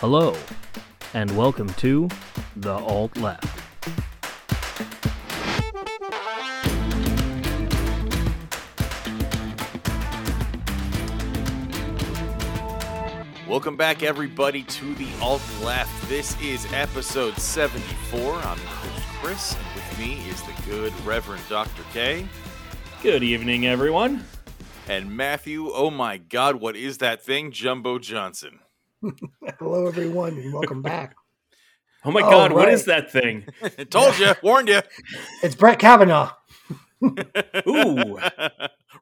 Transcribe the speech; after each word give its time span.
Hello, 0.00 0.36
and 1.14 1.34
welcome 1.36 1.68
to 1.74 2.08
The 2.56 2.74
Alt 2.74 3.16
Left. 3.16 3.44
Welcome 13.48 13.76
back, 13.76 14.02
everybody, 14.02 14.64
to 14.64 14.94
the 14.94 15.08
Alt 15.22 15.42
Left. 15.62 16.08
This 16.08 16.40
is 16.42 16.70
episode 16.72 17.36
74. 17.38 18.34
I'm 18.34 18.58
your 18.58 18.68
Chris, 19.22 19.54
and 19.54 19.64
with 19.74 19.98
me 19.98 20.28
is 20.28 20.42
the 20.42 20.52
good 20.68 20.92
Reverend 21.06 21.42
Dr. 21.48 21.82
K 21.92 22.28
Good 23.02 23.22
evening, 23.22 23.66
everyone. 23.66 24.24
and 24.88 25.16
Matthew. 25.16 25.70
Oh 25.72 25.90
my 25.90 26.18
God, 26.18 26.56
what 26.56 26.76
is 26.76 26.98
that 26.98 27.22
thing? 27.24 27.50
Jumbo 27.52 27.98
Johnson. 27.98 28.60
Hello, 29.58 29.86
everyone, 29.86 30.32
and 30.38 30.52
welcome 30.52 30.82
back. 30.82 31.14
Oh 32.04 32.10
my 32.10 32.22
Oh, 32.22 32.30
god, 32.30 32.52
what 32.52 32.66
right. 32.66 32.74
is 32.74 32.84
that 32.86 33.10
thing? 33.10 33.46
Told 33.90 34.18
you, 34.18 34.34
warned 34.42 34.68
you. 34.68 34.80
It's 35.42 35.54
Brett 35.54 35.78
Kavanaugh. 35.78 36.32
Ooh. 37.68 38.18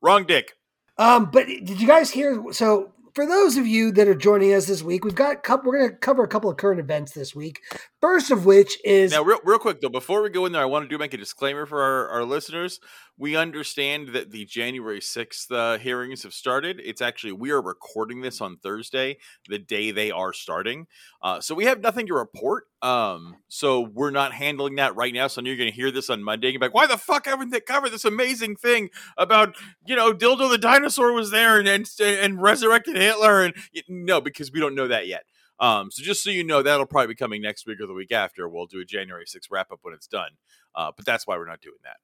Wrong 0.02 0.24
dick. 0.26 0.52
Um, 0.98 1.30
but 1.30 1.46
did 1.46 1.80
you 1.80 1.86
guys 1.86 2.10
hear? 2.10 2.44
So, 2.52 2.92
for 3.14 3.26
those 3.26 3.56
of 3.56 3.66
you 3.66 3.92
that 3.92 4.08
are 4.08 4.14
joining 4.14 4.52
us 4.54 4.66
this 4.66 4.82
week, 4.82 5.04
we've 5.04 5.14
got 5.14 5.42
couple, 5.42 5.70
we're 5.70 5.78
going 5.78 5.90
to 5.90 5.96
cover 5.96 6.22
a 6.24 6.28
couple 6.28 6.50
of 6.50 6.56
current 6.56 6.80
events 6.80 7.12
this 7.12 7.34
week. 7.34 7.60
First 8.04 8.30
of 8.30 8.44
which 8.44 8.76
is 8.84 9.12
Now, 9.12 9.22
real, 9.22 9.38
real 9.44 9.58
quick 9.58 9.80
though, 9.80 9.88
before 9.88 10.20
we 10.20 10.28
go 10.28 10.44
in 10.44 10.52
there, 10.52 10.60
I 10.60 10.66
want 10.66 10.84
to 10.84 10.88
do 10.90 10.98
make 10.98 11.14
a 11.14 11.16
disclaimer 11.16 11.64
for 11.64 11.80
our, 11.80 12.08
our 12.10 12.24
listeners. 12.24 12.78
We 13.16 13.34
understand 13.34 14.08
that 14.08 14.30
the 14.30 14.44
January 14.44 15.00
sixth 15.00 15.50
uh, 15.50 15.78
hearings 15.78 16.22
have 16.24 16.34
started. 16.34 16.82
It's 16.84 17.00
actually 17.00 17.32
we 17.32 17.50
are 17.50 17.62
recording 17.62 18.20
this 18.20 18.42
on 18.42 18.58
Thursday, 18.58 19.16
the 19.48 19.58
day 19.58 19.90
they 19.90 20.10
are 20.10 20.34
starting. 20.34 20.86
Uh, 21.22 21.40
so 21.40 21.54
we 21.54 21.64
have 21.64 21.80
nothing 21.80 22.06
to 22.08 22.12
report. 22.12 22.64
Um, 22.82 23.36
so 23.48 23.80
we're 23.80 24.10
not 24.10 24.34
handling 24.34 24.74
that 24.74 24.94
right 24.96 25.14
now. 25.14 25.26
So 25.26 25.40
you're 25.40 25.56
going 25.56 25.70
to 25.70 25.74
hear 25.74 25.90
this 25.90 26.10
on 26.10 26.22
Monday 26.22 26.52
be 26.52 26.58
like, 26.58 26.74
"Why 26.74 26.86
the 26.86 26.98
fuck 26.98 27.24
haven't 27.24 27.52
they 27.52 27.60
covered 27.60 27.90
this 27.90 28.04
amazing 28.04 28.56
thing 28.56 28.90
about 29.16 29.56
you 29.86 29.96
know 29.96 30.12
Dildo 30.12 30.50
the 30.50 30.58
dinosaur 30.58 31.14
was 31.14 31.30
there 31.30 31.58
and 31.58 31.66
and, 31.66 31.88
and 32.00 32.42
resurrected 32.42 32.96
Hitler?" 32.96 33.44
And 33.44 33.54
no, 33.88 34.20
because 34.20 34.52
we 34.52 34.60
don't 34.60 34.74
know 34.74 34.88
that 34.88 35.06
yet. 35.06 35.24
Um, 35.60 35.90
so 35.90 36.02
just 36.02 36.22
so 36.22 36.30
you 36.30 36.44
know, 36.44 36.62
that'll 36.62 36.86
probably 36.86 37.08
be 37.08 37.14
coming 37.14 37.40
next 37.40 37.66
week 37.66 37.80
or 37.80 37.86
the 37.86 37.94
week 37.94 38.12
after. 38.12 38.48
We'll 38.48 38.66
do 38.66 38.80
a 38.80 38.84
January 38.84 39.24
6th 39.24 39.50
wrap 39.50 39.70
up 39.70 39.78
when 39.82 39.94
it's 39.94 40.06
done. 40.06 40.30
Uh, 40.74 40.90
but 40.96 41.06
that's 41.06 41.26
why 41.26 41.36
we're 41.36 41.46
not 41.48 41.60
doing 41.60 41.78
that. 41.84 41.96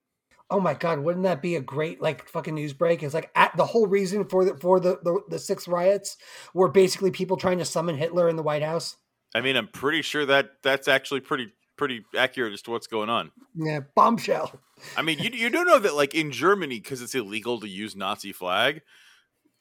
oh 0.50 0.60
my 0.60 0.74
god, 0.74 1.00
wouldn't 1.00 1.24
that 1.24 1.42
be 1.42 1.56
a 1.56 1.60
great 1.60 2.00
like 2.00 2.28
fucking 2.28 2.54
news 2.54 2.72
break? 2.72 3.02
It's 3.02 3.14
like 3.14 3.30
at 3.34 3.56
the 3.56 3.66
whole 3.66 3.86
reason 3.86 4.24
for 4.24 4.44
the 4.44 4.56
for 4.56 4.80
the 4.80 4.98
the, 5.02 5.20
the 5.28 5.38
six 5.38 5.66
riots 5.68 6.16
were 6.54 6.68
basically 6.68 7.10
people 7.10 7.36
trying 7.36 7.58
to 7.58 7.64
summon 7.64 7.96
Hitler 7.96 8.28
in 8.28 8.36
the 8.36 8.42
White 8.42 8.62
House. 8.62 8.96
I 9.34 9.40
mean, 9.40 9.56
I'm 9.56 9.68
pretty 9.68 10.02
sure 10.02 10.26
that 10.26 10.62
that's 10.62 10.88
actually 10.88 11.20
pretty 11.20 11.52
pretty 11.76 12.04
accurate 12.16 12.52
as 12.52 12.62
to 12.62 12.70
what's 12.72 12.86
going 12.86 13.08
on. 13.08 13.30
Yeah, 13.54 13.80
bombshell. 13.94 14.60
I 14.96 15.02
mean, 15.02 15.18
you 15.18 15.30
you 15.32 15.50
do 15.50 15.64
know 15.64 15.78
that 15.78 15.94
like 15.94 16.14
in 16.14 16.30
Germany 16.30 16.78
because 16.78 17.00
it's 17.02 17.14
illegal 17.14 17.60
to 17.60 17.68
use 17.68 17.96
Nazi 17.96 18.32
flag. 18.32 18.82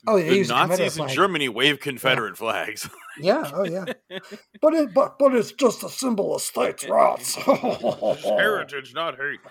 Oh, 0.07 0.15
yeah, 0.15 0.29
the 0.29 0.47
Nazis 0.47 0.97
in. 0.97 1.07
Germany 1.09 1.49
wave 1.49 1.79
Confederate 1.79 2.37
flags. 2.37 2.89
Yeah, 3.21 3.51
oh 3.53 3.65
yeah. 3.65 3.83
but 4.61 4.73
it 4.73 4.93
but 4.93 5.19
but 5.19 5.35
it's 5.35 5.51
just 5.51 5.83
a 5.83 5.89
symbol 5.89 6.33
of 6.33 6.41
states' 6.41 6.85
rights. 6.89 7.35
Heritage, 8.23 8.93
not 8.93 9.17
hate. 9.17 9.41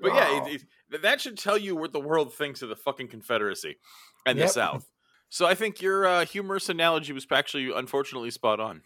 But 0.00 0.14
yeah, 0.14 0.46
it, 0.46 0.62
it, 0.92 1.02
that 1.02 1.20
should 1.20 1.36
tell 1.36 1.58
you 1.58 1.74
what 1.74 1.92
the 1.92 1.98
world 1.98 2.32
thinks 2.34 2.62
of 2.62 2.68
the 2.68 2.76
fucking 2.76 3.08
Confederacy 3.08 3.78
and 4.24 4.38
the 4.38 4.46
South. 4.46 4.88
So 5.28 5.44
I 5.44 5.56
think 5.56 5.82
your 5.82 6.06
uh, 6.06 6.24
humorous 6.24 6.68
analogy 6.68 7.12
was 7.12 7.26
actually 7.32 7.72
unfortunately 7.74 8.30
spot 8.30 8.60
on 8.60 8.82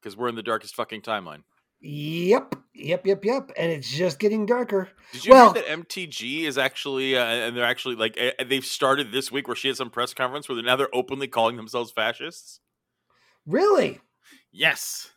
because 0.00 0.16
we're 0.16 0.28
in 0.28 0.36
the 0.36 0.42
darkest 0.44 0.76
fucking 0.76 1.02
timeline. 1.02 1.42
Yep, 1.80 2.56
yep, 2.74 3.06
yep, 3.06 3.24
yep. 3.24 3.50
And 3.56 3.70
it's 3.70 3.88
just 3.88 4.18
getting 4.18 4.46
darker. 4.46 4.88
Did 5.12 5.24
you 5.24 5.32
Well- 5.32 5.52
hear 5.52 5.62
that 5.62 5.70
MTG 5.70 6.44
is 6.44 6.58
actually, 6.58 7.16
uh, 7.16 7.24
and 7.24 7.56
they're 7.56 7.64
actually 7.64 7.94
like 7.94 8.18
uh, 8.20 8.44
they've 8.44 8.64
started 8.64 9.12
this 9.12 9.30
week 9.30 9.46
where 9.46 9.56
she 9.56 9.68
had 9.68 9.76
some 9.76 9.90
press 9.90 10.12
conference 10.12 10.48
where 10.48 10.56
they're 10.56 10.64
now 10.64 10.76
they're 10.76 10.94
openly 10.94 11.28
calling 11.28 11.56
themselves 11.56 11.92
fascists. 11.92 12.60
Really? 13.46 14.00
Yes. 14.50 15.10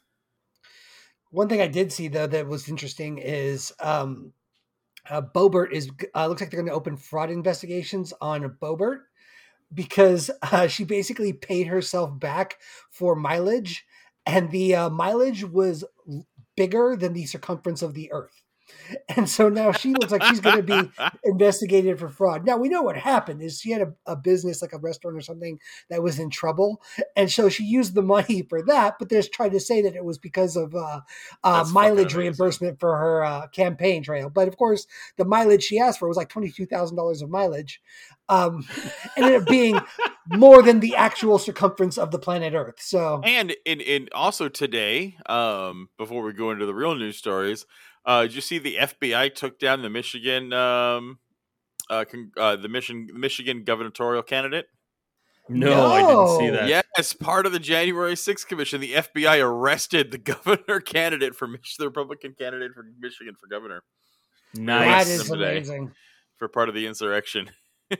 One 1.31 1.49
thing 1.49 1.61
I 1.61 1.67
did 1.67 1.91
see 1.91 2.07
though 2.09 2.27
that 2.27 2.47
was 2.47 2.69
interesting 2.69 3.17
is 3.17 3.73
um, 3.79 4.33
uh, 5.09 5.21
Boebert 5.21 5.71
is 5.71 5.89
uh, 6.13 6.27
looks 6.27 6.41
like 6.41 6.51
they're 6.51 6.59
going 6.59 6.69
to 6.69 6.75
open 6.75 6.95
fraud 6.97 7.31
investigations 7.31 8.13
on 8.21 8.57
Boebert 8.61 8.99
because 9.73 10.29
uh, 10.43 10.67
she 10.67 10.83
basically 10.83 11.33
paid 11.33 11.67
herself 11.67 12.17
back 12.19 12.57
for 12.89 13.15
mileage, 13.15 13.85
and 14.25 14.51
the 14.51 14.75
uh, 14.75 14.89
mileage 14.89 15.43
was 15.43 15.83
bigger 16.55 16.95
than 16.95 17.13
the 17.13 17.25
circumference 17.25 17.81
of 17.81 17.93
the 17.93 18.11
Earth. 18.11 18.40
And 19.15 19.29
so 19.29 19.49
now 19.49 19.71
she 19.71 19.93
looks 19.93 20.11
like 20.11 20.23
she's 20.23 20.39
going 20.39 20.57
to 20.57 20.63
be 20.63 20.91
investigated 21.23 21.99
for 21.99 22.09
fraud. 22.09 22.45
Now 22.45 22.57
we 22.57 22.69
know 22.69 22.81
what 22.81 22.97
happened 22.97 23.41
is 23.41 23.59
she 23.59 23.71
had 23.71 23.81
a, 23.81 23.93
a 24.05 24.15
business 24.15 24.61
like 24.61 24.73
a 24.73 24.77
restaurant 24.77 25.17
or 25.17 25.21
something 25.21 25.59
that 25.89 26.01
was 26.01 26.17
in 26.17 26.29
trouble, 26.29 26.81
and 27.15 27.29
so 27.29 27.49
she 27.49 27.63
used 27.63 27.93
the 27.93 28.01
money 28.01 28.41
for 28.49 28.61
that. 28.63 28.95
But 28.99 29.09
they're 29.09 29.21
trying 29.21 29.51
to 29.51 29.59
say 29.59 29.81
that 29.81 29.95
it 29.95 30.05
was 30.05 30.17
because 30.17 30.55
of 30.55 30.73
uh, 30.73 31.01
uh, 31.43 31.65
mileage 31.71 32.15
reimbursement 32.15 32.79
for 32.79 32.97
her 32.97 33.23
uh, 33.23 33.47
campaign 33.47 34.03
trail. 34.03 34.29
But 34.29 34.47
of 34.47 34.57
course, 34.57 34.87
the 35.17 35.25
mileage 35.25 35.63
she 35.63 35.79
asked 35.79 35.99
for 35.99 36.07
was 36.07 36.17
like 36.17 36.29
twenty 36.29 36.49
two 36.49 36.65
thousand 36.65 36.95
dollars 36.95 37.21
of 37.21 37.29
mileage, 37.29 37.81
um, 38.29 38.65
ended 39.17 39.41
up 39.41 39.47
being 39.47 39.79
more 40.27 40.63
than 40.63 40.79
the 40.79 40.95
actual 40.95 41.37
circumference 41.37 41.97
of 41.97 42.11
the 42.11 42.19
planet 42.19 42.53
Earth. 42.53 42.79
So 42.79 43.21
And 43.23 43.55
in, 43.65 43.81
in 43.81 44.09
also 44.13 44.49
today, 44.49 45.17
um, 45.27 45.89
before 45.97 46.23
we 46.23 46.33
go 46.33 46.51
into 46.51 46.65
the 46.65 46.73
real 46.73 46.95
news 46.95 47.17
stories, 47.17 47.65
uh, 48.05 48.23
did 48.23 48.35
you 48.35 48.41
see 48.41 48.57
the 48.59 48.77
FBI 48.77 49.33
took 49.35 49.59
down 49.59 49.81
the 49.81 49.89
Michigan, 49.89 50.53
um, 50.53 51.19
uh, 51.89 52.05
con- 52.05 52.31
uh, 52.37 52.55
the 52.55 52.67
Michigan 52.69 53.07
Michigan 53.13 53.63
gubernatorial 53.63 54.23
candidate? 54.23 54.67
No, 55.49 55.87
I 55.91 56.01
didn't 56.01 56.37
see 56.39 56.47
No. 56.47 56.53
that. 56.53 56.69
Yeah, 56.69 56.81
as 56.97 57.13
part 57.13 57.45
of 57.45 57.51
the 57.51 57.59
January 57.59 58.13
6th 58.15 58.47
commission, 58.47 58.79
the 58.79 58.93
FBI 58.93 59.43
arrested 59.43 60.11
the 60.11 60.17
governor 60.33 60.79
candidate 60.79 61.35
for 61.35 61.47
Mich- 61.47 61.75
the 61.77 61.85
Republican 61.85 62.35
candidate 62.37 62.71
for 62.73 62.85
Michigan 62.99 63.35
for 63.39 63.47
governor 63.47 63.83
Nice. 64.53 65.09
is 65.09 65.27
Them 65.27 65.39
today. 65.39 65.57
amazing. 65.57 65.91
for 66.37 66.47
part 66.47 66.69
of 66.69 66.75
the 66.75 66.85
insurrection. 66.87 67.49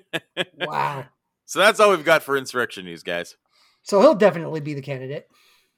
Wow. 0.58 1.06
So 1.46 1.60
that's 1.60 1.80
all 1.82 1.90
we've 1.90 2.06
got 2.06 2.24
for 2.24 2.38
insurrection 2.38 2.86
news, 2.86 3.04
guys. 3.04 3.36
So 3.84 4.00
he'll 4.00 4.16
definitely 4.16 4.62
be 4.62 4.74
the 4.74 4.82
candidate. 4.82 5.28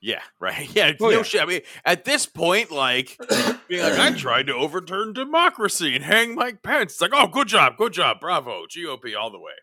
Yeah, 0.03 0.21
right. 0.39 0.69
Yeah, 0.75 0.91
Oh, 0.99 1.09
no 1.09 1.17
yeah. 1.17 1.23
shit. 1.23 1.41
I 1.41 1.45
mean, 1.45 1.61
at 1.85 2.03
this 2.03 2.25
point, 2.25 2.71
like 2.71 3.17
being 3.69 3.81
like, 3.81 3.97
I 3.97 4.11
tried 4.11 4.47
to 4.47 4.53
overturn 4.53 5.13
democracy 5.13 5.95
and 5.95 6.03
hang 6.03 6.35
Mike 6.35 6.61
Pence. 6.61 6.91
It's 6.93 7.01
like, 7.01 7.11
oh, 7.13 7.27
good 7.27 7.47
job, 7.47 7.77
good 7.77 7.93
job, 7.93 8.19
bravo, 8.19 8.65
GOP 8.67 9.15
all 9.17 9.31
the 9.31 9.39
way. 9.39 9.53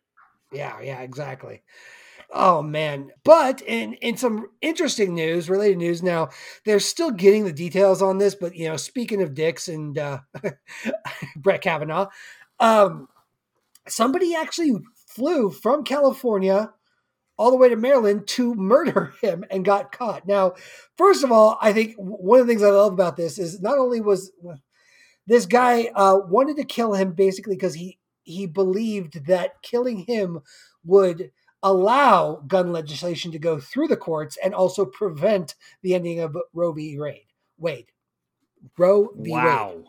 Yeah, 0.50 0.80
yeah, 0.80 1.00
exactly. 1.00 1.62
Oh 2.32 2.62
man. 2.62 3.10
But 3.22 3.60
in 3.60 3.94
in 3.94 4.16
some 4.16 4.46
interesting 4.62 5.14
news, 5.14 5.50
related 5.50 5.78
news 5.78 6.02
now, 6.02 6.28
they're 6.64 6.80
still 6.80 7.10
getting 7.10 7.44
the 7.44 7.52
details 7.52 8.00
on 8.00 8.18
this, 8.18 8.34
but 8.34 8.54
you 8.56 8.68
know, 8.68 8.76
speaking 8.76 9.20
of 9.20 9.34
dicks 9.34 9.68
and 9.68 9.98
uh 9.98 10.20
Brett 11.36 11.60
Kavanaugh, 11.60 12.06
um 12.60 13.08
somebody 13.88 14.34
actually 14.34 14.74
flew 15.08 15.50
from 15.50 15.84
California 15.84 16.72
all 17.40 17.50
the 17.50 17.56
way 17.56 17.70
to 17.70 17.76
Maryland 17.76 18.28
to 18.28 18.54
murder 18.54 19.14
him 19.22 19.44
and 19.50 19.64
got 19.64 19.92
caught. 19.92 20.26
Now, 20.26 20.52
first 20.98 21.24
of 21.24 21.32
all, 21.32 21.56
I 21.62 21.72
think 21.72 21.94
one 21.96 22.38
of 22.38 22.46
the 22.46 22.52
things 22.52 22.62
I 22.62 22.68
love 22.68 22.92
about 22.92 23.16
this 23.16 23.38
is 23.38 23.62
not 23.62 23.78
only 23.78 24.02
was 24.02 24.30
this 25.26 25.46
guy 25.46 25.90
uh, 25.94 26.18
wanted 26.28 26.56
to 26.56 26.64
kill 26.64 26.92
him 26.92 27.12
basically 27.12 27.56
because 27.56 27.74
he 27.74 27.98
he 28.24 28.46
believed 28.46 29.26
that 29.26 29.62
killing 29.62 30.04
him 30.06 30.40
would 30.84 31.30
allow 31.62 32.42
gun 32.46 32.72
legislation 32.72 33.32
to 33.32 33.38
go 33.38 33.58
through 33.58 33.88
the 33.88 33.96
courts 33.96 34.36
and 34.44 34.54
also 34.54 34.84
prevent 34.84 35.54
the 35.82 35.94
ending 35.94 36.20
of 36.20 36.36
Roe 36.52 36.72
v. 36.72 36.98
Wade. 36.98 37.24
Wade. 37.58 37.86
Roe 38.76 39.10
v. 39.16 39.32
Wade. 39.32 39.84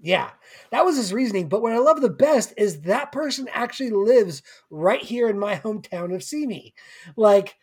Yeah, 0.00 0.30
that 0.70 0.84
was 0.84 0.96
his 0.96 1.12
reasoning. 1.12 1.48
But 1.48 1.60
what 1.60 1.72
I 1.72 1.78
love 1.78 2.00
the 2.00 2.08
best 2.08 2.54
is 2.56 2.82
that 2.82 3.10
person 3.10 3.48
actually 3.52 3.90
lives 3.90 4.42
right 4.70 5.02
here 5.02 5.28
in 5.28 5.38
my 5.38 5.56
hometown 5.56 6.14
of 6.14 6.22
Simi. 6.22 6.72
Like, 7.16 7.56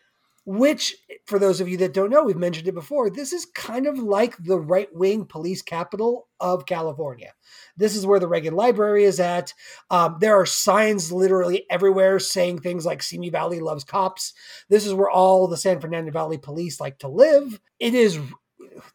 which, 0.44 0.94
for 1.24 1.40
those 1.40 1.60
of 1.60 1.68
you 1.68 1.76
that 1.78 1.92
don't 1.92 2.10
know, 2.10 2.22
we've 2.22 2.36
mentioned 2.36 2.68
it 2.68 2.74
before, 2.74 3.10
this 3.10 3.32
is 3.32 3.46
kind 3.46 3.84
of 3.86 3.98
like 3.98 4.36
the 4.36 4.60
right 4.60 4.88
wing 4.94 5.24
police 5.24 5.60
capital 5.60 6.28
of 6.38 6.66
California. 6.66 7.32
This 7.76 7.96
is 7.96 8.06
where 8.06 8.20
the 8.20 8.28
Reagan 8.28 8.54
Library 8.54 9.04
is 9.04 9.18
at. 9.18 9.52
Um, 9.90 10.18
there 10.20 10.38
are 10.38 10.46
signs 10.46 11.10
literally 11.10 11.66
everywhere 11.68 12.20
saying 12.20 12.60
things 12.60 12.86
like 12.86 13.02
Simi 13.02 13.28
Valley 13.28 13.58
loves 13.58 13.82
cops. 13.82 14.34
This 14.68 14.86
is 14.86 14.94
where 14.94 15.10
all 15.10 15.48
the 15.48 15.56
San 15.56 15.80
Fernando 15.80 16.12
Valley 16.12 16.38
police 16.38 16.80
like 16.80 16.98
to 16.98 17.08
live. 17.08 17.58
It 17.80 17.94
is, 17.94 18.20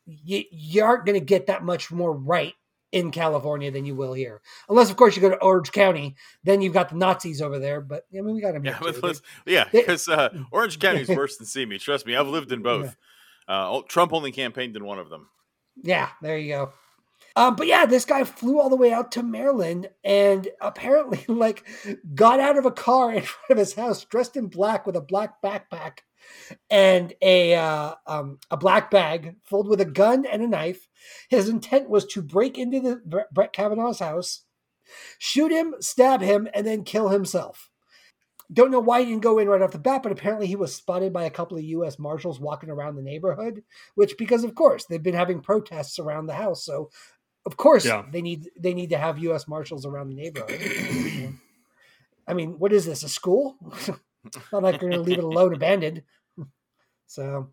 you, 0.05 0.43
you 0.51 0.83
aren't 0.85 1.05
going 1.05 1.19
to 1.19 1.25
get 1.25 1.47
that 1.47 1.65
much 1.65 1.91
more 1.91 2.15
right 2.15 2.53
in 2.91 3.11
California 3.11 3.71
than 3.71 3.85
you 3.85 3.95
will 3.95 4.13
here. 4.13 4.41
Unless, 4.69 4.89
of 4.89 4.97
course, 4.97 5.15
you 5.15 5.21
go 5.21 5.29
to 5.29 5.41
Orange 5.41 5.71
County, 5.71 6.15
then 6.43 6.61
you've 6.61 6.73
got 6.73 6.89
the 6.89 6.95
Nazis 6.95 7.41
over 7.41 7.59
there. 7.59 7.81
But 7.81 8.05
I 8.13 8.21
mean, 8.21 8.35
we 8.35 8.41
got 8.41 8.53
them. 8.53 8.65
Yeah, 8.65 8.71
here, 8.79 8.81
but 8.81 8.95
too. 8.95 9.01
let's, 9.07 9.21
yeah, 9.45 9.65
because 9.71 10.07
uh, 10.07 10.29
Orange 10.51 10.79
County 10.79 11.01
is 11.01 11.09
worse 11.09 11.37
than 11.37 11.47
Simi. 11.47 11.77
Trust 11.77 12.05
me, 12.05 12.15
I've 12.15 12.27
lived 12.27 12.51
in 12.51 12.61
both. 12.61 12.95
Uh, 13.47 13.81
Trump 13.87 14.13
only 14.13 14.31
campaigned 14.31 14.75
in 14.75 14.85
one 14.85 14.99
of 14.99 15.09
them. 15.09 15.29
Yeah, 15.83 16.09
there 16.21 16.37
you 16.37 16.49
go. 16.53 16.73
Um, 17.35 17.55
but 17.55 17.67
yeah, 17.67 17.85
this 17.85 18.05
guy 18.05 18.23
flew 18.23 18.59
all 18.59 18.69
the 18.69 18.75
way 18.75 18.91
out 18.91 19.13
to 19.13 19.23
Maryland 19.23 19.89
and 20.03 20.49
apparently, 20.59 21.23
like, 21.33 21.65
got 22.13 22.39
out 22.39 22.57
of 22.57 22.65
a 22.65 22.71
car 22.71 23.13
in 23.13 23.23
front 23.23 23.51
of 23.51 23.57
his 23.57 23.73
house, 23.73 24.03
dressed 24.05 24.35
in 24.35 24.47
black 24.47 24.85
with 24.85 24.95
a 24.95 25.01
black 25.01 25.41
backpack 25.41 25.99
and 26.69 27.13
a 27.21 27.55
uh, 27.55 27.95
um, 28.07 28.39
a 28.49 28.57
black 28.57 28.91
bag 28.91 29.35
filled 29.43 29.67
with 29.67 29.81
a 29.81 29.85
gun 29.85 30.25
and 30.25 30.41
a 30.41 30.47
knife. 30.47 30.87
His 31.29 31.49
intent 31.49 31.89
was 31.89 32.05
to 32.07 32.21
break 32.21 32.57
into 32.57 32.79
the 32.79 33.25
Brett 33.31 33.53
Kavanaugh's 33.53 33.99
house, 33.99 34.43
shoot 35.17 35.51
him, 35.51 35.75
stab 35.79 36.21
him, 36.21 36.47
and 36.53 36.65
then 36.65 36.83
kill 36.83 37.09
himself. 37.09 37.69
Don't 38.53 38.71
know 38.71 38.81
why 38.81 38.99
he 38.99 39.05
didn't 39.05 39.21
go 39.21 39.39
in 39.39 39.47
right 39.47 39.61
off 39.61 39.71
the 39.71 39.79
bat, 39.79 40.03
but 40.03 40.11
apparently 40.11 40.45
he 40.45 40.57
was 40.57 40.75
spotted 40.75 41.13
by 41.13 41.23
a 41.23 41.29
couple 41.29 41.57
of 41.57 41.63
U.S. 41.63 41.97
Marshals 41.97 42.39
walking 42.39 42.69
around 42.69 42.95
the 42.95 43.01
neighborhood. 43.01 43.63
Which, 43.95 44.17
because 44.17 44.43
of 44.43 44.55
course 44.55 44.85
they've 44.85 45.01
been 45.01 45.15
having 45.15 45.41
protests 45.41 45.99
around 45.99 46.25
the 46.25 46.33
house, 46.33 46.65
so 46.65 46.89
of 47.45 47.57
course 47.57 47.85
yeah. 47.85 48.03
they 48.11 48.21
need 48.21 48.49
they 48.59 48.73
need 48.73 48.89
to 48.89 48.97
have 48.97 49.19
U.S. 49.19 49.47
Marshals 49.47 49.85
around 49.85 50.09
the 50.09 50.15
neighborhood. 50.15 51.39
I 52.27 52.33
mean, 52.33 52.59
what 52.59 52.73
is 52.73 52.85
this? 52.85 53.03
A 53.03 53.09
school? 53.09 53.55
Not 54.51 54.63
like 54.63 54.79
they're 54.79 54.89
going 54.89 55.03
to 55.03 55.09
leave 55.09 55.19
it 55.19 55.23
alone 55.23 55.53
abandoned. 55.53 56.03
So, 57.07 57.49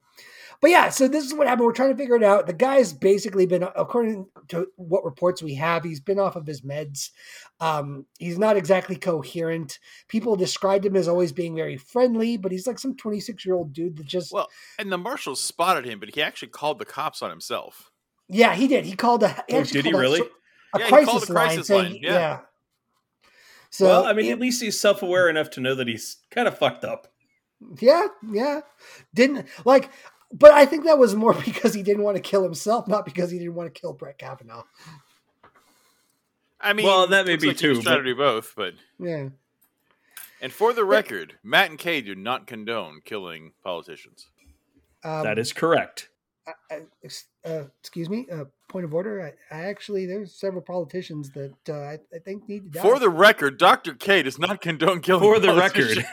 but 0.60 0.70
yeah, 0.70 0.88
so 0.88 1.08
this 1.08 1.24
is 1.24 1.34
what 1.34 1.48
happened. 1.48 1.66
We're 1.66 1.72
trying 1.72 1.90
to 1.90 1.96
figure 1.96 2.14
it 2.14 2.22
out. 2.22 2.46
The 2.46 2.52
guy's 2.52 2.92
basically 2.92 3.44
been, 3.44 3.64
according 3.64 4.26
to 4.50 4.68
what 4.76 5.04
reports 5.04 5.42
we 5.42 5.54
have, 5.54 5.82
he's 5.82 5.98
been 5.98 6.20
off 6.20 6.36
of 6.36 6.46
his 6.46 6.60
meds. 6.60 7.10
Um, 7.58 8.06
he's 8.20 8.38
not 8.38 8.56
exactly 8.56 8.94
coherent. 8.94 9.80
People 10.06 10.36
described 10.36 10.86
him 10.86 10.94
as 10.94 11.08
always 11.08 11.32
being 11.32 11.56
very 11.56 11.76
friendly, 11.76 12.36
but 12.36 12.52
he's 12.52 12.68
like 12.68 12.78
some 12.78 12.96
26 12.96 13.44
year 13.44 13.56
old 13.56 13.72
dude 13.72 13.96
that 13.96 14.06
just. 14.06 14.32
Well, 14.32 14.46
and 14.78 14.92
the 14.92 14.98
marshals 14.98 15.40
spotted 15.40 15.84
him, 15.84 15.98
but 15.98 16.14
he 16.14 16.22
actually 16.22 16.48
called 16.48 16.78
the 16.78 16.84
cops 16.84 17.20
on 17.20 17.30
himself. 17.30 17.90
Yeah, 18.28 18.54
he 18.54 18.68
did. 18.68 18.84
He 18.84 18.94
called 18.94 19.24
a. 19.24 19.44
He 19.48 19.56
oh, 19.56 19.64
did 19.64 19.86
he 19.86 19.92
really? 19.92 20.20
A, 20.20 20.78
a 20.78 20.80
yeah, 20.80 20.88
crisis, 20.88 21.24
crisis 21.24 21.30
line, 21.30 21.78
line. 21.78 21.90
Saying, 21.90 22.00
yeah. 22.04 22.12
yeah. 22.12 22.38
So, 23.70 23.86
well, 23.86 24.06
I 24.06 24.12
mean, 24.12 24.26
it, 24.26 24.32
at 24.32 24.40
least 24.40 24.62
he's 24.62 24.78
self 24.78 25.02
aware 25.02 25.28
enough 25.28 25.50
to 25.50 25.60
know 25.60 25.74
that 25.74 25.88
he's 25.88 26.18
kind 26.30 26.48
of 26.48 26.56
fucked 26.56 26.84
up. 26.84 27.08
Yeah, 27.80 28.06
yeah. 28.30 28.60
Didn't 29.14 29.46
like, 29.64 29.90
but 30.32 30.52
I 30.52 30.64
think 30.66 30.84
that 30.84 30.98
was 30.98 31.14
more 31.14 31.34
because 31.44 31.74
he 31.74 31.82
didn't 31.82 32.02
want 32.02 32.16
to 32.16 32.22
kill 32.22 32.42
himself, 32.42 32.88
not 32.88 33.04
because 33.04 33.30
he 33.30 33.38
didn't 33.38 33.54
want 33.54 33.72
to 33.72 33.80
kill 33.80 33.92
Brett 33.92 34.18
Kavanaugh. 34.18 34.64
I 36.60 36.72
mean, 36.72 36.86
well, 36.86 37.06
that 37.06 37.26
may 37.26 37.36
be 37.36 37.48
like 37.48 37.56
too. 37.56 37.80
Trying 37.80 37.98
to 37.98 38.04
do 38.04 38.16
both, 38.16 38.54
but 38.56 38.74
yeah. 38.98 39.28
And 40.40 40.52
for 40.52 40.72
the 40.72 40.84
record, 40.84 41.34
Matt 41.42 41.70
and 41.70 41.78
Kay 41.78 42.00
do 42.00 42.14
not 42.14 42.46
condone 42.46 43.00
killing 43.04 43.52
politicians. 43.62 44.28
Um, 45.04 45.24
that 45.24 45.38
is 45.38 45.52
correct. 45.52 46.08
Uh, 46.70 46.78
uh, 47.44 47.64
excuse 47.80 48.08
me. 48.08 48.26
Uh, 48.30 48.44
point 48.68 48.84
of 48.84 48.94
order. 48.94 49.34
I, 49.50 49.56
I, 49.56 49.64
actually 49.64 50.06
there's 50.06 50.38
several 50.38 50.62
politicians 50.62 51.30
that 51.30 51.54
uh, 51.68 51.74
I, 51.74 51.98
I, 52.14 52.18
think 52.24 52.48
need 52.48 52.64
to 52.64 52.78
die. 52.78 52.82
For 52.82 52.98
the 52.98 53.08
record, 53.08 53.58
Doctor 53.58 53.94
K 53.94 54.22
does 54.22 54.38
not 54.38 54.60
condone 54.60 55.00
killing. 55.00 55.22
For 55.22 55.38
the 55.38 55.54
record, 55.54 56.04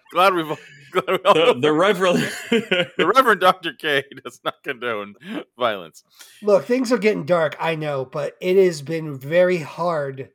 glad 0.12 0.34
we've. 0.34 0.58
Glad 0.92 1.08
we 1.08 1.16
the, 1.32 1.56
the 1.58 1.72
Reverend, 1.72 2.18
the 2.50 3.12
Reverend 3.14 3.40
Doctor 3.40 3.72
K 3.72 4.04
does 4.22 4.40
not 4.44 4.62
condone 4.62 5.14
violence. 5.58 6.04
Look, 6.42 6.66
things 6.66 6.92
are 6.92 6.98
getting 6.98 7.24
dark. 7.24 7.56
I 7.58 7.76
know, 7.76 8.04
but 8.04 8.34
it 8.40 8.62
has 8.62 8.82
been 8.82 9.18
very 9.18 9.58
hard 9.58 10.30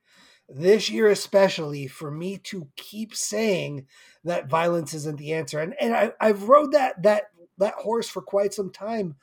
this 0.50 0.90
year, 0.90 1.10
especially 1.10 1.88
for 1.88 2.10
me 2.10 2.38
to 2.38 2.70
keep 2.76 3.14
saying 3.16 3.86
that 4.24 4.50
violence 4.50 4.94
isn't 4.94 5.18
the 5.18 5.34
answer. 5.34 5.60
And 5.60 5.76
and 5.80 5.94
I, 5.94 6.12
I've 6.20 6.44
rode 6.44 6.72
that 6.72 7.04
that 7.04 7.26
that 7.58 7.74
horse 7.76 8.08
for 8.08 8.22
quite 8.22 8.54
some 8.54 8.72
time. 8.72 9.16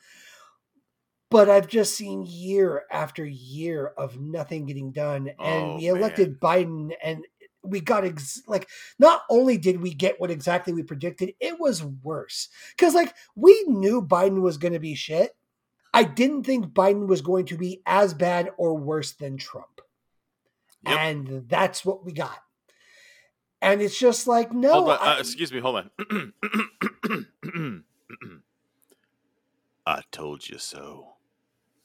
But 1.31 1.49
I've 1.49 1.67
just 1.67 1.95
seen 1.95 2.25
year 2.25 2.83
after 2.91 3.25
year 3.25 3.93
of 3.97 4.19
nothing 4.19 4.67
getting 4.67 4.91
done. 4.91 5.29
And 5.39 5.63
oh, 5.63 5.77
we 5.77 5.87
elected 5.87 6.29
man. 6.29 6.37
Biden 6.39 6.91
and 7.03 7.25
we 7.63 7.81
got 7.81 8.05
ex- 8.05 8.43
like 8.47 8.69
not 8.99 9.23
only 9.29 9.57
did 9.57 9.81
we 9.81 9.93
get 9.93 10.19
what 10.19 10.31
exactly 10.31 10.71
we 10.71 10.83
predicted, 10.83 11.33
it 11.39 11.59
was 11.59 11.83
worse. 11.83 12.49
Cuz 12.77 12.93
like 12.93 13.13
we 13.35 13.63
knew 13.67 14.01
Biden 14.01 14.41
was 14.41 14.57
going 14.57 14.73
to 14.73 14.79
be 14.79 14.95
shit. 14.95 15.35
I 15.93 16.03
didn't 16.03 16.43
think 16.43 16.67
Biden 16.67 17.07
was 17.07 17.21
going 17.21 17.45
to 17.47 17.57
be 17.57 17.81
as 17.85 18.13
bad 18.13 18.51
or 18.57 18.77
worse 18.77 19.13
than 19.13 19.37
Trump. 19.37 19.81
Yep. 20.85 20.97
And 20.99 21.49
that's 21.49 21.83
what 21.83 22.05
we 22.05 22.11
got. 22.11 22.37
And 23.61 23.81
it's 23.81 23.97
just 23.97 24.27
like 24.27 24.53
no. 24.53 24.89
Uh, 24.89 24.97
uh, 25.01 25.15
excuse 25.19 25.51
me, 25.51 25.59
hold 25.59 25.89
on. 26.07 26.33
I 29.85 30.01
told 30.11 30.47
you 30.47 30.57
so. 30.57 31.13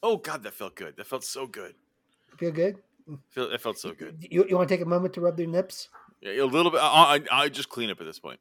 Oh 0.02 0.16
God, 0.16 0.42
that 0.42 0.54
felt 0.54 0.74
good. 0.74 0.96
That 0.96 1.06
felt 1.06 1.24
so 1.24 1.46
good. 1.46 1.74
Feel 2.38 2.52
good? 2.52 2.78
Feel 3.30 3.50
it 3.50 3.60
felt 3.60 3.78
so 3.78 3.92
good. 3.92 4.26
You, 4.30 4.46
you 4.48 4.56
want 4.56 4.68
to 4.68 4.74
take 4.74 4.84
a 4.84 4.88
moment 4.88 5.14
to 5.14 5.20
rub 5.20 5.36
their 5.36 5.46
nips? 5.46 5.88
Yeah, 6.20 6.42
a 6.42 6.44
little 6.44 6.70
bit. 6.70 6.80
I, 6.82 7.20
I, 7.30 7.42
I 7.44 7.48
just 7.48 7.68
clean 7.68 7.90
up 7.90 8.00
at 8.00 8.06
this 8.06 8.18
point. 8.18 8.40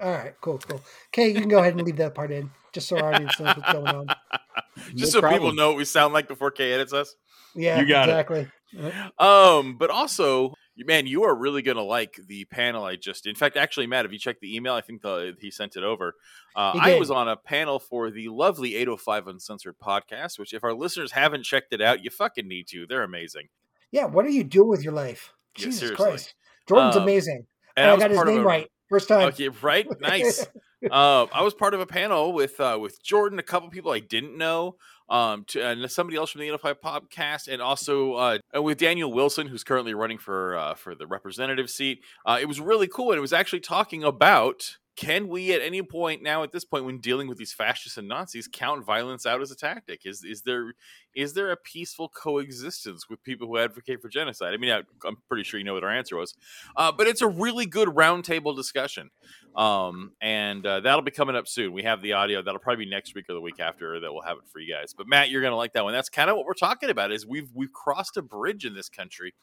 All 0.00 0.10
right, 0.10 0.34
cool, 0.40 0.58
cool. 0.58 0.80
Okay, 1.08 1.28
you 1.28 1.40
can 1.40 1.48
go 1.48 1.58
ahead 1.58 1.72
and 1.74 1.82
leave 1.82 1.96
that 1.96 2.14
part 2.14 2.30
in, 2.30 2.50
just 2.72 2.88
so 2.88 2.98
our 2.98 3.14
audience 3.14 3.38
knows 3.40 3.56
what's 3.56 3.72
going 3.72 3.86
on. 3.86 4.06
just 4.94 4.98
no 4.98 5.06
so 5.06 5.20
problem. 5.20 5.40
people 5.40 5.54
know 5.54 5.68
what 5.68 5.78
we 5.78 5.84
sound 5.84 6.12
like 6.12 6.28
before 6.28 6.50
Kay 6.50 6.72
edits 6.72 6.92
us. 6.92 7.16
Yeah, 7.54 7.80
you 7.80 7.88
got 7.88 8.08
exactly. 8.08 8.48
it. 8.74 8.92
Um, 9.18 9.76
but 9.78 9.88
also 9.90 10.54
man, 10.78 11.06
you 11.06 11.24
are 11.24 11.34
really 11.34 11.62
gonna 11.62 11.82
like 11.82 12.18
the 12.26 12.44
panel 12.46 12.84
I 12.84 12.96
just. 12.96 13.26
In 13.26 13.34
fact, 13.34 13.56
actually, 13.56 13.86
Matt, 13.86 14.04
if 14.04 14.12
you 14.12 14.18
check 14.18 14.40
the 14.40 14.54
email, 14.54 14.74
I 14.74 14.80
think 14.80 15.02
the, 15.02 15.34
he 15.40 15.50
sent 15.50 15.76
it 15.76 15.82
over. 15.82 16.14
Uh, 16.54 16.72
I 16.80 16.98
was 16.98 17.10
on 17.10 17.28
a 17.28 17.36
panel 17.36 17.78
for 17.78 18.10
the 18.10 18.28
lovely 18.28 18.76
805 18.76 19.26
Uncensored 19.28 19.76
podcast, 19.78 20.38
which, 20.38 20.52
if 20.52 20.64
our 20.64 20.74
listeners 20.74 21.12
haven't 21.12 21.44
checked 21.44 21.72
it 21.72 21.80
out, 21.80 22.04
you 22.04 22.10
fucking 22.10 22.46
need 22.46 22.66
to. 22.68 22.86
They're 22.86 23.02
amazing. 23.02 23.48
Yeah, 23.90 24.06
what 24.06 24.26
do 24.26 24.32
you 24.32 24.44
do 24.44 24.64
with 24.64 24.82
your 24.82 24.92
life? 24.92 25.32
Yeah, 25.56 25.66
Jesus 25.66 25.80
seriously. 25.80 26.04
Christ, 26.04 26.34
Jordan's 26.68 26.96
um, 26.96 27.02
amazing. 27.02 27.46
And, 27.76 27.90
and 27.90 27.90
I, 27.90 27.94
I 27.94 28.08
got 28.08 28.10
his 28.10 28.34
name 28.34 28.42
a, 28.42 28.44
right 28.44 28.70
first 28.88 29.08
time. 29.08 29.28
Okay, 29.28 29.48
right, 29.48 29.86
nice. 30.00 30.46
uh, 30.90 31.26
I 31.32 31.42
was 31.42 31.54
part 31.54 31.74
of 31.74 31.80
a 31.80 31.86
panel 31.86 32.32
with 32.32 32.60
uh, 32.60 32.78
with 32.80 33.02
Jordan, 33.02 33.38
a 33.38 33.42
couple 33.42 33.68
people 33.70 33.92
I 33.92 34.00
didn't 34.00 34.36
know 34.36 34.76
um, 35.08 35.44
to, 35.48 35.64
and 35.64 35.90
somebody 35.90 36.16
else 36.16 36.30
from 36.30 36.40
the 36.40 36.46
Unify 36.46 36.72
podcast, 36.72 37.48
and 37.48 37.62
also 37.62 38.14
uh, 38.14 38.38
with 38.54 38.78
Daniel 38.78 39.12
Wilson, 39.12 39.46
who's 39.46 39.64
currently 39.64 39.94
running 39.94 40.18
for 40.18 40.56
uh, 40.56 40.74
for 40.74 40.94
the 40.94 41.06
representative 41.06 41.70
seat. 41.70 42.00
Uh, 42.24 42.38
it 42.40 42.46
was 42.46 42.60
really 42.60 42.88
cool, 42.88 43.10
and 43.10 43.18
it 43.18 43.22
was 43.22 43.32
actually 43.32 43.60
talking 43.60 44.02
about 44.02 44.76
can 44.96 45.28
we 45.28 45.52
at 45.52 45.60
any 45.60 45.82
point 45.82 46.22
now 46.22 46.42
at 46.42 46.52
this 46.52 46.64
point 46.64 46.86
when 46.86 46.98
dealing 46.98 47.28
with 47.28 47.36
these 47.36 47.52
fascists 47.52 47.98
and 47.98 48.08
nazis 48.08 48.48
count 48.50 48.84
violence 48.84 49.26
out 49.26 49.42
as 49.42 49.50
a 49.50 49.56
tactic? 49.56 50.06
Is 50.06 50.24
is 50.24 50.42
there 50.42 50.72
is 51.14 51.34
there 51.34 51.50
a 51.50 51.56
peaceful 51.56 52.08
coexistence 52.08 53.08
with 53.08 53.22
people 53.22 53.46
who 53.46 53.58
advocate 53.58 54.00
for 54.00 54.08
genocide? 54.08 54.54
I 54.54 54.56
mean 54.56 54.70
I, 54.70 54.82
am 55.06 55.18
pretty 55.28 55.44
sure 55.44 55.58
you 55.58 55.64
know 55.64 55.74
what 55.74 55.84
our 55.84 55.90
answer 55.90 56.16
was. 56.16 56.34
Uh, 56.76 56.92
but 56.92 57.06
it's 57.06 57.20
a 57.20 57.28
really 57.28 57.66
good 57.66 57.88
roundtable 57.88 58.56
discussion. 58.56 59.10
Um, 59.54 60.12
and 60.20 60.66
uh, 60.66 60.80
that'll 60.80 61.02
be 61.02 61.10
coming 61.10 61.36
up 61.36 61.46
soon. 61.46 61.72
We 61.72 61.82
have 61.82 62.02
the 62.02 62.14
audio. 62.14 62.42
That'll 62.42 62.60
probably 62.60 62.84
be 62.84 62.90
next 62.90 63.14
week 63.14 63.26
or 63.28 63.34
the 63.34 63.40
week 63.40 63.60
after 63.60 64.00
that 64.00 64.12
we'll 64.12 64.22
have 64.22 64.38
it 64.38 64.48
for 64.50 64.60
you 64.60 64.72
guys. 64.72 64.94
But 64.96 65.08
matt 65.08 65.28
you're 65.28 65.42
gonna 65.42 65.56
like 65.56 65.74
that 65.74 65.84
one. 65.84 65.92
That's 65.92 66.08
kind 66.08 66.30
of 66.30 66.36
what 66.36 66.46
we're 66.46 66.54
talking 66.54 66.88
about 66.88 67.12
is 67.12 67.26
we've 67.26 67.50
we've 67.54 67.72
crossed 67.72 68.16
a 68.16 68.22
bridge 68.22 68.64
in 68.64 68.74
this 68.74 68.88
country 68.88 69.34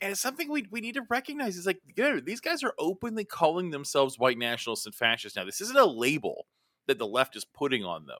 and 0.00 0.12
it's 0.12 0.20
something 0.20 0.50
we, 0.50 0.66
we 0.70 0.80
need 0.80 0.94
to 0.94 1.06
recognize 1.08 1.56
is 1.56 1.66
like 1.66 1.80
these 1.96 2.40
guys 2.40 2.62
are 2.62 2.74
openly 2.78 3.24
calling 3.24 3.70
themselves 3.70 4.18
white 4.18 4.38
nationalists 4.38 4.86
and 4.86 4.94
fascists. 4.94 5.36
Now 5.36 5.44
this 5.44 5.60
isn't 5.60 5.78
a 5.78 5.86
label 5.86 6.46
that 6.86 6.98
the 6.98 7.06
left 7.06 7.36
is 7.36 7.44
putting 7.44 7.84
on 7.84 8.06
them. 8.06 8.18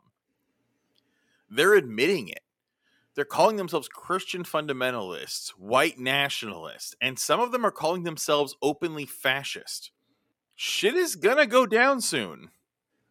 They're 1.50 1.74
admitting 1.74 2.28
it. 2.28 2.40
They're 3.14 3.24
calling 3.24 3.56
themselves 3.56 3.88
christian 3.88 4.44
fundamentalists 4.44 5.48
white 5.50 5.98
nationalists 5.98 6.94
and 7.00 7.18
some 7.18 7.40
of 7.40 7.50
them 7.50 7.66
are 7.66 7.72
calling 7.72 8.04
themselves 8.04 8.54
openly 8.62 9.06
fascist. 9.06 9.90
Shit 10.54 10.94
is 10.94 11.16
gonna 11.16 11.46
go 11.46 11.66
down 11.66 12.00
soon. 12.00 12.50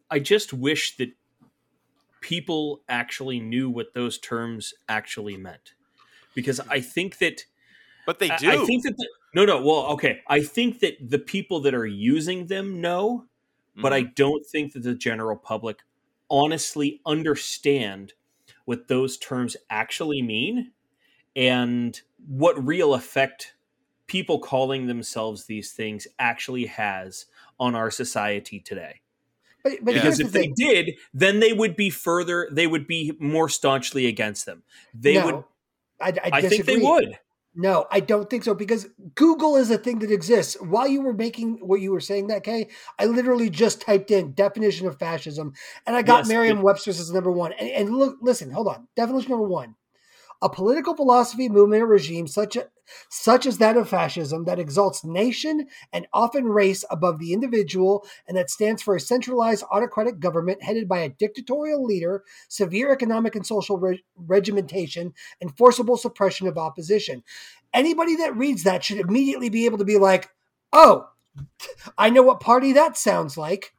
I 0.10 0.20
just 0.20 0.54
wish 0.54 0.96
that 0.98 1.12
people 2.22 2.82
actually 2.90 3.40
knew 3.40 3.70
what 3.70 3.94
those 3.94 4.18
terms 4.18 4.74
actually 4.90 5.38
meant 5.38 5.74
because 6.34 6.60
i 6.70 6.80
think 6.80 7.18
that 7.20 7.46
but 8.08 8.20
they 8.20 8.30
do. 8.38 8.50
I, 8.50 8.54
I 8.54 8.66
think 8.66 8.84
that 8.84 8.96
the, 8.98 9.08
no, 9.36 9.44
no. 9.44 9.62
Well, 9.62 9.88
okay. 9.88 10.22
I 10.28 10.40
think 10.42 10.80
that 10.80 10.98
the 11.00 11.20
people 11.20 11.60
that 11.60 11.76
are 11.76 11.86
using 11.86 12.48
them 12.48 12.80
know, 12.80 13.26
mm-hmm. 13.74 13.82
but 13.82 13.92
I 13.92 14.04
mm-hmm. 14.04 14.14
don't 14.16 14.46
think 14.46 14.74
that 14.74 14.84
the 14.84 14.96
general 14.96 15.36
public 15.36 15.82
honestly 16.30 17.02
understand 17.06 18.14
what 18.64 18.88
those 18.88 19.18
terms 19.18 19.58
actually 19.70 20.22
mean 20.22 20.72
and 21.36 22.00
what 22.28 22.66
real 22.66 22.94
effect 22.94 23.56
people 24.08 24.40
calling 24.40 24.88
themselves 24.88 25.46
these 25.46 25.74
things 25.74 26.08
actually 26.18 26.66
has 26.66 27.26
on 27.60 27.76
our 27.76 27.92
society 27.92 28.62
today. 28.62 29.02
But, 29.64 29.74
but 29.82 29.94
because 29.96 30.22
if 30.22 30.32
the 30.32 30.40
they 30.40 30.48
did, 30.56 30.96
then 31.14 31.42
they 31.42 31.52
would 31.52 31.76
be 31.76 31.90
further. 31.90 32.48
They 32.50 32.68
would 32.68 32.88
be 32.88 33.18
more 33.20 33.50
staunchly 33.50 34.06
against 34.06 34.46
them. 34.46 34.64
They 34.94 35.16
no, 35.16 35.26
would. 35.26 35.36
I, 36.00 36.30
I, 36.32 36.38
I 36.38 36.42
think 36.42 36.64
they 36.64 36.78
would. 36.78 37.20
No, 37.60 37.88
I 37.90 38.02
don't 38.02 38.30
think 38.30 38.44
so 38.44 38.54
because 38.54 38.88
Google 39.16 39.56
is 39.56 39.72
a 39.72 39.80
thing 39.80 39.98
that 40.00 40.12
exists. 40.12 40.56
While 40.62 40.88
you 40.88 41.02
were 41.02 41.14
making 41.14 41.58
what 41.68 41.82
you 41.82 41.92
were 41.92 42.00
saying 42.00 42.28
that, 42.28 42.44
Kay, 42.44 42.70
I 43.00 43.06
literally 43.06 43.50
just 43.50 43.82
typed 43.82 44.12
in 44.12 44.34
definition 44.34 44.86
of 44.86 45.00
fascism 45.00 45.54
and 45.88 45.96
I 45.96 46.04
got 46.04 46.20
Yes, 46.20 46.28
Merriam 46.28 46.62
Webster's 46.62 47.00
as 47.00 47.12
number 47.12 47.32
one. 47.32 47.54
And, 47.54 47.70
and 47.72 47.98
look, 47.98 48.18
listen, 48.22 48.52
hold 48.52 48.68
on. 48.68 48.88
Definition 48.96 49.32
number 49.32 49.48
one 49.48 49.74
a 50.42 50.50
political 50.50 50.96
philosophy, 50.96 51.50
movement, 51.50 51.84
or 51.84 51.88
regime 51.88 52.28
such, 52.28 52.56
a, 52.56 52.68
such 53.10 53.46
as 53.46 53.58
that 53.58 53.76
of 53.78 53.90
fascism 53.90 54.46
that 54.46 54.60
exalts 54.60 55.04
nation 55.04 55.68
and 55.92 56.08
often 56.14 56.46
race 56.46 56.86
above 56.90 57.20
the 57.20 57.34
individual 57.34 58.06
and 58.28 58.38
that 58.38 58.50
stands 58.50 58.82
for 58.82 58.96
a 58.96 59.00
centralized 59.00 59.64
autocratic 59.72 60.20
government 60.20 60.62
headed 60.62 60.88
by 60.88 61.00
a 61.00 61.10
dictatorial 61.10 61.84
leader, 61.84 62.24
severe 62.48 62.92
economic 62.92 63.36
and 63.36 63.46
social 63.46 63.78
re- 63.78 64.04
regimentation, 64.16 65.14
and 65.42 65.56
forcible 65.58 65.98
suppression 65.98 66.48
of 66.48 66.58
opposition. 66.58 67.24
Anybody 67.74 68.16
that 68.18 68.36
reads 68.38 68.64
that 68.64 68.84
should 68.84 69.00
immediately 69.00 69.50
be 69.50 69.66
able 69.66 69.78
to 69.80 69.86
be 69.86 69.98
like, 69.98 70.30
oh, 70.72 71.08
I 71.98 72.10
know 72.10 72.24
what 72.24 72.40
party 72.40 72.74
that 72.74 72.98
sounds 72.98 73.38
like. 73.38 73.74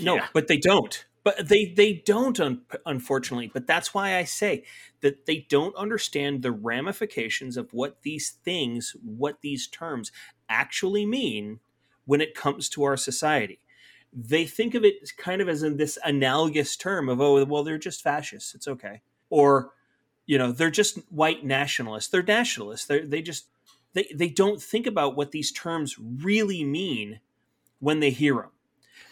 No, 0.00 0.16
Yeah. 0.16 0.26
but 0.32 0.48
they 0.48 0.56
don't. 0.56 1.04
But 1.22 1.48
they 1.48 1.66
they 1.66 2.02
don't 2.06 2.38
un- 2.40 2.62
unfortunately. 2.86 3.50
But 3.52 3.66
that's 3.66 3.92
why 3.92 4.16
I 4.16 4.24
say 4.24 4.64
that 5.00 5.26
they 5.26 5.46
don't 5.48 5.76
understand 5.76 6.42
the 6.42 6.52
ramifications 6.52 7.56
of 7.56 7.72
what 7.72 8.02
these 8.02 8.30
things, 8.30 8.96
what 9.02 9.40
these 9.42 9.66
terms 9.66 10.12
actually 10.48 11.04
mean 11.04 11.60
when 12.06 12.20
it 12.20 12.34
comes 12.34 12.68
to 12.70 12.84
our 12.84 12.96
society. 12.96 13.60
They 14.12 14.44
think 14.44 14.74
of 14.74 14.84
it 14.84 15.16
kind 15.16 15.40
of 15.40 15.48
as 15.48 15.62
in 15.62 15.76
this 15.76 15.98
analogous 16.04 16.76
term 16.76 17.08
of 17.08 17.20
oh 17.20 17.44
well 17.44 17.64
they're 17.64 17.78
just 17.78 18.02
fascists. 18.02 18.54
It's 18.54 18.68
okay. 18.68 19.02
Or 19.28 19.72
you 20.26 20.38
know, 20.38 20.52
they're 20.52 20.70
just 20.70 20.98
white 21.10 21.44
nationalists. 21.44 22.08
They're 22.08 22.22
nationalists. 22.22 22.86
They 22.86 23.00
they 23.00 23.20
just 23.20 23.46
they 23.94 24.10
they 24.14 24.28
don't 24.28 24.62
think 24.62 24.86
about 24.86 25.16
what 25.16 25.32
these 25.32 25.52
terms 25.52 25.96
really 25.98 26.64
mean 26.64 27.20
when 27.80 28.00
they 28.00 28.10
hear 28.10 28.34
them. 28.34 28.50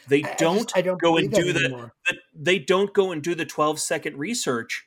They 0.08 0.22
I- 0.22 0.26
I 0.26 0.30
just- 0.30 0.38
don't, 0.38 0.72
I 0.76 0.80
don't 0.82 1.00
go 1.00 1.16
and 1.16 1.30
do 1.32 1.52
the, 1.52 1.90
the 2.08 2.18
they 2.34 2.58
don't 2.58 2.92
go 2.94 3.12
and 3.12 3.22
do 3.22 3.34
the 3.34 3.44
12 3.44 3.78
second 3.80 4.16
research 4.18 4.86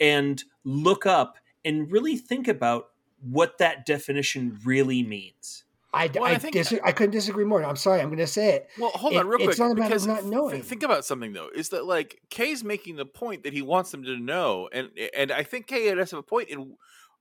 and 0.00 0.42
look 0.64 1.06
up 1.06 1.36
and 1.64 1.90
really 1.90 2.16
think 2.16 2.48
about 2.48 2.90
what 3.20 3.58
that 3.58 3.84
definition 3.86 4.58
really 4.64 5.02
means. 5.02 5.64
I, 5.92 6.10
Well, 6.14 6.24
I, 6.24 6.32
I 6.32 6.38
think- 6.38 6.52
dis- 6.52 6.72
uh, 6.74 6.78
I 6.84 6.92
couldn't 6.92 7.12
disagree 7.12 7.44
more. 7.46 7.64
I'm 7.64 7.74
sorry. 7.76 8.00
I'm 8.00 8.08
going 8.08 8.18
to 8.18 8.26
say 8.26 8.50
it. 8.50 8.68
Well, 8.78 8.90
hold 8.90 9.14
It- 9.14 9.16
on, 9.16 9.26
real 9.26 9.48
it's 9.48 9.58
not 9.58 9.70
about 9.72 9.84
because 9.88 10.06
not 10.06 10.20
th- 10.20 10.30
knowing. 10.30 10.62
think 10.62 10.82
about 10.82 11.04
something 11.04 11.32
though. 11.32 11.48
Is 11.54 11.70
that 11.70 11.86
like 11.86 12.20
Kay's 12.30 12.62
making 12.62 12.96
the 12.96 13.06
point 13.06 13.42
that 13.44 13.52
he 13.54 13.62
wants 13.62 13.90
them 13.90 14.04
to 14.04 14.16
know, 14.18 14.68
and 14.72 14.90
and 15.16 15.32
I 15.32 15.42
think 15.44 15.66
Kay 15.66 15.92
does 15.94 16.10
have 16.10 16.18
a 16.20 16.22
point. 16.22 16.50
And 16.50 16.74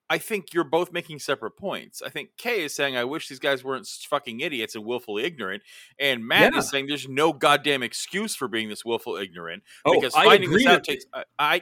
I 0.10 0.18
think 0.18 0.54
you're 0.54 0.64
both 0.64 0.92
making 0.94 1.20
separate 1.20 1.58
points. 1.58 2.02
I 2.02 2.10
think 2.10 2.30
Kay 2.38 2.64
is 2.64 2.74
saying, 2.74 2.96
"I 2.96 3.04
wish 3.04 3.28
these 3.28 3.40
guys 3.40 3.64
weren't 3.64 3.88
fucking 3.88 4.40
idiots 4.40 4.76
and 4.76 4.86
willfully 4.86 5.24
ignorant," 5.26 5.64
and 6.00 6.26
Matt 6.26 6.54
Yeah. 6.54 6.60
is 6.60 6.70
saying, 6.70 6.88
"There's 6.88 7.08
no 7.10 7.34
goddamn 7.34 7.84
excuse 7.84 8.36
for 8.36 8.48
being 8.48 8.70
this 8.70 8.86
willful 8.86 9.18
ignorant." 9.18 9.64
Oh, 9.86 9.94
because 9.94 10.16
I 10.16 10.24
finding 10.26 10.50
agree 10.50 10.64
this 10.64 10.74
out 10.74 10.84
takes. 10.84 11.06
I, 11.14 11.24
I 11.40 11.62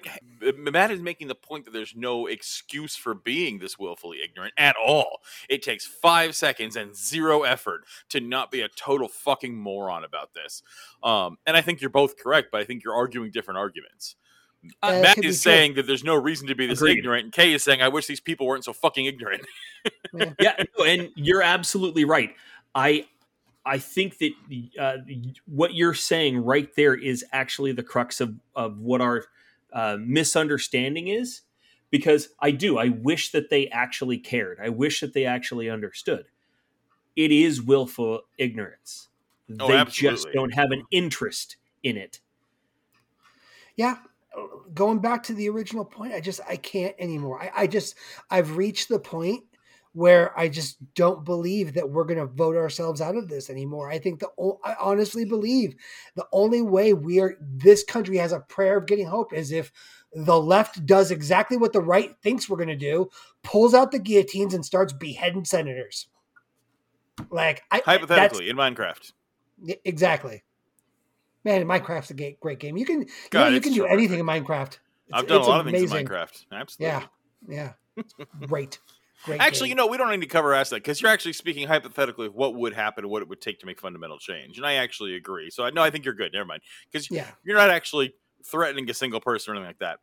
Matt 0.55 0.91
is 0.91 1.01
making 1.01 1.27
the 1.27 1.35
point 1.35 1.65
that 1.65 1.71
there's 1.71 1.95
no 1.95 2.27
excuse 2.27 2.95
for 2.95 3.15
being 3.15 3.59
this 3.59 3.79
willfully 3.79 4.21
ignorant 4.21 4.53
at 4.57 4.75
all. 4.75 5.21
It 5.49 5.63
takes 5.63 5.85
five 5.85 6.35
seconds 6.35 6.75
and 6.75 6.95
zero 6.95 7.43
effort 7.43 7.85
to 8.09 8.19
not 8.19 8.51
be 8.51 8.61
a 8.61 8.69
total 8.69 9.07
fucking 9.07 9.55
moron 9.57 10.03
about 10.03 10.33
this. 10.33 10.61
Um, 11.01 11.37
and 11.45 11.57
I 11.57 11.61
think 11.61 11.81
you're 11.81 11.89
both 11.89 12.17
correct, 12.17 12.49
but 12.51 12.61
I 12.61 12.65
think 12.65 12.83
you're 12.83 12.95
arguing 12.95 13.31
different 13.31 13.57
arguments. 13.57 14.15
Uh, 14.81 14.99
Matt 15.01 15.15
could 15.15 15.21
be 15.21 15.27
is 15.27 15.41
true. 15.41 15.51
saying 15.51 15.75
that 15.75 15.87
there's 15.87 16.03
no 16.03 16.15
reason 16.15 16.47
to 16.47 16.55
be 16.55 16.67
this 16.67 16.79
Agreed. 16.79 16.99
ignorant, 16.99 17.23
and 17.25 17.33
Kay 17.33 17.53
is 17.53 17.63
saying, 17.63 17.81
"I 17.81 17.87
wish 17.87 18.07
these 18.07 18.19
people 18.19 18.47
weren't 18.47 18.65
so 18.65 18.73
fucking 18.73 19.05
ignorant." 19.05 19.45
yeah, 20.39 20.63
no, 20.77 20.85
and 20.85 21.09
you're 21.15 21.41
absolutely 21.41 22.05
right. 22.05 22.35
I 22.73 23.07
I 23.65 23.79
think 23.79 24.17
that 24.19 24.31
uh, 24.79 24.97
what 25.45 25.73
you're 25.73 25.93
saying 25.93 26.43
right 26.43 26.73
there 26.75 26.95
is 26.95 27.25
actually 27.31 27.71
the 27.71 27.83
crux 27.83 28.21
of 28.21 28.35
of 28.55 28.79
what 28.79 29.01
our 29.01 29.25
uh, 29.73 29.97
misunderstanding 29.99 31.07
is, 31.07 31.41
because 31.89 32.29
I 32.39 32.51
do. 32.51 32.77
I 32.77 32.89
wish 32.89 33.31
that 33.31 33.49
they 33.49 33.67
actually 33.69 34.17
cared. 34.17 34.59
I 34.61 34.69
wish 34.69 35.01
that 35.01 35.13
they 35.13 35.25
actually 35.25 35.69
understood. 35.69 36.25
It 37.15 37.31
is 37.31 37.61
willful 37.61 38.21
ignorance. 38.37 39.09
Oh, 39.59 39.67
they 39.67 39.83
just 39.85 40.27
don't 40.33 40.53
have 40.53 40.71
an 40.71 40.83
interest 40.91 41.57
in 41.83 41.97
it. 41.97 42.19
Yeah. 43.75 43.97
Going 44.73 44.99
back 44.99 45.23
to 45.23 45.33
the 45.33 45.49
original 45.49 45.85
point, 45.85 46.13
I 46.13 46.19
just 46.19 46.41
I 46.47 46.57
can't 46.57 46.95
anymore. 46.99 47.41
I, 47.41 47.63
I 47.63 47.67
just 47.67 47.95
I've 48.29 48.57
reached 48.57 48.89
the 48.89 48.99
point 48.99 49.43
where 49.95 50.37
I 50.37 50.49
just 50.49 50.77
don't 50.93 51.23
believe 51.23 51.73
that 51.73 51.89
we're 51.89 52.03
going 52.03 52.19
to 52.19 52.25
vote 52.25 52.57
ourselves 52.57 52.99
out 52.99 53.15
of 53.15 53.29
this 53.29 53.49
anymore. 53.49 53.89
I 53.89 53.97
think 53.97 54.19
the 54.19 54.27
I 54.65 54.75
honestly 54.77 55.23
believe 55.23 55.75
the 56.15 56.27
only 56.33 56.61
way 56.61 56.93
we 56.93 57.21
are 57.21 57.37
this 57.39 57.83
country 57.83 58.17
has 58.17 58.33
a 58.33 58.41
prayer 58.41 58.77
of 58.77 58.87
getting 58.87 59.07
hope 59.07 59.31
is 59.31 59.53
if 59.53 59.71
the 60.13 60.39
left 60.39 60.85
does 60.85 61.11
exactly 61.11 61.55
what 61.55 61.71
the 61.71 61.81
right 61.81 62.13
thinks 62.21 62.49
we're 62.49 62.57
going 62.57 62.67
to 62.67 62.75
do, 62.75 63.09
pulls 63.41 63.73
out 63.73 63.91
the 63.91 63.99
guillotines 63.99 64.53
and 64.53 64.65
starts 64.65 64.91
beheading 64.91 65.45
senators. 65.45 66.07
Like 67.29 67.63
I 67.71 67.81
Hypothetically, 67.85 68.49
in 68.49 68.57
Minecraft, 68.57 69.13
Exactly. 69.85 70.43
Man, 71.45 71.63
Minecraft's 71.65 72.09
a 72.09 72.37
great 72.41 72.59
game. 72.59 72.75
You 72.75 72.85
can 72.85 73.01
you, 73.01 73.07
know, 73.33 73.47
you 73.47 73.61
can 73.61 73.71
do 73.73 73.85
anything 73.85 74.19
in 74.19 74.25
Minecraft. 74.25 74.73
It's- 74.73 74.79
I've 75.13 75.27
done 75.27 75.41
a 75.41 75.45
lot 75.45 75.59
of 75.59 75.67
things 75.67 75.83
in 75.83 75.89
amazing. 75.89 76.07
Minecraft. 76.07 76.45
Absolutely. 76.51 77.07
Yeah, 77.47 77.73
yeah, 77.95 78.03
great, 78.47 78.79
great. 79.23 79.39
Actually, 79.39 79.69
you 79.69 79.75
know, 79.75 79.85
we 79.85 79.97
don't 79.97 80.09
need 80.09 80.21
to 80.21 80.27
cover 80.27 80.53
ask 80.55 80.71
that 80.71 80.77
because 80.77 80.99
you're 80.99 81.11
actually 81.11 81.33
speaking 81.33 81.67
hypothetically 81.67 82.25
of 82.25 82.33
what 82.33 82.55
would 82.55 82.73
happen 82.73 83.03
and 83.03 83.11
what 83.11 83.21
it 83.21 83.29
would 83.29 83.39
take 83.39 83.59
to 83.59 83.67
make 83.67 83.79
fundamental 83.79 84.17
change, 84.17 84.57
and 84.57 84.65
I 84.65 84.73
actually 84.73 85.15
agree. 85.15 85.51
So, 85.51 85.63
I 85.63 85.69
no, 85.69 85.83
I 85.83 85.91
think 85.91 86.03
you're 86.03 86.15
good. 86.15 86.33
Never 86.33 86.45
mind, 86.45 86.63
because 86.91 87.09
yeah, 87.11 87.27
you're 87.43 87.55
not 87.55 87.69
actually 87.69 88.15
threatening 88.43 88.89
a 88.89 88.93
single 88.95 89.21
person 89.21 89.53
or 89.53 89.57
anything 89.57 89.75
like 89.79 89.97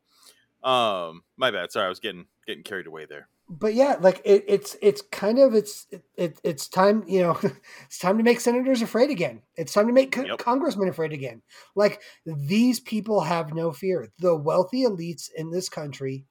that. 0.63 0.69
Um, 0.69 1.25
my 1.37 1.51
bad. 1.51 1.73
Sorry, 1.73 1.87
I 1.87 1.89
was 1.89 1.99
getting 1.99 2.27
getting 2.47 2.63
carried 2.63 2.87
away 2.87 3.07
there. 3.07 3.29
But 3.59 3.75
yeah, 3.75 3.97
like 4.01 4.21
it, 4.25 4.45
it's 4.49 4.77
it's 4.83 5.03
kind 5.03 5.39
of 5.39 5.55
it's 5.55 5.87
it, 5.91 6.05
it, 6.17 6.41
it's 6.45 6.69
time. 6.69 7.05
You 7.07 7.21
know, 7.23 7.41
it's 7.87 7.99
time 7.99 8.19
to 8.19 8.25
make 8.25 8.41
senators 8.41 8.83
afraid 8.83 9.11
again. 9.11 9.43
It's 9.57 9.73
time 9.73 9.87
to 9.89 9.93
make 9.93 10.13
co- 10.13 10.27
Yep. 10.27 10.39
congressmen 10.39 10.89
afraid 10.89 11.13
again. 11.13 11.43
Like 11.75 12.03
these 12.25 12.81
people 12.81 13.21
have 13.21 13.55
no 13.55 13.73
fear. 13.73 14.09
The 14.19 14.37
wealthy 14.37 14.85
elites 14.85 15.31
in 15.37 15.51
this 15.51 15.69
country 15.69 16.27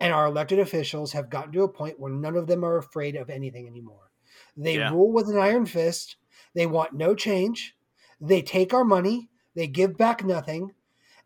and 0.00 0.12
our 0.12 0.26
elected 0.26 0.58
officials 0.58 1.12
have 1.12 1.30
gotten 1.30 1.52
to 1.52 1.62
a 1.62 1.68
point 1.68 2.00
where 2.00 2.12
none 2.12 2.36
of 2.36 2.46
them 2.46 2.64
are 2.64 2.76
afraid 2.78 3.16
of 3.16 3.30
anything 3.30 3.66
anymore. 3.66 4.10
They 4.56 4.78
Yeah. 4.78 4.90
rule 4.90 5.12
with 5.12 5.28
an 5.28 5.38
iron 5.38 5.66
fist. 5.66 6.16
They 6.54 6.66
want 6.66 6.92
no 6.94 7.14
change. 7.14 7.76
They 8.20 8.42
take 8.42 8.74
our 8.74 8.84
money. 8.84 9.30
They 9.54 9.66
give 9.66 9.96
back 9.96 10.24
nothing. 10.24 10.72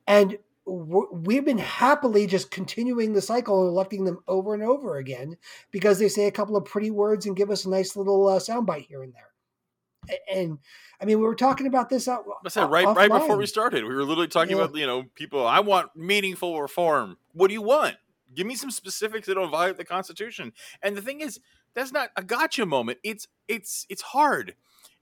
And 0.06 0.38
we've 0.66 1.44
been 1.44 1.58
happily 1.58 2.26
just 2.26 2.50
continuing 2.50 3.12
the 3.12 3.23
cycle 3.23 3.62
and 3.62 3.68
electing 3.70 4.04
them 4.04 4.18
over 4.26 4.52
and 4.52 4.62
over 4.62 4.96
again 4.96 5.37
because 5.70 5.99
they 5.99 6.08
say 6.08 6.26
a 6.26 6.32
couple 6.32 6.56
of 6.56 6.64
pretty 6.64 6.90
words 6.90 7.25
and 7.26 7.37
give 7.37 7.50
us 7.50 7.64
a 7.64 7.70
nice 7.70 7.96
little 7.96 8.26
uh, 8.26 8.38
soundbite 8.38 8.87
here 8.87 9.02
and 9.02 9.14
there. 9.14 10.18
And 10.32 10.58
I 11.00 11.04
mean, 11.04 11.18
we 11.18 11.25
were 11.25 11.35
talking 11.35 11.66
about 11.66 11.88
this 11.88 12.08
out. 12.08 12.25
I 12.44 12.49
said 12.49 12.70
right 12.70 12.87
right 12.87 13.11
before 13.11 13.37
we 13.37 13.46
started, 13.46 13.85
we 13.85 13.94
were 13.94 14.04
literally 14.04 14.28
talking 14.28 14.56
Yeah. 14.56 14.64
about 14.64 14.76
you 14.76 14.87
know 14.87 15.04
people. 15.14 15.46
I 15.46 15.61
want 15.61 15.94
meaningful 15.96 16.61
reform. 16.61 17.16
What 17.32 17.49
do 17.49 17.54
you 17.54 17.62
want? 17.62 17.96
Give 18.35 18.46
me 18.46 18.54
some 18.54 18.70
specifics 18.70 19.26
that 19.26 19.35
don't 19.35 19.50
violate 19.50 19.76
the 19.78 19.85
Constitution. 19.85 20.52
And 20.82 20.96
the 20.96 21.02
thing 21.02 21.20
is, 21.20 21.40
that's 21.75 21.92
not 21.92 22.11
a 22.16 22.23
gotcha 22.23 22.66
moment. 22.66 22.99
It's 23.02 23.26
it's 23.49 23.87
it's 23.88 24.02
hard, 24.02 24.54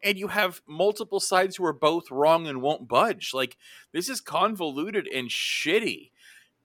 and 0.04 0.18
you 0.18 0.28
have 0.28 0.60
multiple 0.68 1.18
sides 1.18 1.56
who 1.56 1.64
are 1.64 1.72
both 1.72 2.10
wrong 2.10 2.46
and 2.46 2.62
won't 2.62 2.86
budge. 2.86 3.32
Like 3.34 3.56
this 3.92 4.08
is 4.08 4.20
convoluted 4.20 5.08
and 5.08 5.28
shitty, 5.28 6.10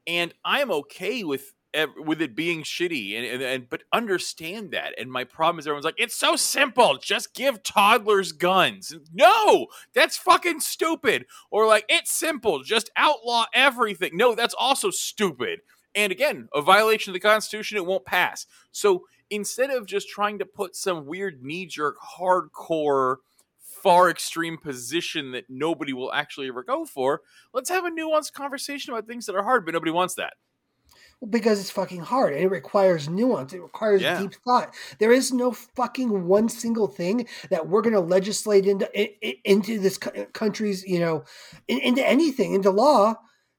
and 0.06 0.34
I'm 0.44 0.70
okay 0.70 1.24
with 1.24 1.54
with 1.98 2.20
it 2.20 2.36
being 2.36 2.64
shitty 2.64 3.16
and, 3.16 3.26
and, 3.26 3.44
and 3.44 3.70
but 3.70 3.84
understand 3.94 4.72
that 4.72 4.96
and 4.98 5.12
my 5.12 5.24
problem 5.24 5.60
is 5.60 5.68
everyone's 5.68 5.86
like 5.86 6.00
it's 6.00 6.16
so 6.16 6.36
simple 6.36 6.98
just 6.98 7.36
give 7.36 7.62
toddlers 7.62 8.32
guns. 8.32 8.96
No 9.14 9.68
that's 9.94 10.18
fucking 10.18 10.62
stupid. 10.62 11.28
Or 11.52 11.68
like 11.68 11.86
it's 11.88 12.12
simple 12.12 12.64
just 12.64 12.90
outlaw 12.96 13.46
everything. 13.54 14.18
No 14.18 14.34
that's 14.34 14.56
also 14.58 14.90
stupid 14.90 15.60
and 15.94 16.12
again 16.12 16.50
a 16.56 16.62
violation 16.62 17.12
of 17.12 17.14
the 17.14 17.20
constitution 17.20 17.78
it 17.78 17.86
won't 17.86 18.06
pass. 18.06 18.48
So 18.72 19.06
instead 19.30 19.70
of 19.70 19.86
just 19.86 20.10
trying 20.10 20.40
to 20.40 20.46
put 20.46 20.76
some 20.76 21.06
weird 21.06 21.44
knee-jerk 21.44 21.98
hardcore 22.18 23.18
far 23.84 24.10
extreme 24.10 24.58
position 24.58 25.32
that 25.32 25.46
nobody 25.50 25.94
will 25.94 26.12
actually 26.14 26.48
ever 26.48 26.64
go 26.64 26.86
for 26.86 27.22
let's 27.54 27.70
have 27.70 27.86
a 27.86 27.92
nuanced 27.92 28.34
conversation 28.34 28.94
about 28.94 29.08
things 29.08 29.26
that 29.26 29.36
are 29.36 29.44
hard 29.44 29.66
but 29.66 29.74
nobody 29.74 29.92
wants 29.92 30.16
that 30.16 30.34
because 31.30 31.60
it's 31.60 31.70
fucking 31.70 32.00
hard 32.00 32.34
and 32.34 32.44
it 32.44 32.48
requires 32.48 33.10
nuance. 33.10 33.54
It 33.54 33.62
requires 33.62 34.02
Yeah. 34.02 34.22
deep 34.22 34.36
thought. 34.46 34.74
There 35.00 35.12
is 35.12 35.34
no 35.34 35.52
fucking 35.52 36.28
one 36.28 36.48
single 36.48 36.88
thing 36.88 37.28
that 37.50 37.68
we're 37.68 37.82
going 37.82 37.94
to 37.94 38.00
legislate 38.00 38.66
into 38.66 38.90
into 39.50 39.80
this 39.80 39.98
country's, 39.98 40.84
you 40.86 41.00
know, 41.00 41.26
into 41.68 42.08
anything 42.08 42.54
into 42.54 42.72
law 42.72 43.16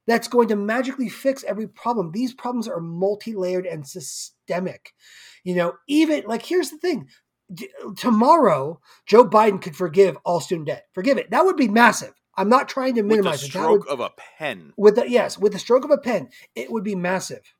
that's 0.07 0.27
going 0.27 0.47
to 0.47 0.55
magically 0.55 1.09
fix 1.09 1.43
every 1.43 1.67
problem. 1.67 2.11
These 2.11 2.33
problems 2.33 2.67
are 2.67 2.79
multi-layered 2.81 3.67
and 3.67 3.87
systemic. 3.87 4.93
You 5.43 5.55
know, 5.55 5.73
even 5.87 6.23
like 6.25 6.43
here's 6.43 6.71
the 6.71 6.77
thing: 6.77 7.09
tomorrow, 7.95 8.79
Joe 9.05 9.27
Biden 9.27 9.61
could 9.61 9.75
forgive 9.75 10.17
all 10.23 10.39
student 10.39 10.67
debt. 10.67 10.87
Forgive 10.93 11.17
it. 11.17 11.31
That 11.31 11.45
would 11.45 11.57
be 11.57 11.67
massive. 11.67 12.13
I'm 12.35 12.49
not 12.49 12.69
trying 12.69 12.95
to 12.95 13.03
minimize 13.03 13.43
with 13.43 13.51
the 13.51 13.59
it. 13.59 13.61
Stroke 13.61 13.85
would, 13.85 13.93
of 13.93 13.99
a 13.99 14.11
pen. 14.37 14.73
With 14.77 14.95
the 14.95 15.09
yes, 15.09 15.37
with 15.37 15.53
the 15.53 15.59
stroke 15.59 15.83
of 15.83 15.91
a 15.91 15.97
pen, 15.97 16.29
it 16.55 16.71
would 16.71 16.83
be 16.83 16.95
massive. 16.95 17.53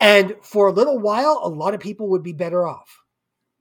And 0.00 0.36
for 0.42 0.68
a 0.68 0.72
little 0.72 0.98
while, 0.98 1.40
a 1.42 1.48
lot 1.48 1.74
of 1.74 1.80
people 1.80 2.08
would 2.08 2.22
be 2.22 2.32
better 2.32 2.66
off. 2.66 3.02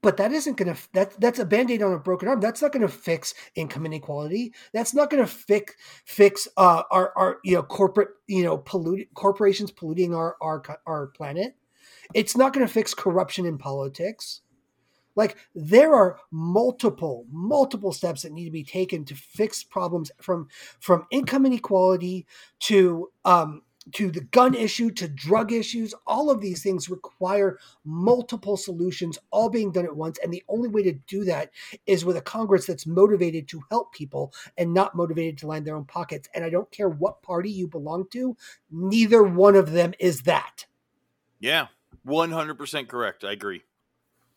But 0.01 0.17
that 0.17 0.31
isn't 0.31 0.57
going 0.57 0.73
to 0.73 0.81
that 0.93 1.19
that's 1.19 1.39
a 1.39 1.45
band-aid 1.45 1.81
on 1.81 1.91
a 1.91 1.99
broken 1.99 2.29
arm. 2.29 2.39
That's 2.39 2.61
not 2.61 2.71
going 2.71 2.87
to 2.87 2.87
fix 2.87 3.33
income 3.55 3.85
inequality. 3.85 4.53
That's 4.71 4.93
not 4.93 5.09
going 5.09 5.23
to 5.23 5.29
fix 5.29 5.73
fix 6.05 6.47
uh, 6.55 6.83
our 6.91 7.11
our 7.17 7.37
you 7.43 7.55
know 7.55 7.63
corporate 7.63 8.09
you 8.27 8.43
know 8.43 8.57
pollute 8.59 9.09
corporations 9.15 9.71
polluting 9.71 10.13
our 10.13 10.37
our 10.39 10.63
our 10.85 11.07
planet. 11.07 11.55
It's 12.13 12.37
not 12.37 12.53
going 12.53 12.65
to 12.65 12.71
fix 12.71 12.93
corruption 12.93 13.45
in 13.45 13.57
politics. 13.57 14.41
Like 15.17 15.35
there 15.53 15.93
are 15.93 16.19
multiple, 16.31 17.25
multiple 17.29 17.91
steps 17.91 18.21
that 18.21 18.31
need 18.31 18.45
to 18.45 18.51
be 18.51 18.63
taken 18.63 19.03
to 19.05 19.15
fix 19.15 19.63
problems 19.63 20.11
from 20.21 20.47
from 20.79 21.05
income 21.11 21.45
inequality 21.45 22.25
to 22.61 23.09
um, 23.25 23.63
to 23.93 24.11
the 24.11 24.21
gun 24.21 24.53
issue 24.53 24.91
to 24.91 25.07
drug 25.07 25.51
issues. 25.51 25.93
All 26.05 26.29
of 26.29 26.41
these 26.41 26.61
things 26.61 26.89
require 26.89 27.57
multiple 27.85 28.57
solutions, 28.57 29.17
all 29.31 29.49
being 29.49 29.71
done 29.71 29.85
at 29.85 29.95
once. 29.95 30.19
And 30.21 30.31
the 30.31 30.43
only 30.47 30.69
way 30.69 30.83
to 30.83 30.93
do 30.93 31.23
that 31.25 31.51
is 31.85 32.05
with 32.05 32.17
a 32.17 32.21
Congress 32.21 32.65
that's 32.65 32.85
motivated 32.85 33.47
to 33.49 33.63
help 33.69 33.93
people 33.93 34.33
and 34.57 34.73
not 34.73 34.95
motivated 34.95 35.37
to 35.39 35.47
line 35.47 35.63
their 35.63 35.75
own 35.75 35.85
pockets. 35.85 36.27
And 36.33 36.43
I 36.43 36.49
don't 36.49 36.71
care 36.71 36.89
what 36.89 37.21
party 37.21 37.49
you 37.49 37.67
belong 37.67 38.07
to, 38.11 38.35
neither 38.69 39.23
one 39.23 39.55
of 39.55 39.71
them 39.71 39.93
is 39.99 40.23
that. 40.23 40.65
Yeah, 41.39 41.67
100% 42.05 42.87
correct. 42.87 43.23
I 43.23 43.31
agree. 43.31 43.63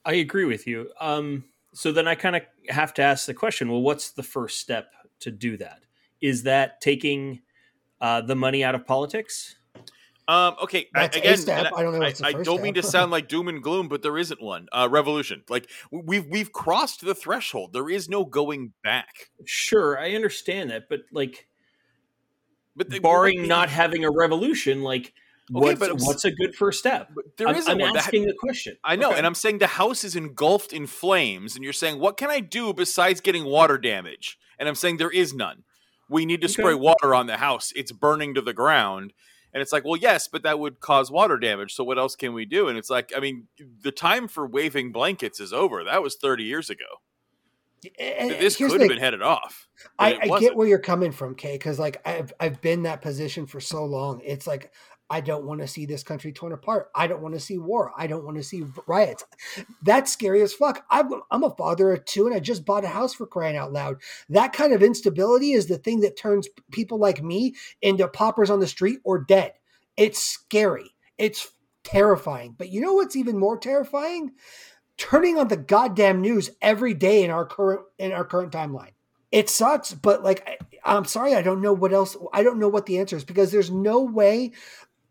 I 0.04 0.14
agree 0.14 0.44
with 0.44 0.66
you. 0.66 0.90
Um, 1.00 1.44
so 1.72 1.92
then 1.92 2.08
I 2.08 2.14
kind 2.14 2.36
of 2.36 2.42
have 2.68 2.94
to 2.94 3.02
ask 3.02 3.26
the 3.26 3.34
question: 3.34 3.70
Well, 3.70 3.82
what's 3.82 4.10
the 4.10 4.22
first 4.22 4.58
step 4.60 4.92
to 5.20 5.30
do 5.30 5.56
that? 5.58 5.80
Is 6.20 6.42
that 6.44 6.80
taking 6.80 7.40
uh, 8.00 8.22
the 8.22 8.34
money 8.34 8.64
out 8.64 8.74
of 8.74 8.86
politics? 8.86 9.56
Um, 10.28 10.54
okay, 10.62 10.88
That's 10.94 11.16
again, 11.16 11.38
I, 11.48 11.70
I, 11.74 11.82
don't 11.82 11.98
know. 11.98 12.06
I, 12.06 12.14
I 12.22 12.32
don't 12.44 12.62
mean 12.62 12.74
to 12.74 12.84
sound 12.84 13.10
like 13.10 13.26
doom 13.26 13.48
and 13.48 13.60
gloom, 13.60 13.88
but 13.88 14.00
there 14.00 14.16
isn't 14.16 14.40
one. 14.40 14.68
Uh, 14.70 14.86
revolution, 14.88 15.42
like 15.48 15.68
we've 15.90 16.24
we've 16.26 16.52
crossed 16.52 17.00
the 17.00 17.16
threshold. 17.16 17.72
There 17.72 17.90
is 17.90 18.08
no 18.08 18.24
going 18.24 18.72
back. 18.84 19.30
Sure, 19.44 19.98
I 19.98 20.12
understand 20.12 20.70
that, 20.70 20.88
but 20.88 21.00
like, 21.10 21.48
but 22.76 22.90
the, 22.90 23.00
barring 23.00 23.48
not 23.48 23.70
having 23.70 24.04
a 24.04 24.10
revolution, 24.10 24.82
like 24.82 25.12
Okay, 25.54 25.74
what's, 25.74 25.80
but 25.80 25.92
what's 26.00 26.24
a 26.24 26.30
good 26.30 26.54
first 26.54 26.78
step? 26.78 27.10
There 27.36 27.48
I'm, 27.48 27.56
I'm 27.66 27.80
asking 27.96 28.26
the 28.26 28.34
question. 28.38 28.76
I 28.84 28.96
know, 28.96 29.08
okay. 29.10 29.18
and 29.18 29.26
I'm 29.26 29.34
saying 29.34 29.58
the 29.58 29.66
house 29.66 30.04
is 30.04 30.14
engulfed 30.14 30.72
in 30.72 30.86
flames, 30.86 31.56
and 31.56 31.64
you're 31.64 31.72
saying, 31.72 31.98
what 31.98 32.16
can 32.16 32.30
I 32.30 32.40
do 32.40 32.72
besides 32.72 33.20
getting 33.20 33.44
water 33.44 33.76
damage? 33.76 34.38
And 34.58 34.68
I'm 34.68 34.74
saying 34.76 34.98
there 34.98 35.10
is 35.10 35.34
none. 35.34 35.64
We 36.08 36.26
need 36.26 36.40
to 36.42 36.46
okay. 36.46 36.62
spray 36.62 36.74
water 36.74 37.14
on 37.14 37.26
the 37.26 37.38
house. 37.38 37.72
It's 37.74 37.92
burning 37.92 38.34
to 38.34 38.40
the 38.40 38.52
ground. 38.52 39.12
And 39.52 39.60
it's 39.60 39.72
like, 39.72 39.84
well, 39.84 39.96
yes, 39.96 40.28
but 40.28 40.44
that 40.44 40.60
would 40.60 40.78
cause 40.80 41.10
water 41.10 41.38
damage. 41.38 41.74
So 41.74 41.82
what 41.82 41.98
else 41.98 42.14
can 42.14 42.32
we 42.32 42.44
do? 42.44 42.68
And 42.68 42.78
it's 42.78 42.90
like, 42.90 43.12
I 43.16 43.20
mean, 43.20 43.48
the 43.82 43.90
time 43.90 44.28
for 44.28 44.46
waving 44.46 44.92
blankets 44.92 45.40
is 45.40 45.52
over. 45.52 45.82
That 45.82 46.02
was 46.02 46.16
30 46.16 46.44
years 46.44 46.70
ago. 46.70 46.84
And 47.98 48.30
this 48.32 48.56
could 48.56 48.78
have 48.78 48.88
been 48.88 48.98
headed 48.98 49.22
off. 49.22 49.66
I, 49.98 50.18
I 50.22 50.40
get 50.40 50.54
where 50.54 50.68
you're 50.68 50.78
coming 50.78 51.12
from, 51.12 51.34
Kay, 51.34 51.54
because 51.54 51.78
like 51.78 52.06
I've 52.06 52.32
I've 52.38 52.60
been 52.60 52.82
that 52.82 53.00
position 53.00 53.46
for 53.46 53.58
so 53.58 53.84
long. 53.86 54.20
It's 54.22 54.46
like 54.46 54.72
I 55.10 55.20
don't 55.20 55.44
want 55.44 55.60
to 55.60 55.66
see 55.66 55.86
this 55.86 56.04
country 56.04 56.32
torn 56.32 56.52
apart. 56.52 56.88
I 56.94 57.08
don't 57.08 57.20
want 57.20 57.34
to 57.34 57.40
see 57.40 57.58
war. 57.58 57.92
I 57.98 58.06
don't 58.06 58.24
want 58.24 58.36
to 58.36 58.44
see 58.44 58.64
riots. 58.86 59.24
That's 59.82 60.12
scary 60.12 60.40
as 60.40 60.52
fuck. 60.52 60.84
I'm, 60.88 61.10
I'm 61.32 61.42
a 61.42 61.54
father 61.56 61.92
of 61.92 62.04
two 62.04 62.26
and 62.26 62.34
I 62.34 62.38
just 62.38 62.64
bought 62.64 62.84
a 62.84 62.88
house 62.88 63.12
for 63.12 63.26
crying 63.26 63.56
out 63.56 63.72
loud. 63.72 63.96
That 64.28 64.52
kind 64.52 64.72
of 64.72 64.84
instability 64.84 65.52
is 65.52 65.66
the 65.66 65.78
thing 65.78 66.00
that 66.00 66.16
turns 66.16 66.48
people 66.70 66.98
like 66.98 67.22
me 67.22 67.56
into 67.82 68.06
paupers 68.06 68.50
on 68.50 68.60
the 68.60 68.68
street 68.68 69.00
or 69.02 69.18
dead. 69.18 69.54
It's 69.96 70.20
scary. 70.20 70.94
It's 71.18 71.50
terrifying. 71.82 72.54
But 72.56 72.70
you 72.70 72.80
know 72.80 72.94
what's 72.94 73.16
even 73.16 73.36
more 73.36 73.58
terrifying? 73.58 74.30
Turning 74.96 75.38
on 75.38 75.48
the 75.48 75.56
goddamn 75.56 76.20
news 76.20 76.50
every 76.62 76.94
day 76.94 77.24
in 77.24 77.32
our 77.32 77.46
current 77.46 77.80
in 77.98 78.12
our 78.12 78.24
current 78.24 78.52
timeline 78.52 78.92
it 79.32 79.48
sucks 79.48 79.94
but 79.94 80.22
like 80.22 80.46
I, 80.84 80.96
am 80.96 81.04
sorry 81.04 81.34
i 81.34 81.42
don't 81.42 81.62
know 81.62 81.72
what 81.72 81.92
else 81.92 82.16
i 82.32 82.42
don't 82.42 82.58
know 82.58 82.68
what 82.68 82.86
the 82.86 82.98
answer 82.98 83.16
is 83.16 83.24
because 83.24 83.52
there's 83.52 83.70
no 83.70 84.00
way 84.02 84.52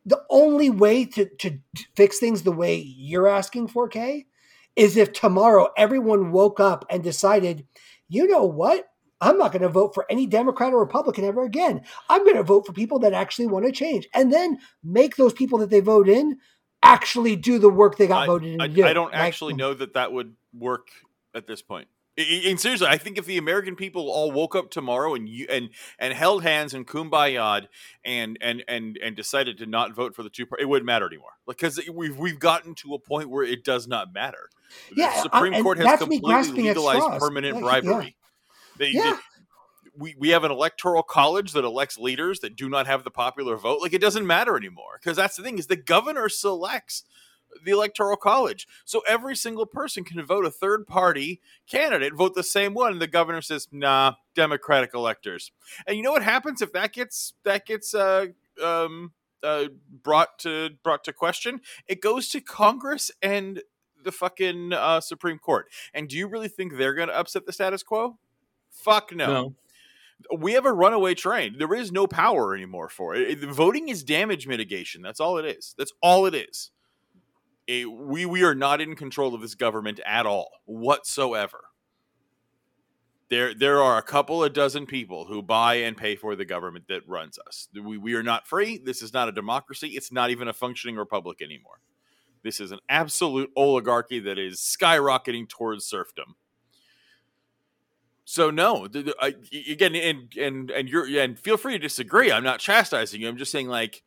the 0.06 0.24
only 0.30 0.70
way 0.70 1.06
to, 1.06 1.26
to 1.38 1.60
fix 1.96 2.20
things 2.20 2.44
the 2.44 2.52
way 2.52 2.76
you're 2.76 3.28
asking 3.28 3.68
for, 3.68 3.88
K, 3.88 4.26
is 4.76 4.98
if 4.98 5.14
tomorrow 5.14 5.70
everyone 5.78 6.32
woke 6.32 6.60
up 6.60 6.86
and 6.90 7.04
decided, 7.04 7.66
you 8.08 8.28
know 8.28 8.46
what? 8.46 8.86
I'm 9.22 9.38
not 9.38 9.52
going 9.52 9.64
to 9.64 9.70
vote 9.70 9.94
for 9.94 10.06
any 10.10 10.26
Democrat 10.26 10.72
or 10.72 10.80
Republican 10.80 11.26
ever 11.26 11.44
again. 11.44 11.82
I'm 12.10 12.24
going 12.24 12.38
to 12.38 12.44
vote 12.44 12.66
for 12.66 12.72
people 12.72 13.00
that 13.00 13.14
actually 13.14 13.48
want 13.48 13.66
to 13.66 13.72
change. 13.72 14.08
And 14.14 14.32
then 14.32 14.60
make 14.84 15.18
those 15.18 15.34
people 15.34 15.60
that 15.60 15.70
they 15.70 15.82
vote 15.82 16.08
in 16.08 16.38
actually 16.82 17.36
do 17.36 17.60
the 17.60 17.70
work 17.70 17.98
they 17.98 18.08
got 18.08 18.24
I, 18.24 18.26
voted 18.26 18.54
in 18.54 18.62
I. 18.62 18.66
I 18.66 18.94
don't 18.94 19.12
like, 19.12 19.16
actually 19.16 19.56
know 19.56 19.74
that 19.74 19.96
that 19.96 20.14
would 20.14 20.36
work 20.54 20.88
at 21.36 21.48
this 21.48 21.62
point. 21.62 21.90
And 22.20 22.60
seriously, 22.60 22.88
I 22.88 22.98
think 22.98 23.18
if 23.18 23.26
the 23.26 23.38
American 23.38 23.76
people 23.76 24.10
all 24.10 24.32
woke 24.32 24.56
up 24.56 24.70
tomorrow 24.70 25.16
and 25.16 25.30
you 25.30 25.48
and 25.50 25.70
and 25.98 26.14
held 26.14 26.44
hands 26.44 26.74
and 26.74 26.86
kumbaya 26.86 27.68
and 28.04 28.38
and 28.42 28.64
and 28.68 29.00
and 29.02 29.16
decided 29.16 29.58
to 29.60 29.66
not 29.66 29.96
vote 29.96 30.16
for 30.16 30.24
the 30.24 30.30
two, 30.30 30.46
it 30.60 30.66
wouldn't 30.66 30.86
matter 30.86 31.08
anymore. 31.08 31.32
Because 31.48 31.80
we've 31.94 32.18
we've 32.18 32.40
gotten 32.40 32.76
to 32.76 32.94
a 32.94 33.00
point 33.00 33.30
where 33.30 33.44
it 33.44 33.64
does 33.64 33.88
not 33.88 34.14
matter. 34.14 34.50
Yeah, 34.94 35.14
the 35.16 35.22
Supreme 35.22 35.54
I, 35.54 35.62
Court 35.62 35.78
has 35.80 36.00
completely 36.00 36.64
legalized 36.64 37.20
permanent 37.20 37.62
like, 37.62 37.84
bribery. 37.84 38.06
Yeah. 38.06 38.12
They, 38.78 38.90
yeah. 38.92 39.14
They, 39.14 39.20
we, 39.98 40.16
we 40.18 40.30
have 40.30 40.44
an 40.44 40.52
electoral 40.52 41.04
college 41.04 41.52
that 41.54 41.66
elects 41.66 41.98
leaders 41.98 42.40
that 42.40 42.56
do 42.56 42.70
not 42.70 42.88
have 42.88 43.04
the 43.04 43.12
popular 43.12 43.58
vote. 43.58 43.82
Like 43.82 43.94
it 43.94 44.02
doesn't 44.02 44.26
matter 44.26 44.56
anymore 44.56 45.00
because 45.00 45.18
that's 45.18 45.36
the 45.36 45.44
thing 45.44 45.58
is 45.58 45.68
the 45.68 45.76
governor 45.76 46.30
selects 46.30 47.04
the 47.64 47.72
electoral 47.72 48.18
college. 48.18 48.68
So 48.86 49.02
every 49.08 49.36
single 49.36 49.66
person 49.66 50.04
can 50.04 50.24
vote 50.26 50.46
a 50.46 50.52
third 50.52 50.88
party 50.88 51.42
candidate, 51.68 52.14
vote 52.14 52.36
the 52.36 52.44
same 52.44 52.74
one. 52.74 52.94
And 52.94 53.02
the 53.02 53.08
governor 53.08 53.42
says, 53.42 53.68
nah, 53.72 54.16
Democratic 54.36 54.94
electors. 54.94 55.52
And 55.88 55.98
you 55.98 56.04
know 56.04 56.12
what 56.12 56.24
happens 56.24 56.62
if 56.62 56.72
that 56.74 56.94
gets 56.94 57.34
that 57.44 57.66
gets 57.66 57.94
uh, 57.94 58.28
um, 58.64 59.12
uh, 59.44 59.66
brought 60.04 60.40
to 60.40 60.72
brought 60.84 61.04
to 61.06 61.14
question? 61.14 61.62
It 61.88 62.02
goes 62.02 62.30
to 62.30 62.42
Congress 62.42 63.12
and 63.22 63.62
the 64.04 64.12
fucking 64.12 64.74
uh, 64.74 65.02
Supreme 65.02 65.40
Court. 65.40 65.68
And 65.94 66.08
do 66.08 66.18
you 66.18 66.28
really 66.28 66.48
think 66.48 66.78
they're 66.78 66.94
going 66.94 67.10
to 67.10 67.18
upset 67.18 67.46
the 67.46 67.54
status 67.54 67.84
quo? 67.84 68.18
Fuck 68.70 69.14
no. 69.14 69.28
no. 69.28 69.56
We 70.38 70.54
have 70.54 70.66
a 70.66 70.74
runaway 70.74 71.16
train. 71.16 71.56
There 71.58 71.74
is 71.74 71.94
no 71.94 72.06
power 72.06 72.54
anymore 72.54 72.90
for 72.90 73.16
it. 73.16 73.40
Voting 73.40 73.88
is 73.88 74.04
damage 74.04 74.48
mitigation. 74.48 75.02
That's 75.02 75.22
all 75.22 75.38
it 75.38 75.46
is. 75.46 75.74
That's 75.78 75.94
all 76.02 76.26
it 76.26 76.36
is 76.36 76.72
we 77.70 78.26
we 78.26 78.44
are 78.44 78.56
not 78.56 78.82
in 78.82 78.96
control 78.96 79.36
of 79.36 79.42
this 79.42 79.56
government 79.56 80.00
at 80.06 80.26
all 80.26 80.50
whatsoever. 80.66 81.66
There 83.30 83.54
there 83.54 83.82
are 83.82 83.98
a 83.98 84.02
couple 84.04 84.44
of 84.44 84.54
dozen 84.54 84.88
people 84.88 85.26
who 85.26 85.44
buy 85.44 85.76
and 85.76 85.96
pay 85.96 86.16
for 86.16 86.36
the 86.36 86.46
government 86.46 86.86
that 86.90 87.08
runs 87.08 87.38
us. 87.48 87.68
We 87.74 87.98
we 87.98 88.16
are 88.16 88.24
not 88.24 88.48
free. 88.48 88.80
This 88.84 89.02
is 89.02 89.14
not 89.14 89.30
a 89.30 89.32
democracy. 89.32 89.90
It's 89.90 90.12
not 90.12 90.32
even 90.32 90.48
a 90.48 90.54
functioning 90.54 90.96
republic 90.96 91.42
anymore. 91.42 91.80
This 92.44 92.60
is 92.60 92.72
an 92.72 92.80
absolute 92.90 93.52
oligarchy 93.56 94.20
that 94.22 94.40
is 94.40 94.60
skyrocketing 94.60 95.48
towards 95.48 95.86
serfdom. 95.86 96.36
So 98.26 98.50
no, 98.50 98.88
I, 99.20 99.36
again, 99.70 99.96
and 99.96 100.34
and 100.36 100.72
and 100.72 100.90
you're 100.90 101.06
and 101.20 101.40
feel 101.40 101.58
free 101.58 101.74
to 101.74 101.80
disagree. 101.80 102.32
I'm 102.32 102.44
not 102.44 102.60
chastising 102.60 103.22
you. 103.22 103.28
I'm 103.28 103.38
just 103.38 103.52
saying 103.52 103.68
like 103.68 104.02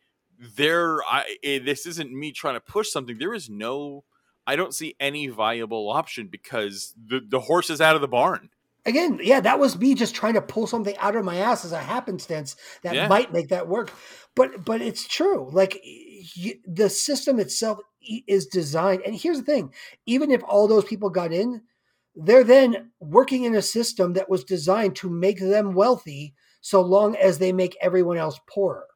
there 0.57 1.03
I 1.05 1.37
eh, 1.43 1.59
this 1.65 1.87
isn't 1.87 2.13
me 2.13 2.33
trying 2.33 2.55
to 2.55 2.61
push 2.61 2.91
something. 2.91 3.19
There 3.19 3.35
is 3.35 3.49
no 3.49 4.05
I 4.47 4.57
don't 4.57 4.75
see 4.75 4.97
any 4.99 5.29
viable 5.29 5.91
option 5.91 6.29
because 6.29 6.95
the 6.97 7.21
the 7.27 7.41
horse 7.41 7.71
is 7.71 7.81
out 7.81 7.95
of 7.95 8.01
the 8.01 8.09
barn. 8.09 8.51
Again, 8.85 9.21
yeah, 9.23 9.39
that 9.39 9.61
was 9.61 9.79
me 9.79 9.95
just 9.95 10.15
trying 10.15 10.35
to 10.35 10.43
pull 10.43 10.67
something 10.67 10.97
out 10.99 11.15
of 11.15 11.25
my 11.25 11.37
ass 11.37 11.65
as 11.65 11.71
a 11.71 11.79
happenstance 11.79 12.57
that 12.83 12.97
yeah. 12.97 13.07
might 13.07 13.33
make 13.33 13.49
that 13.49 13.69
work. 13.69 13.93
But 14.35 14.65
but 14.65 14.81
it's 14.81 15.07
true. 15.07 15.49
Like 15.53 15.81
the 16.67 16.91
system 16.91 17.39
itself 17.39 17.79
is 18.27 18.47
designed 18.47 19.03
and 19.07 19.15
here's 19.15 19.39
the 19.39 19.45
thing, 19.45 19.73
even 20.07 20.33
if 20.33 20.43
all 20.43 20.67
those 20.67 20.85
people 20.85 21.11
got 21.11 21.33
in, 21.33 21.63
they're 22.17 22.43
then 22.43 22.91
working 22.99 23.45
in 23.45 23.55
a 23.55 23.63
system 23.63 24.15
that 24.15 24.29
was 24.29 24.43
designed 24.43 24.97
to 24.97 25.09
make 25.09 25.39
them 25.39 25.75
wealthy 25.75 26.35
so 26.61 26.81
long 26.81 27.15
as 27.17 27.39
they 27.39 27.53
make 27.53 27.77
everyone 27.81 28.17
else 28.17 28.41
poorer 28.49 28.87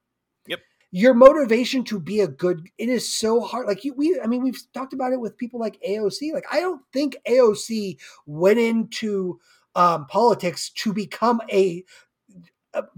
your 0.90 1.14
motivation 1.14 1.84
to 1.84 1.98
be 1.98 2.20
a 2.20 2.28
good 2.28 2.68
it 2.78 2.88
is 2.88 3.12
so 3.12 3.40
hard. 3.40 3.66
Like 3.66 3.84
you 3.84 3.94
we 3.94 4.18
i 4.22 4.26
mean 4.26 4.42
we've 4.42 4.60
talked 4.72 4.92
about 4.92 5.12
it 5.12 5.20
with 5.20 5.36
people 5.36 5.58
like 5.58 5.80
aoc 5.86 6.32
like 6.32 6.46
i 6.50 6.60
don't 6.60 6.82
think 6.92 7.16
aoc 7.28 7.98
went 8.26 8.58
into 8.58 9.38
um, 9.74 10.06
politics 10.06 10.70
to 10.70 10.94
become 10.94 11.42
a, 11.52 11.84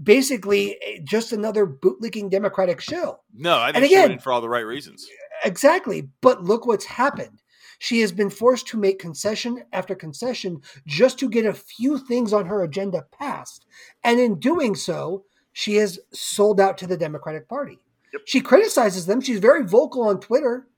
basically 0.01 0.77
a, 0.81 1.01
just 1.03 1.33
another 1.33 1.67
bootlicking 1.67 2.29
democratic 2.29 2.79
shill 2.79 3.21
no 3.33 3.57
i 3.59 3.71
think 3.71 3.77
and 3.77 3.85
again, 3.85 4.19
for 4.19 4.31
all 4.31 4.39
the 4.39 4.49
right 4.49 4.65
reasons. 4.65 5.05
exactly 5.43 6.09
but 6.21 6.43
look 6.43 6.65
what's 6.65 6.85
happened. 6.85 7.41
She 7.81 8.01
has 8.01 8.11
been 8.11 8.29
forced 8.29 8.67
to 8.67 8.77
make 8.77 8.99
concession 8.99 9.63
after 9.71 9.95
concession 9.95 10.61
just 10.85 11.17
to 11.19 11.29
get 11.29 11.45
a 11.45 11.53
few 11.53 11.97
things 11.97 12.33
on 12.33 12.45
her 12.45 12.61
agenda 12.61 13.05
passed. 13.17 13.65
And 14.03 14.19
in 14.19 14.37
doing 14.37 14.75
so, 14.75 15.23
she 15.59 15.75
has 15.75 15.99
sold 16.13 16.61
out 16.61 16.77
to 16.77 16.87
the 16.87 16.95
Democratic 16.95 17.49
Party. 17.49 17.79
Yep. 18.13 18.21
She 18.23 18.39
criticizes 18.39 19.05
them. 19.05 19.19
She's 19.19 19.39
very 19.39 19.65
vocal 19.65 20.03
on 20.03 20.21
Twitter. 20.21 20.69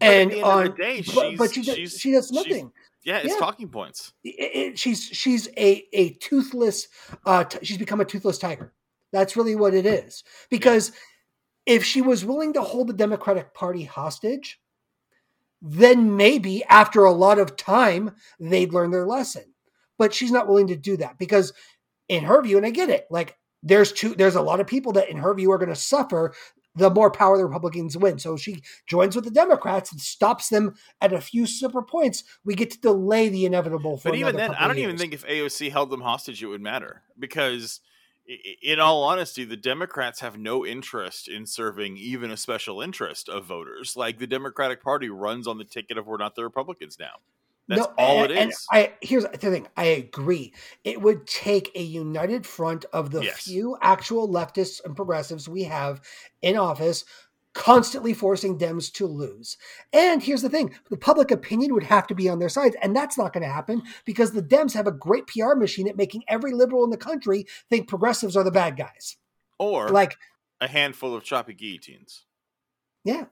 But 0.00 0.08
and 0.08 0.34
on 0.42 0.74
day, 0.76 1.04
but, 1.14 1.36
but, 1.36 1.52
she 1.52 1.62
does, 1.62 1.98
she 1.98 2.12
does 2.12 2.32
nothing. 2.32 2.72
Yeah, 3.04 3.18
it's 3.18 3.34
yeah. 3.34 3.38
talking 3.38 3.68
points. 3.68 4.14
It, 4.24 4.28
it, 4.30 4.78
she's 4.78 5.04
she's 5.04 5.46
a 5.58 5.84
a 5.92 6.14
toothless. 6.14 6.88
Uh, 7.26 7.44
t- 7.44 7.58
she's 7.62 7.76
become 7.76 8.00
a 8.00 8.06
toothless 8.06 8.38
tiger. 8.38 8.72
That's 9.12 9.36
really 9.36 9.56
what 9.56 9.74
it 9.74 9.84
is. 9.84 10.24
Because 10.48 10.92
yeah. 11.66 11.74
if 11.74 11.84
she 11.84 12.00
was 12.00 12.24
willing 12.24 12.54
to 12.54 12.62
hold 12.62 12.88
the 12.88 12.94
Democratic 12.94 13.52
Party 13.52 13.84
hostage, 13.84 14.58
then 15.60 16.16
maybe 16.16 16.64
after 16.64 17.04
a 17.04 17.12
lot 17.12 17.38
of 17.38 17.56
time 17.58 18.12
they'd 18.40 18.72
learn 18.72 18.90
their 18.90 19.06
lesson. 19.06 19.44
But 19.98 20.14
she's 20.14 20.32
not 20.32 20.48
willing 20.48 20.68
to 20.68 20.76
do 20.76 20.96
that 20.96 21.18
because, 21.18 21.52
in 22.08 22.24
her 22.24 22.42
view, 22.42 22.56
and 22.56 22.64
I 22.64 22.70
get 22.70 22.88
it, 22.88 23.06
like 23.10 23.36
there's 23.62 23.92
two, 23.92 24.14
there's 24.14 24.34
a 24.34 24.42
lot 24.42 24.60
of 24.60 24.66
people 24.66 24.92
that 24.92 25.08
in 25.08 25.18
her 25.18 25.34
view 25.34 25.50
are 25.52 25.58
going 25.58 25.68
to 25.68 25.76
suffer 25.76 26.34
the 26.74 26.90
more 26.90 27.10
power 27.10 27.36
the 27.36 27.44
Republicans 27.44 27.96
win. 27.96 28.18
So 28.18 28.36
she 28.36 28.62
joins 28.86 29.14
with 29.14 29.24
the 29.24 29.30
Democrats 29.30 29.92
and 29.92 30.00
stops 30.00 30.48
them 30.48 30.74
at 31.00 31.12
a 31.12 31.20
few 31.20 31.46
separate 31.46 31.84
points. 31.84 32.24
We 32.44 32.54
get 32.54 32.70
to 32.70 32.80
delay 32.80 33.28
the 33.28 33.44
inevitable. 33.44 34.00
but 34.02 34.14
even 34.14 34.36
then, 34.36 34.54
I 34.54 34.66
don't 34.66 34.78
even 34.78 34.96
think 34.96 35.12
if 35.12 35.26
AOC 35.26 35.70
held 35.70 35.90
them 35.90 36.00
hostage, 36.00 36.42
it 36.42 36.46
would 36.46 36.62
matter 36.62 37.02
because 37.18 37.80
in 38.62 38.80
all 38.80 39.02
honesty, 39.02 39.44
the 39.44 39.56
Democrats 39.56 40.20
have 40.20 40.38
no 40.38 40.64
interest 40.64 41.28
in 41.28 41.44
serving 41.44 41.96
even 41.96 42.30
a 42.30 42.36
special 42.36 42.80
interest 42.80 43.28
of 43.28 43.44
voters. 43.44 43.96
Like 43.96 44.18
the 44.18 44.26
Democratic 44.26 44.82
Party 44.82 45.10
runs 45.10 45.46
on 45.46 45.58
the 45.58 45.64
ticket 45.64 45.98
of 45.98 46.06
we're 46.06 46.16
not 46.16 46.36
the 46.36 46.44
Republicans 46.44 46.98
now. 46.98 47.16
That's 47.68 47.82
no, 47.82 47.94
all 47.96 48.24
and, 48.24 48.32
it 48.32 48.48
is. 48.48 48.66
I 48.70 48.92
here's 49.00 49.24
the 49.24 49.38
thing. 49.38 49.68
I 49.76 49.84
agree. 49.84 50.52
It 50.84 51.00
would 51.00 51.26
take 51.26 51.70
a 51.74 51.82
united 51.82 52.46
front 52.46 52.84
of 52.92 53.10
the 53.10 53.22
yes. 53.22 53.42
few 53.42 53.76
actual 53.80 54.28
leftists 54.28 54.84
and 54.84 54.96
progressives 54.96 55.48
we 55.48 55.64
have 55.64 56.00
in 56.42 56.56
office 56.56 57.04
constantly 57.54 58.14
forcing 58.14 58.58
Dems 58.58 58.90
to 58.92 59.06
lose. 59.06 59.56
And 59.92 60.22
here's 60.22 60.42
the 60.42 60.48
thing 60.48 60.74
the 60.90 60.96
public 60.96 61.30
opinion 61.30 61.74
would 61.74 61.84
have 61.84 62.06
to 62.08 62.14
be 62.14 62.28
on 62.28 62.38
their 62.38 62.48
side. 62.48 62.76
And 62.82 62.96
that's 62.96 63.18
not 63.18 63.32
going 63.32 63.42
to 63.42 63.52
happen 63.52 63.82
because 64.04 64.32
the 64.32 64.42
Dems 64.42 64.74
have 64.74 64.86
a 64.86 64.92
great 64.92 65.26
PR 65.26 65.54
machine 65.54 65.88
at 65.88 65.96
making 65.96 66.24
every 66.28 66.52
liberal 66.52 66.84
in 66.84 66.90
the 66.90 66.96
country 66.96 67.46
think 67.68 67.88
progressives 67.88 68.36
are 68.36 68.44
the 68.44 68.50
bad 68.50 68.76
guys. 68.76 69.16
Or 69.58 69.88
like 69.88 70.16
a 70.60 70.68
handful 70.68 71.14
of 71.14 71.24
choppy 71.24 71.54
guillotines. 71.54 72.24
Yeah. 73.04 73.26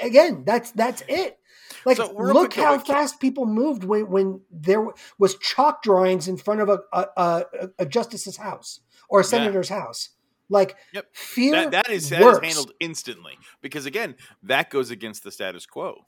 Again, 0.00 0.44
that's 0.44 0.70
that's 0.72 1.02
it. 1.08 1.38
Like, 1.84 1.96
so 1.96 2.12
look 2.12 2.54
how 2.54 2.78
fast 2.78 3.20
people 3.20 3.46
moved 3.46 3.84
when 3.84 4.10
when 4.10 4.40
there 4.50 4.86
was 5.18 5.36
chalk 5.38 5.82
drawings 5.82 6.28
in 6.28 6.36
front 6.36 6.60
of 6.60 6.68
a 6.68 6.80
a, 6.92 7.06
a, 7.16 7.44
a 7.80 7.86
justice's 7.86 8.36
house 8.36 8.80
or 9.08 9.20
a 9.20 9.24
senator's 9.24 9.70
yeah. 9.70 9.80
house. 9.80 10.10
Like 10.50 10.76
yep. 10.92 11.06
fear 11.12 11.52
that, 11.52 11.70
that 11.70 11.90
is 11.90 12.10
that 12.10 12.20
is 12.20 12.40
handled 12.40 12.72
instantly 12.80 13.38
because 13.62 13.86
again 13.86 14.16
that 14.42 14.68
goes 14.68 14.90
against 14.90 15.22
the 15.22 15.30
status 15.30 15.64
quo. 15.64 16.06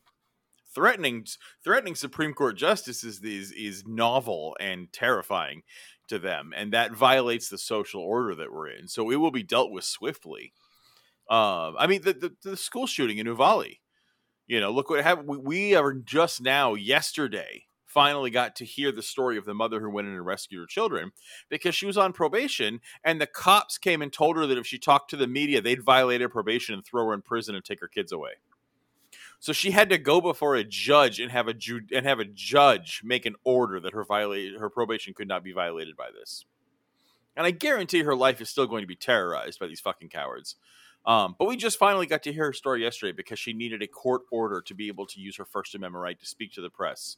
Threatening 0.74 1.26
threatening 1.62 1.94
Supreme 1.94 2.35
Court 2.35 2.56
justices 2.56 3.22
is 3.22 3.52
is 3.52 3.87
novel 3.87 4.56
and 4.58 4.92
terrifying 4.92 5.62
to 6.08 6.18
them, 6.18 6.52
and 6.56 6.72
that 6.72 6.92
violates 6.92 7.48
the 7.48 7.58
social 7.58 8.02
order 8.02 8.35
that 8.35 8.52
we're 8.52 8.68
in. 8.68 8.88
So 8.88 9.11
it 9.11 9.16
will 9.16 9.30
be 9.30 9.44
dealt 9.44 9.70
with 9.70 9.85
swiftly. 9.85 10.52
Um, 11.28 11.76
I 11.78 11.87
mean 11.87 12.02
the, 12.02 12.12
the, 12.12 12.50
the 12.50 12.56
school 12.56 12.87
shooting 12.87 13.18
in 13.18 13.26
Uvalde. 13.26 13.76
You 14.46 14.61
know, 14.61 14.70
look 14.70 14.90
what 14.90 15.02
happened. 15.02 15.28
We, 15.28 15.37
we 15.38 15.74
are 15.74 15.92
just 15.94 16.42
now 16.42 16.74
yesterday 16.74 17.64
finally 17.92 18.30
got 18.30 18.56
to 18.56 18.64
hear 18.64 18.90
the 18.90 19.02
story 19.02 19.37
of 19.37 19.44
the 19.44 19.52
mother 19.54 19.80
who 19.80 19.90
went 19.90 20.08
in 20.08 20.14
and 20.14 20.24
rescued 20.24 20.58
her 20.58 20.66
children 20.66 21.12
because 21.50 21.74
she 21.74 21.85
was 21.85 21.98
on 21.98 22.12
probation 22.12 22.80
and 23.04 23.20
the 23.20 23.26
cops 23.26 23.76
came 23.76 24.00
and 24.00 24.12
told 24.12 24.37
her 24.37 24.46
that 24.46 24.56
if 24.56 24.66
she 24.66 24.78
talked 24.78 25.11
to 25.11 25.16
the 25.16 25.26
media 25.26 25.61
they'd 25.61 25.82
violate 25.82 26.22
her 26.22 26.28
probation 26.28 26.74
and 26.74 26.85
throw 26.85 27.06
her 27.06 27.12
in 27.12 27.20
prison 27.20 27.54
and 27.54 27.64
take 27.64 27.80
her 27.80 27.88
kids 27.88 28.11
away 28.11 28.32
so 29.38 29.52
she 29.52 29.72
had 29.72 29.90
to 29.90 29.98
go 29.98 30.22
before 30.22 30.54
a 30.54 30.64
judge 30.64 31.20
and 31.20 31.30
have 31.30 31.48
a 31.48 31.54
ju- 31.54 31.87
and 31.94 32.06
have 32.06 32.18
a 32.18 32.24
judge 32.24 33.02
make 33.04 33.26
an 33.26 33.35
order 33.44 33.78
that 33.78 33.92
her 33.92 34.04
violate 34.04 34.58
her 34.58 34.70
probation 34.70 35.12
could 35.12 35.28
not 35.28 35.44
be 35.44 35.52
violated 35.52 35.94
by 35.94 36.08
this 36.18 36.46
and 37.37 37.46
i 37.46 37.50
guarantee 37.50 38.04
her 38.04 38.16
life 38.16 38.40
is 38.40 38.48
still 38.48 38.66
going 38.66 38.82
to 38.82 38.88
be 38.88 38.96
terrorized 38.96 39.61
by 39.61 39.66
these 39.66 39.80
fucking 39.80 40.08
cowards 40.08 40.56
um, 41.04 41.34
but 41.38 41.48
we 41.48 41.56
just 41.56 41.78
finally 41.78 42.06
got 42.06 42.22
to 42.24 42.32
hear 42.32 42.46
her 42.46 42.52
story 42.52 42.82
yesterday 42.82 43.12
because 43.12 43.38
she 43.38 43.52
needed 43.52 43.82
a 43.82 43.86
court 43.86 44.22
order 44.30 44.60
to 44.62 44.74
be 44.74 44.88
able 44.88 45.06
to 45.06 45.20
use 45.20 45.36
her 45.36 45.44
First 45.44 45.74
Amendment 45.74 46.02
right 46.02 46.18
to 46.18 46.26
speak 46.26 46.52
to 46.52 46.60
the 46.60 46.70
press 46.70 47.16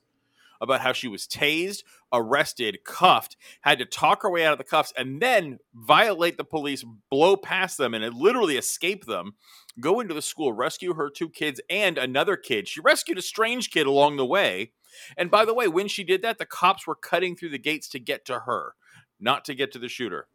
about 0.60 0.80
how 0.80 0.92
she 0.92 1.08
was 1.08 1.26
tased, 1.26 1.82
arrested, 2.12 2.78
cuffed, 2.84 3.36
had 3.62 3.78
to 3.78 3.84
talk 3.84 4.22
her 4.22 4.30
way 4.30 4.44
out 4.44 4.52
of 4.52 4.58
the 4.58 4.64
cuffs, 4.64 4.92
and 4.96 5.20
then 5.20 5.58
violate 5.74 6.36
the 6.36 6.44
police, 6.44 6.84
blow 7.10 7.36
past 7.36 7.78
them, 7.78 7.94
and 7.94 8.14
literally 8.14 8.56
escape 8.56 9.04
them, 9.04 9.32
go 9.80 10.00
into 10.00 10.14
the 10.14 10.22
school, 10.22 10.52
rescue 10.52 10.94
her 10.94 11.10
two 11.10 11.28
kids 11.28 11.60
and 11.70 11.98
another 11.98 12.36
kid. 12.36 12.68
She 12.68 12.80
rescued 12.80 13.18
a 13.18 13.22
strange 13.22 13.70
kid 13.70 13.86
along 13.86 14.16
the 14.16 14.26
way. 14.26 14.72
And 15.16 15.30
by 15.30 15.44
the 15.44 15.54
way, 15.54 15.68
when 15.68 15.88
she 15.88 16.04
did 16.04 16.22
that, 16.22 16.38
the 16.38 16.46
cops 16.46 16.86
were 16.86 16.94
cutting 16.94 17.36
through 17.36 17.50
the 17.50 17.58
gates 17.58 17.88
to 17.90 17.98
get 17.98 18.24
to 18.26 18.40
her, 18.40 18.74
not 19.20 19.44
to 19.46 19.54
get 19.54 19.72
to 19.72 19.78
the 19.78 19.88
shooter. 19.88 20.28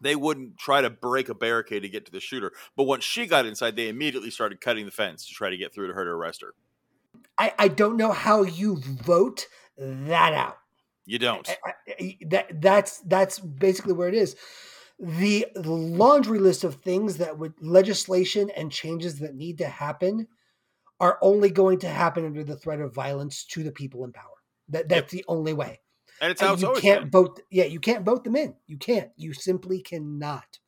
They 0.00 0.16
wouldn't 0.16 0.58
try 0.58 0.82
to 0.82 0.90
break 0.90 1.28
a 1.28 1.34
barricade 1.34 1.80
to 1.80 1.88
get 1.88 2.04
to 2.06 2.12
the 2.12 2.20
shooter. 2.20 2.52
But 2.76 2.84
once 2.84 3.04
she 3.04 3.26
got 3.26 3.46
inside, 3.46 3.76
they 3.76 3.88
immediately 3.88 4.30
started 4.30 4.60
cutting 4.60 4.84
the 4.84 4.90
fence 4.90 5.26
to 5.26 5.34
try 5.34 5.48
to 5.50 5.56
get 5.56 5.74
through 5.74 5.88
to 5.88 5.94
her 5.94 6.04
to 6.04 6.10
arrest 6.10 6.42
her. 6.42 6.54
I, 7.38 7.54
I 7.58 7.68
don't 7.68 7.96
know 7.96 8.12
how 8.12 8.42
you 8.42 8.76
vote 8.76 9.46
that 9.78 10.34
out. 10.34 10.58
You 11.06 11.18
don't. 11.18 11.48
I, 11.48 11.72
I, 11.88 12.18
that 12.26 12.60
that's 12.60 12.98
that's 13.00 13.38
basically 13.38 13.92
where 13.92 14.08
it 14.08 14.14
is. 14.14 14.36
The, 14.98 15.46
laundry 15.54 16.38
list 16.38 16.64
of 16.64 16.76
things 16.76 17.18
that 17.18 17.38
would 17.38 17.54
legislation 17.60 18.50
and 18.56 18.72
changes 18.72 19.18
that 19.18 19.34
need 19.34 19.58
to 19.58 19.68
happen 19.68 20.26
are 20.98 21.18
only 21.20 21.50
going 21.50 21.78
to 21.80 21.88
happen 21.88 22.24
under 22.24 22.42
the 22.42 22.56
threat 22.56 22.80
of 22.80 22.94
violence 22.94 23.44
to 23.44 23.62
the 23.62 23.70
people 23.70 24.04
in 24.04 24.12
power. 24.12 24.24
That 24.68 24.88
that's 24.88 25.12
yep. 25.12 25.22
the 25.22 25.24
only 25.28 25.52
way. 25.52 25.80
And 26.20 26.30
it's 26.30 26.40
how 26.40 26.52
and 26.52 26.62
you 26.62 26.74
can't 26.80 27.02
been. 27.02 27.10
vote. 27.10 27.40
Yeah, 27.50 27.64
you 27.64 27.80
can't 27.80 28.04
vote 28.04 28.24
them 28.24 28.36
in. 28.36 28.54
You 28.66 28.76
can't. 28.76 29.10
You 29.16 29.32
simply 29.32 29.80
cannot. 29.80 30.58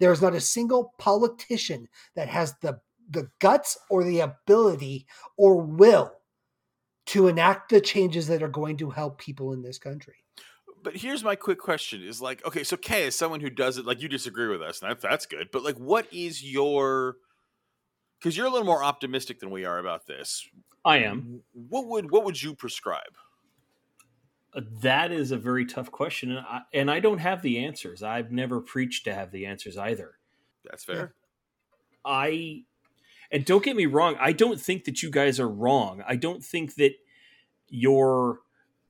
There 0.00 0.12
is 0.12 0.22
not 0.22 0.34
a 0.34 0.40
single 0.40 0.94
politician 0.98 1.88
that 2.14 2.28
has 2.28 2.54
the 2.60 2.80
the 3.10 3.30
guts 3.38 3.78
or 3.88 4.04
the 4.04 4.20
ability 4.20 5.06
or 5.36 5.60
will 5.60 6.12
to 7.06 7.26
enact 7.26 7.70
the 7.70 7.80
changes 7.80 8.26
that 8.26 8.42
are 8.42 8.48
going 8.48 8.76
to 8.76 8.90
help 8.90 9.18
people 9.18 9.52
in 9.54 9.62
this 9.62 9.78
country. 9.78 10.16
But 10.82 10.96
here's 10.96 11.24
my 11.24 11.34
quick 11.36 11.58
question: 11.58 12.02
Is 12.02 12.20
like, 12.20 12.44
okay, 12.46 12.62
so 12.62 12.76
Kay, 12.76 13.06
as 13.06 13.14
someone 13.14 13.40
who 13.40 13.50
does 13.50 13.78
it, 13.78 13.86
like 13.86 14.00
you 14.00 14.08
disagree 14.08 14.48
with 14.48 14.62
us, 14.62 14.82
and 14.82 14.96
that's 15.00 15.26
good. 15.26 15.48
But 15.52 15.64
like, 15.64 15.76
what 15.76 16.06
is 16.12 16.42
your? 16.42 17.16
Because 18.18 18.36
you're 18.36 18.46
a 18.46 18.50
little 18.50 18.66
more 18.66 18.82
optimistic 18.82 19.40
than 19.40 19.50
we 19.50 19.64
are 19.64 19.78
about 19.78 20.06
this. 20.06 20.46
I 20.84 20.98
am. 20.98 21.42
What 21.52 21.86
would 21.86 22.10
what 22.10 22.24
would 22.24 22.40
you 22.40 22.54
prescribe? 22.54 23.16
That 24.82 25.12
is 25.12 25.30
a 25.30 25.36
very 25.36 25.64
tough 25.66 25.90
question, 25.90 26.30
and 26.32 26.40
I, 26.40 26.60
and 26.72 26.90
I 26.90 27.00
don't 27.00 27.18
have 27.18 27.42
the 27.42 27.58
answers. 27.58 28.02
I've 28.02 28.32
never 28.32 28.60
preached 28.60 29.04
to 29.04 29.14
have 29.14 29.30
the 29.30 29.46
answers 29.46 29.76
either. 29.76 30.18
That's 30.64 30.84
fair. 30.84 31.14
I 32.04 32.64
and 33.30 33.44
don't 33.44 33.62
get 33.62 33.76
me 33.76 33.86
wrong, 33.86 34.16
I 34.18 34.32
don't 34.32 34.60
think 34.60 34.84
that 34.84 35.02
you 35.02 35.10
guys 35.10 35.38
are 35.38 35.48
wrong. 35.48 36.02
I 36.06 36.16
don't 36.16 36.42
think 36.42 36.74
that 36.76 36.94
your 37.68 38.40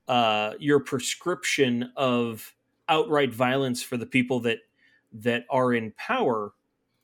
uh, 0.07 0.53
your 0.59 0.79
prescription 0.79 1.91
of 1.95 2.55
outright 2.87 3.33
violence 3.33 3.83
for 3.83 3.97
the 3.97 4.05
people 4.05 4.39
that 4.41 4.59
that 5.11 5.45
are 5.49 5.73
in 5.73 5.91
power, 5.97 6.53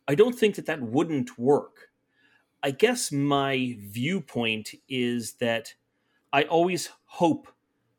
I 0.08 0.16
don't 0.16 0.38
think 0.38 0.56
that 0.56 0.66
that 0.68 0.82
wouldn't 0.82 1.38
work. 1.38 1.90
I 2.64 2.72
guess 2.72 3.12
my 3.12 3.78
viewpoint 3.80 4.72
is 4.90 5.34
that 5.34 5.76
I 6.34 6.44
always 6.44 6.90
hope 7.06 7.48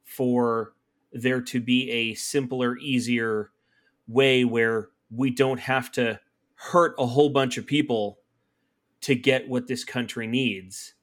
for 0.06 0.72
there 1.12 1.42
to 1.42 1.60
be 1.60 1.90
a 1.90 2.14
simpler, 2.14 2.78
easier 2.78 3.50
way 4.08 4.44
where 4.44 4.88
we 5.10 5.30
don't 5.30 5.60
have 5.60 5.92
to 5.92 6.20
hurt 6.54 6.94
a 6.98 7.06
whole 7.06 7.28
bunch 7.28 7.58
of 7.58 7.66
people 7.66 8.18
to 9.02 9.14
get 9.14 9.48
what 9.48 9.66
this 9.66 9.84
country 9.84 10.26
needs. 10.26 10.94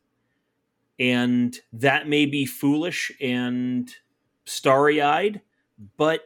And 0.99 1.57
that 1.71 2.07
may 2.07 2.25
be 2.25 2.45
foolish 2.45 3.11
and 3.21 3.93
starry 4.45 5.01
eyed, 5.01 5.41
but 5.97 6.21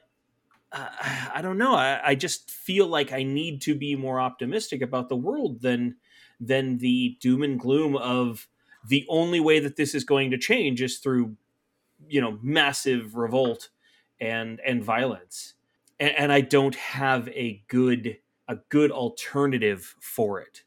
uh, 0.72 0.90
I 1.34 1.42
don't 1.42 1.58
know. 1.58 1.76
I, 1.76 2.10
I, 2.10 2.16
just 2.16 2.52
feel 2.52 2.88
like 2.88 3.14
I 3.14 3.24
need 3.24 3.62
to 3.62 3.76
be 3.76 3.96
more 3.96 4.20
optimistic 4.20 4.82
about 4.82 5.08
the 5.08 5.16
world 5.16 5.62
than 5.62 5.96
than 6.42 6.80
the 6.80 7.18
doom 7.22 7.42
and 7.42 7.58
gloom 7.58 7.96
of 7.96 8.48
the 8.86 9.06
only 9.10 9.40
way 9.40 9.60
that 9.60 9.76
this 9.76 9.96
is 9.96 10.04
going 10.04 10.32
to 10.32 10.38
change 10.38 10.82
is 10.82 10.98
through, 10.98 11.36
you 12.10 12.22
know, 12.22 12.40
massive 12.42 13.16
revolt 13.16 13.70
and 14.20 14.60
and 14.66 14.84
violence. 14.84 15.54
And, 16.00 16.12
and 16.18 16.32
I 16.32 16.42
don't 16.42 16.76
have 16.76 17.28
a 17.30 17.64
good 17.68 18.18
a 18.48 18.58
good 18.70 18.92
alternative 18.92 19.96
for 20.00 20.40
it. 20.40 20.64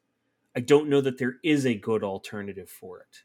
I 0.55 0.61
don't 0.61 0.89
know 0.89 1.01
that 1.01 1.19
there 1.19 1.37
is 1.43 1.67
a 1.67 1.75
good 1.75 2.03
alternative 2.03 2.69
for 2.69 2.99
it. 3.01 3.23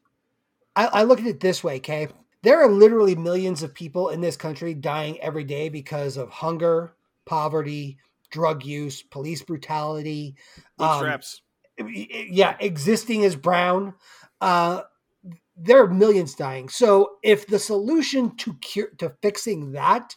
I, 0.76 0.86
I 0.86 1.04
look 1.04 1.20
at 1.20 1.26
it 1.26 1.40
this 1.40 1.64
way, 1.64 1.78
okay? 1.78 2.08
There 2.44 2.62
are 2.62 2.70
literally 2.70 3.16
millions 3.16 3.64
of 3.64 3.74
people 3.74 4.10
in 4.10 4.22
this 4.22 4.38
country 4.38 4.74
dying 4.74 5.20
every 5.20 5.44
day 5.44 5.70
because 5.70 6.16
of 6.18 6.30
hunger, 6.30 6.94
poverty, 7.26 7.98
drug 8.30 8.64
use, 8.64 9.02
police 9.02 9.42
brutality. 9.42 10.36
Um, 10.78 10.90
Bootstraps. 10.90 11.42
yeah, 11.80 12.56
existing 12.60 13.26
as 13.26 13.36
brown. 13.36 13.96
Uh, 14.42 14.82
there 15.56 15.82
are 15.84 15.88
millions 15.88 16.36
dying. 16.36 16.70
So 16.70 17.18
if 17.24 17.48
the 17.48 17.60
solution 17.60 18.36
to 18.38 18.54
cure 18.56 18.90
to 18.98 19.16
fixing 19.22 19.72
that 19.74 20.16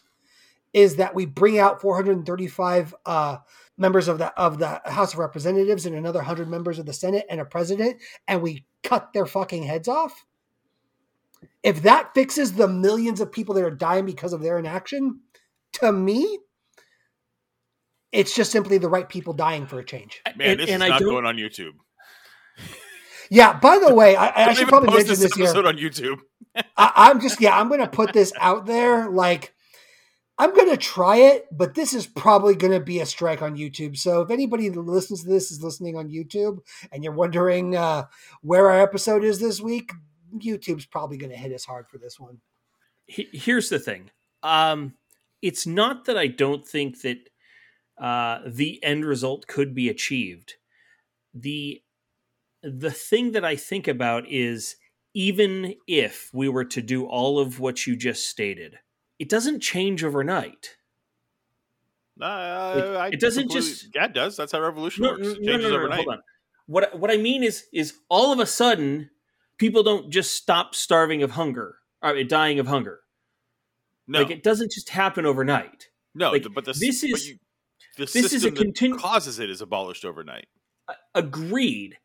is 0.73 0.97
that 0.97 1.15
we 1.15 1.25
bring 1.25 1.57
out 1.57 1.81
435 1.81 2.93
uh, 3.05 3.37
members 3.77 4.07
of 4.07 4.17
the 4.17 4.33
of 4.39 4.59
the 4.59 4.81
House 4.85 5.13
of 5.13 5.19
Representatives 5.19 5.85
and 5.85 5.95
another 5.95 6.19
100 6.19 6.47
members 6.47 6.77
of 6.77 6.85
the 6.85 6.93
Senate 6.93 7.25
and 7.29 7.39
a 7.39 7.45
president, 7.45 7.97
and 8.27 8.41
we 8.41 8.65
cut 8.83 9.13
their 9.13 9.25
fucking 9.25 9.63
heads 9.63 9.87
off. 9.87 10.25
If 11.63 11.83
that 11.83 12.13
fixes 12.13 12.53
the 12.53 12.67
millions 12.67 13.21
of 13.21 13.31
people 13.31 13.55
that 13.55 13.63
are 13.63 13.71
dying 13.71 14.05
because 14.05 14.33
of 14.33 14.41
their 14.41 14.59
inaction, 14.59 15.21
to 15.73 15.91
me, 15.91 16.39
it's 18.11 18.35
just 18.35 18.51
simply 18.51 18.77
the 18.77 18.89
right 18.89 19.07
people 19.07 19.33
dying 19.33 19.65
for 19.65 19.79
a 19.79 19.85
change. 19.85 20.21
Man, 20.35 20.51
and, 20.51 20.59
this 20.59 20.69
and 20.69 20.83
is 20.83 20.87
I 20.87 20.89
not 20.89 20.99
don't. 20.99 21.09
going 21.09 21.25
on 21.25 21.37
YouTube. 21.37 21.73
Yeah. 23.29 23.59
By 23.59 23.79
the 23.79 23.93
way, 23.93 24.15
I, 24.15 24.45
I 24.45 24.45
Don't 24.45 24.55
should 24.55 24.67
probably 24.69 24.89
post 24.89 25.07
mention 25.07 25.19
this 25.19 25.19
this 25.19 25.33
here. 25.33 25.45
episode 25.45 25.65
on 25.65 25.77
YouTube. 25.77 26.19
I, 26.77 26.91
I'm 26.95 27.21
just 27.21 27.39
yeah, 27.41 27.59
I'm 27.59 27.69
gonna 27.69 27.87
put 27.87 28.13
this 28.13 28.33
out 28.39 28.65
there. 28.65 29.09
Like, 29.09 29.53
I'm 30.37 30.55
gonna 30.55 30.77
try 30.77 31.17
it, 31.17 31.45
but 31.51 31.75
this 31.75 31.93
is 31.93 32.07
probably 32.07 32.55
gonna 32.55 32.79
be 32.79 32.99
a 32.99 33.05
strike 33.05 33.41
on 33.41 33.55
YouTube. 33.57 33.97
So 33.97 34.21
if 34.21 34.31
anybody 34.31 34.69
that 34.69 34.79
listens 34.79 35.23
to 35.23 35.29
this 35.29 35.51
is 35.51 35.63
listening 35.63 35.95
on 35.97 36.09
YouTube 36.09 36.59
and 36.91 37.03
you're 37.03 37.13
wondering 37.13 37.75
uh, 37.75 38.05
where 38.41 38.69
our 38.69 38.81
episode 38.81 39.23
is 39.23 39.39
this 39.39 39.61
week, 39.61 39.91
YouTube's 40.35 40.85
probably 40.85 41.17
gonna 41.17 41.35
hit 41.35 41.53
us 41.53 41.65
hard 41.65 41.87
for 41.89 41.97
this 41.97 42.19
one. 42.19 42.39
here's 43.07 43.69
the 43.69 43.79
thing 43.79 44.11
um 44.43 44.93
it's 45.41 45.65
not 45.65 46.05
that 46.05 46.15
i 46.17 46.27
don't 46.27 46.67
think 46.67 47.01
that 47.01 47.17
uh 47.99 48.39
the 48.45 48.79
end 48.83 49.03
result 49.03 49.47
could 49.47 49.73
be 49.73 49.89
achieved 49.89 50.53
the 51.33 51.81
the 52.63 52.91
thing 52.91 53.31
that 53.33 53.45
i 53.45 53.55
think 53.55 53.87
about 53.87 54.27
is 54.27 54.75
even 55.13 55.73
if 55.87 56.29
we 56.33 56.47
were 56.49 56.65
to 56.65 56.81
do 56.81 57.05
all 57.05 57.39
of 57.39 57.59
what 57.59 57.85
you 57.87 57.95
just 57.95 58.29
stated 58.29 58.77
it 59.17 59.29
doesn't 59.29 59.59
change 59.61 60.03
overnight 60.03 60.75
Uh, 62.21 62.25
I 62.99 63.07
it 63.09 63.19
doesn't 63.19 63.49
just- 63.49 63.87
Yeah, 63.95 64.05
it 64.05 64.13
does. 64.13 64.35
That's 64.35 64.51
how 64.51 64.59
revolution 64.61 65.03
no, 65.03 65.11
works. 65.11 65.27
It 65.27 65.41
no, 65.41 65.51
changes 65.53 65.63
no, 65.63 65.69
no, 65.69 65.75
overnight. 65.77 66.03
hold 66.03 66.15
on. 66.17 66.21
What 66.67 66.99
what 66.99 67.09
I 67.11 67.15
mean 67.17 67.43
is 67.43 67.65
is 67.71 67.93
all 68.09 68.33
of 68.33 68.39
a 68.39 68.45
sudden 68.45 69.09
people 69.57 69.83
don't 69.83 70.11
just 70.11 70.35
stop 70.35 70.75
starving 70.75 71.23
of 71.23 71.31
hunger, 71.31 71.77
or 72.01 72.21
dying 72.25 72.59
of 72.59 72.67
hunger. 72.67 72.99
No, 74.07 74.19
Like 74.23 74.31
it 74.31 74.43
doesn't 74.43 74.71
just 74.71 74.89
happen 74.89 75.25
overnight. 75.25 75.89
no, 76.13 76.31
like, 76.31 76.45
but 76.53 76.65
the, 76.65 76.73
this 76.73 77.03
is- 77.03 77.27
you, 77.29 77.37
the 77.95 78.03
this 78.05 78.15
is 78.17 78.25
a 78.25 78.29
system 78.29 78.53
that 78.55 78.65
continu- 78.75 78.97
causes 78.99 79.39
it 79.39 79.49
is 79.49 79.61
abolished 79.61 80.03
overnight. 80.03 80.47
agreed 81.15 81.97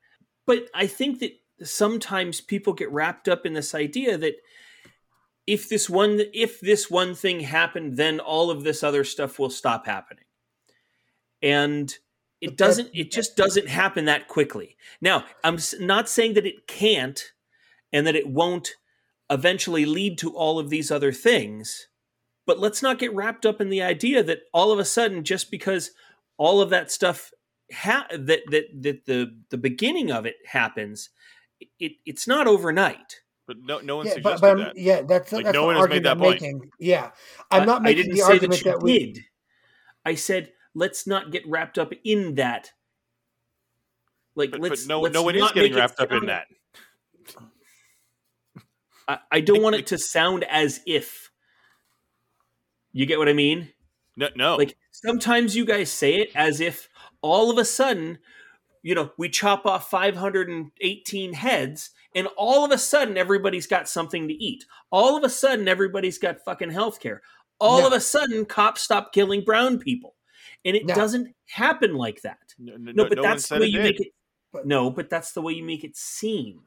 but 0.47 0.69
i 0.75 0.87
think 0.87 1.21
that 1.21 1.33
sometimes 1.63 2.41
people 2.41 2.73
get 2.73 2.91
wrapped 2.91 3.29
up 3.29 3.47
in 3.47 3.53
this 3.53 3.75
idea 3.75 4.19
that 4.19 4.35
if 5.47 5.69
this 5.69 5.91
one 5.91 6.21
if 6.33 6.61
this 6.61 6.91
one 6.91 7.15
thing 7.15 7.41
happened 7.41 7.97
then 7.97 8.21
all 8.21 8.51
of 8.51 8.65
this 8.65 8.83
other 8.83 9.05
stuff 9.05 9.39
will 9.39 9.51
stop 9.51 9.87
happening. 9.87 10.25
And 11.43 11.95
it 12.41 12.57
doesn't 12.57 12.91
it 12.95 13.11
just 13.11 13.37
doesn't 13.37 13.69
happen 13.69 14.07
that 14.07 14.29
quickly. 14.29 14.77
Now 15.01 15.25
i'm 15.43 15.59
not 15.81 16.09
saying 16.09 16.35
that 16.35 16.47
it 16.47 16.67
can't 16.67 17.33
and 17.93 18.07
that 18.07 18.17
it 18.17 18.29
won't 18.29 18.75
eventually 19.31 19.87
lead 19.87 20.19
to 20.19 20.35
all 20.37 20.59
of 20.59 20.71
these 20.71 20.91
other 20.91 21.13
things 21.13 21.89
but 22.47 22.59
let's 22.59 22.83
not 22.83 22.99
get 22.99 23.15
wrapped 23.15 23.47
up 23.47 23.59
in 23.59 23.71
the 23.71 23.81
idea 23.81 24.23
that 24.23 24.43
all 24.53 24.71
of 24.71 24.79
a 24.79 24.85
sudden 24.85 25.25
just 25.25 25.51
because 25.51 25.93
all 26.37 26.61
of 26.61 26.69
that 26.69 26.91
stuff 26.91 27.33
ha- 27.73 28.07
that 28.11 28.41
that 28.51 28.65
that 28.83 29.05
the 29.07 29.35
the 29.51 29.57
beginning 29.59 30.11
of 30.11 30.27
it 30.27 30.37
happens 30.47 31.11
it 31.79 31.93
it's 32.05 32.27
not 32.27 32.47
overnight 32.47 33.21
But 33.47 33.59
no, 33.61 33.81
no 33.81 33.97
one 33.99 34.07
Yeah, 34.07 34.15
suggested 34.15 34.41
but, 34.43 34.57
but 34.57 34.65
that. 34.75 34.77
yeah, 34.79 35.03
that's 35.03 35.33
Like, 35.33 35.45
that's 35.45 35.55
no 35.55 35.61
the 35.63 35.67
one 35.67 35.75
has 35.77 35.83
argument 35.83 36.03
made 36.05 36.09
that 36.09 36.13
I'm 36.13 36.19
point. 36.19 36.41
making. 36.43 36.71
Yeah, 36.79 37.11
I'm 37.51 37.67
not 37.67 37.81
I 37.83 37.85
making 37.85 38.03
didn't 38.05 38.17
the 38.17 38.21
say 38.23 38.33
argument 38.33 38.53
that 38.53 38.65
you 38.65 38.71
that, 38.73 38.83
we. 38.83 39.13
did 39.13 39.25
i 40.07 40.15
said 40.15 40.53
let's 40.75 41.07
not 41.07 41.31
get 41.31 41.43
wrapped 41.49 41.79
up 41.79 41.93
in 42.05 42.35
that 42.35 42.73
like 44.35 44.51
But, 44.51 44.61
let's 44.61 44.85
but 44.85 44.89
no, 44.89 45.01
let's 45.01 45.15
no 45.15 45.23
one 45.23 45.37
is 45.37 45.51
getting 45.53 45.75
wrapped 45.75 46.01
up 46.01 46.11
in 46.13 46.27
that. 46.27 46.47
I, 49.09 49.19
I 49.31 49.41
don't 49.41 49.57
Like- 49.57 49.63
want 49.63 49.73
like- 49.75 49.81
it 49.83 49.87
to 49.89 49.99
sound 49.99 50.45
as 50.45 50.81
if 50.87 51.31
you 52.93 53.07
get 53.07 53.19
what 53.19 53.29
i 53.29 53.33
mean 53.33 53.71
No, 54.17 54.29
no. 54.37 54.57
Like 54.57 54.77
sometimes 54.93 55.57
you 55.57 55.65
guys 55.65 55.91
say 55.91 56.15
it 56.17 56.31
as 56.35 56.61
if 56.61 56.89
all 57.25 57.51
of 57.51 57.57
a 57.57 57.65
sudden, 57.65 58.19
you 58.83 58.95
know, 58.95 59.11
we 59.17 59.31
chop 59.31 59.65
off 59.65 59.89
518 59.89 61.33
heads 61.33 61.91
and 62.15 62.27
all 62.37 62.67
of 62.67 62.71
a 62.71 62.77
sudden 62.77 63.17
everybody's 63.17 63.67
got 63.67 63.89
something 63.89 64.29
to 64.29 64.35
eat. 64.35 64.67
All 64.93 65.17
of 65.17 65.25
a 65.25 65.31
sudden 65.31 65.67
everybody's 65.67 66.19
got 66.19 66.45
fucking 66.45 66.71
health 66.71 67.01
care. 67.01 67.23
All 67.59 67.81
No. 67.81 67.87
of 67.87 67.93
a 67.95 68.01
sudden 68.01 68.45
cops 68.45 68.83
stop 68.83 69.13
killing 69.15 69.43
brown 69.43 69.79
people. 69.79 70.17
And 70.67 70.77
it 70.77 70.85
No. 70.85 70.95
doesn't 70.95 71.35
happen 71.49 71.95
like 71.95 72.21
that. 72.23 72.55
no, 72.59 72.77
no, 72.77 72.93
No, 72.93 73.09
but 73.09 73.17
no 73.17 73.23
that's 73.23 73.49
the 73.49 73.59
way 73.59 73.67
you 73.67 73.79
did. 73.79 73.85
make 73.85 74.01
it 74.01 74.13
But- 74.53 74.67
No, 74.67 74.91
but 74.91 75.09
that's 75.11 75.33
the 75.33 75.41
way 75.43 75.55
you 75.55 75.65
make 75.65 75.83
it 75.83 75.97
seem. 75.97 76.61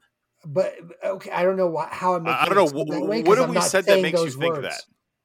But 0.44 0.74
okay, 1.04 1.30
I 1.30 1.42
don't 1.44 1.56
know 1.56 1.68
why, 1.68 1.88
how 1.90 2.14
I'm. 2.14 2.26
I 2.26 2.42
I 2.42 2.44
don't 2.46 2.52
it 2.52 2.60
know 2.60 2.66
seem 2.66 2.76
that 2.88 3.00
what, 3.00 3.08
way, 3.08 3.18
what 3.22 3.26
'cause 3.26 3.36
have 3.38 3.48
I'm 3.48 3.54
we 3.54 3.60
said 3.60 3.84
that 3.86 4.02
makes 4.02 4.20
you 4.20 4.30
think 4.30 4.54
words. 4.56 4.62
that. 4.68 4.82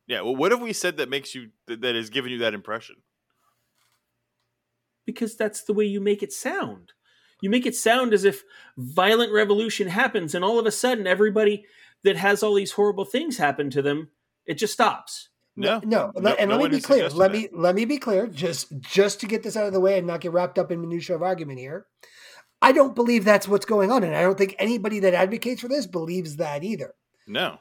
Yeah, 0.07 0.21
well, 0.21 0.35
what 0.35 0.51
have 0.51 0.61
we 0.61 0.73
said 0.73 0.97
that 0.97 1.09
makes 1.09 1.33
you 1.35 1.49
that, 1.67 1.81
that 1.81 1.95
has 1.95 2.09
given 2.09 2.31
you 2.31 2.37
that 2.39 2.53
impression? 2.53 2.95
Because 5.05 5.35
that's 5.35 5.63
the 5.63 5.73
way 5.73 5.85
you 5.85 5.99
make 6.01 6.23
it 6.23 6.33
sound. 6.33 6.93
You 7.41 7.49
make 7.49 7.65
it 7.65 7.75
sound 7.75 8.13
as 8.13 8.23
if 8.23 8.43
violent 8.77 9.33
revolution 9.33 9.89
happens 9.89 10.33
and 10.33 10.45
all 10.45 10.59
of 10.59 10.65
a 10.65 10.71
sudden 10.71 11.05
everybody 11.07 11.65
that 12.03 12.15
has 12.15 12.41
all 12.43 12.53
these 12.53 12.71
horrible 12.73 13.05
things 13.05 13.37
happen 13.37 13.69
to 13.71 13.81
them, 13.81 14.09
it 14.45 14.55
just 14.55 14.73
stops. 14.73 15.29
No, 15.55 15.79
no, 15.83 16.11
no- 16.15 16.33
and 16.33 16.49
no 16.49 16.55
let 16.55 16.61
one 16.61 16.71
me 16.71 16.77
be 16.77 16.81
clear. 16.81 17.09
suggested 17.09 17.17
Let 17.19 17.31
that. 17.31 17.37
me 17.37 17.49
let 17.53 17.75
me 17.75 17.85
be 17.85 17.97
clear. 17.97 18.27
Just 18.27 18.79
just 18.79 19.19
to 19.19 19.27
get 19.27 19.43
this 19.43 19.55
out 19.55 19.67
of 19.67 19.73
the 19.73 19.79
way 19.79 19.97
and 19.97 20.07
not 20.07 20.21
get 20.21 20.31
wrapped 20.31 20.57
up 20.57 20.71
in 20.71 20.81
minutia 20.81 21.15
of 21.15 21.21
argument 21.21 21.59
here. 21.59 21.85
I 22.61 22.71
don't 22.71 22.95
believe 22.95 23.23
that's 23.25 23.47
what's 23.47 23.65
going 23.65 23.91
on, 23.91 24.03
and 24.03 24.15
I 24.15 24.21
don't 24.21 24.37
think 24.37 24.55
anybody 24.57 24.99
that 25.01 25.13
advocates 25.13 25.61
for 25.61 25.67
this 25.67 25.85
believes 25.85 26.37
that 26.37 26.63
either. 26.63 26.93
no. 27.27 27.59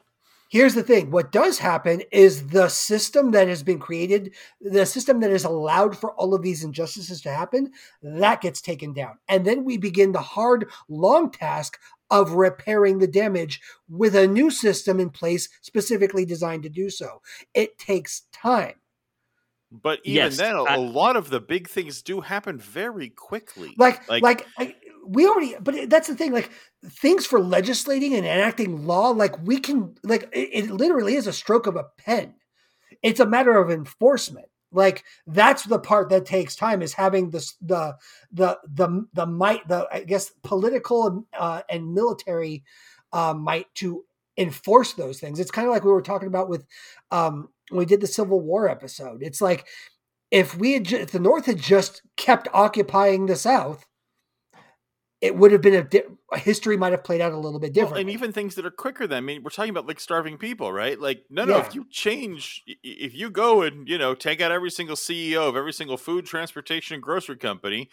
Here's 0.53 0.75
the 0.75 0.83
thing 0.83 1.09
what 1.09 1.31
does 1.31 1.57
happen 1.57 2.03
is 2.11 2.45
the 2.49 2.67
system 2.69 3.31
that 3.31 3.47
has 3.47 3.63
been 3.63 3.79
created, 3.79 4.35
the 4.61 4.85
system 4.85 5.19
that 5.21 5.31
has 5.31 5.45
allowed 5.45 5.97
for 5.97 6.13
all 6.13 6.35
of 6.35 6.43
these 6.43 6.63
injustices 6.63 7.21
to 7.21 7.33
happen, 7.33 7.71
that 8.03 8.39
gets 8.39 8.61
taken 8.61 8.93
down. 8.93 9.17
And 9.27 9.43
then 9.47 9.63
we 9.63 9.77
begin 9.77 10.11
the 10.11 10.21
hard, 10.21 10.69
long 10.87 11.31
task 11.31 11.79
of 12.11 12.33
repairing 12.33 12.99
the 12.99 13.07
damage 13.07 13.61
with 13.89 14.15
a 14.15 14.27
new 14.27 14.51
system 14.51 14.99
in 14.99 15.09
place 15.09 15.49
specifically 15.61 16.23
designed 16.23 16.61
to 16.61 16.69
do 16.69 16.91
so. 16.91 17.23
It 17.55 17.79
takes 17.79 18.27
time. 18.31 18.75
But 19.71 20.01
even 20.03 20.25
Yes, 20.25 20.37
then, 20.37 20.55
a, 20.55 20.63
I- 20.65 20.75
a 20.75 20.79
lot 20.79 21.15
of 21.15 21.31
the 21.31 21.39
big 21.39 21.67
things 21.67 22.03
do 22.03 22.21
happen 22.21 22.59
very 22.59 23.09
quickly. 23.09 23.73
Like, 23.75 24.07
Like- 24.07 24.21
like, 24.21 24.47
I, 24.59 24.75
we 25.05 25.27
already, 25.27 25.55
but 25.59 25.89
that's 25.89 26.07
the 26.07 26.15
thing. 26.15 26.31
Like 26.31 26.51
things 26.85 27.25
for 27.25 27.39
legislating 27.39 28.13
and 28.13 28.25
enacting 28.25 28.85
law, 28.85 29.09
like 29.09 29.41
we 29.43 29.59
can, 29.59 29.95
like 30.03 30.23
it, 30.33 30.49
it 30.65 30.71
literally 30.71 31.15
is 31.15 31.27
a 31.27 31.33
stroke 31.33 31.67
of 31.67 31.75
a 31.75 31.85
pen. 31.97 32.35
It's 33.01 33.19
a 33.19 33.25
matter 33.25 33.57
of 33.57 33.69
enforcement. 33.69 34.47
Like 34.71 35.03
that's 35.27 35.63
the 35.63 35.79
part 35.79 36.09
that 36.09 36.25
takes 36.25 36.55
time 36.55 36.81
is 36.81 36.93
having 36.93 37.29
this 37.29 37.55
the 37.61 37.95
the 38.31 38.57
the 38.67 39.05
the 39.13 39.25
might 39.25 39.67
the 39.67 39.87
I 39.91 40.03
guess 40.03 40.31
political 40.43 41.25
uh, 41.37 41.61
and 41.69 41.93
military 41.93 42.63
uh, 43.11 43.35
might 43.35 43.67
to 43.75 44.03
enforce 44.37 44.93
those 44.93 45.19
things. 45.19 45.39
It's 45.39 45.51
kind 45.51 45.67
of 45.67 45.73
like 45.73 45.83
we 45.83 45.91
were 45.91 46.01
talking 46.01 46.27
about 46.27 46.49
with 46.49 46.65
um, 47.11 47.49
when 47.69 47.79
we 47.79 47.85
did 47.85 48.01
the 48.01 48.07
Civil 48.07 48.41
War 48.41 48.67
episode. 48.67 49.21
It's 49.21 49.41
like 49.41 49.67
if 50.31 50.57
we 50.57 50.73
had 50.73 50.91
if 50.91 51.11
the 51.11 51.19
North 51.19 51.45
had 51.45 51.59
just 51.59 52.01
kept 52.17 52.47
occupying 52.53 53.27
the 53.27 53.35
South, 53.35 53.85
it 55.23 55.37
would 55.37 55.53
have 55.53 55.61
been 55.61 55.75
a 55.75 55.83
di- 55.83 56.03
history 56.35 56.75
might 56.75 56.91
have 56.91 57.05
played 57.05 57.21
out 57.21 57.31
a 57.31 57.37
little 57.37 57.57
bit 57.57 57.73
Well, 57.77 57.93
and 57.93 58.09
even 58.09 58.33
things 58.33 58.55
that 58.55 58.65
are 58.65 58.71
quicker 58.71 59.07
than 59.07 59.19
I 59.19 59.21
mean, 59.21 59.41
we're 59.41 59.51
talking 59.51 59.69
about 59.69 59.87
like 59.87 60.01
starving 60.01 60.37
people, 60.37 60.73
right? 60.73 60.99
Like, 60.99 61.23
no, 61.29 61.45
no. 61.45 61.59
If 61.59 61.73
you 61.73 61.85
change, 61.89 62.61
if 62.83 63.15
you 63.15 63.29
go 63.29 63.61
and 63.61 63.87
you 63.87 63.97
know 63.97 64.15
take 64.15 64.41
out 64.41 64.51
every 64.51 64.69
single 64.69 64.97
CEO 64.97 65.47
of 65.47 65.55
every 65.55 65.71
single 65.71 65.95
food, 65.95 66.25
transportation, 66.25 66.95
and 66.95 67.01
grocery 67.01 67.37
company, 67.37 67.89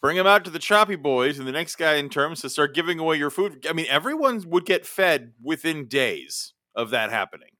bring 0.00 0.16
them 0.16 0.26
out 0.28 0.44
to 0.44 0.50
the 0.50 0.60
choppy 0.60 0.94
boys, 0.94 1.36
and 1.36 1.48
the 1.48 1.52
next 1.52 1.74
guy 1.74 1.94
in 1.94 2.08
terms 2.08 2.42
to 2.42 2.50
start 2.50 2.76
giving 2.76 3.00
away 3.00 3.16
your 3.16 3.30
food. 3.30 3.66
I 3.68 3.72
mean, 3.72 3.86
everyone 3.90 4.44
would 4.46 4.66
get 4.66 4.86
fed 4.86 5.32
within 5.42 5.88
days 5.88 6.54
of 6.76 6.90
that 6.90 7.10
happening. 7.10 7.50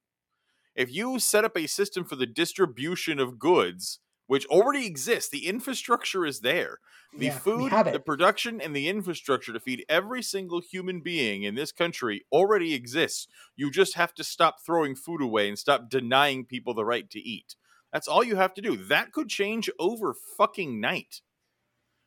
If 0.77 0.95
you 0.95 1.19
set 1.19 1.45
up 1.45 1.57
a 1.57 1.67
system 1.67 2.05
for 2.05 2.15
the 2.15 2.27
distribution 2.27 3.19
of 3.19 3.41
goods 3.41 3.99
which 4.29 4.47
already 4.47 4.87
exists. 4.87 5.31
The 5.31 5.49
infrastructure 5.49 6.25
is 6.25 6.43
there. 6.43 6.79
The 7.17 7.31
Yeah, 7.31 7.33
food, 7.33 7.81
the 7.91 8.01
production, 8.01 8.61
and 8.61 8.77
the 8.77 8.89
infrastructure 8.89 9.53
to 9.53 9.61
feed 9.61 9.85
every 9.89 10.23
single 10.23 10.61
human 10.61 11.01
being 11.01 11.43
in 11.43 11.57
this 11.57 11.73
country 11.73 12.25
already 12.33 12.75
exists. 12.75 13.27
You 13.57 13.73
just 13.73 13.97
have 13.97 14.15
to 14.15 14.25
stop 14.25 14.61
throwing 14.65 14.95
food 14.95 15.21
away 15.21 15.49
and 15.49 15.59
stop 15.59 15.91
denying 15.91 16.47
people 16.47 16.75
the 16.75 16.85
right 16.85 17.11
to 17.11 17.19
eat. 17.21 17.57
That's 17.93 18.07
all 18.09 18.23
you 18.23 18.37
have 18.37 18.55
to 18.55 18.63
do. 18.63 18.77
That 18.77 19.13
could 19.13 19.29
change 19.29 19.69
over 19.81 20.15
fucking 20.15 20.81
night. 20.81 21.23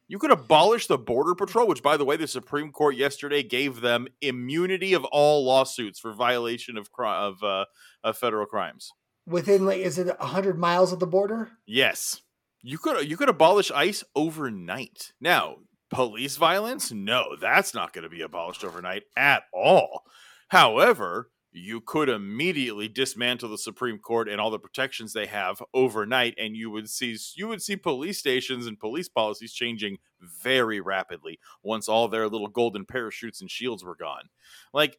You 0.08 0.20
could 0.20 0.32
abolish 0.32 0.88
the 0.88 0.98
Border 0.98 1.36
Patrol, 1.36 1.68
which, 1.68 1.82
by 1.84 1.96
the 1.98 2.06
way, 2.06 2.18
the 2.18 2.28
Supreme 2.28 2.72
Court 2.72 2.96
yesterday 2.96 3.44
gave 3.44 3.82
them 3.82 4.08
immunity 4.22 4.94
of 4.94 5.06
all 5.06 5.46
lawsuits 5.46 6.00
for 6.00 6.14
violation 6.14 6.78
of 6.78 6.90
of, 7.00 7.44
uh, 7.44 7.66
of 8.04 8.18
federal 8.18 8.46
crimes. 8.46 8.94
Within 9.26 9.66
like, 9.66 9.80
is 9.80 9.98
it 9.98 10.16
hundred 10.20 10.58
miles 10.58 10.92
of 10.92 11.00
the 11.00 11.08
border? 11.08 11.52
Yes, 11.66 12.22
you 12.62 12.78
could 12.78 13.10
you 13.10 13.18
could 13.18 13.30
abolish 13.30 13.72
ICE 13.72 14.04
overnight. 14.16 15.14
Now, 15.22 15.58
police 15.90 16.38
violence, 16.38 16.92
no, 16.92 17.36
that's 17.40 17.74
not 17.74 17.94
going 17.94 18.04
to 18.04 18.10
be 18.10 18.22
abolished 18.22 18.64
overnight 18.64 19.04
at 19.16 19.44
all. 19.54 20.04
However, 20.50 21.30
you 21.54 21.82
could 21.82 22.08
immediately 22.08 22.88
dismantle 22.88 23.50
the 23.50 23.58
Supreme 23.58 24.00
Court 24.00 24.30
and 24.30 24.40
all 24.40 24.52
the 24.52 24.60
protections 24.60 25.12
they 25.12 25.26
have 25.26 25.62
overnight, 25.74 26.34
and 26.38 26.56
you 26.56 26.70
would 26.70 26.90
see 26.90 27.18
you 27.36 27.48
would 27.48 27.62
see 27.62 27.76
police 27.76 28.18
stations 28.18 28.68
and 28.68 28.80
police 28.80 29.10
policies 29.10 29.54
changing 29.54 29.98
very 30.22 30.80
rapidly 30.80 31.40
once 31.62 31.90
all 31.90 32.08
their 32.08 32.30
little 32.30 32.48
golden 32.48 32.86
parachutes 32.86 33.42
and 33.42 33.52
shields 33.52 33.84
were 33.84 33.96
gone. 33.96 34.30
Like 34.74 34.98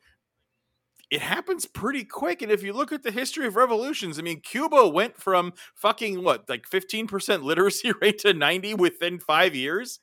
it 1.13 1.21
happens 1.21 1.67
pretty 1.67 2.05
quick. 2.05 2.41
And 2.41 2.51
if 2.51 2.63
you 2.63 2.73
look 2.73 2.91
at 2.91 3.03
the 3.03 3.11
history 3.11 3.47
of 3.47 3.55
revolutions, 3.55 4.19
I 4.19 4.23
mean, 4.23 4.41
Cuba 4.41 4.89
went 4.89 5.19
from 5.19 5.53
fucking 5.75 6.25
what, 6.25 6.49
like 6.49 6.65
15% 6.67 7.43
literacy 7.43 7.93
rate 8.01 8.21
to 8.21 8.33
90 8.33 8.77
within 8.77 9.19
five 9.19 9.55
years. 9.55 10.01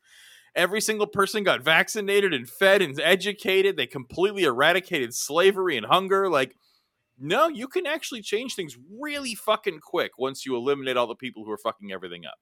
Every 0.56 0.80
single 0.80 1.08
person 1.08 1.44
got 1.44 1.64
vaccinated 1.64 2.32
and 2.32 2.48
fed 2.48 2.84
and 2.84 3.00
educated. 3.02 3.76
They 3.76 3.88
completely 3.88 4.44
eradicated 4.44 5.16
slavery 5.16 5.78
and 5.78 5.86
hunger. 5.88 6.30
Like, 6.30 6.56
no, 7.18 7.48
you 7.48 7.68
can 7.68 7.88
actually 7.88 8.22
change 8.22 8.54
things 8.54 8.78
really 9.02 9.34
fucking 9.34 9.80
quick 9.80 10.12
once 10.20 10.46
you 10.46 10.56
eliminate 10.56 10.96
all 10.96 11.08
the 11.08 11.16
people 11.16 11.44
who 11.44 11.50
are 11.50 11.58
fucking 11.58 11.92
everything 11.92 12.28
up. 12.28 12.38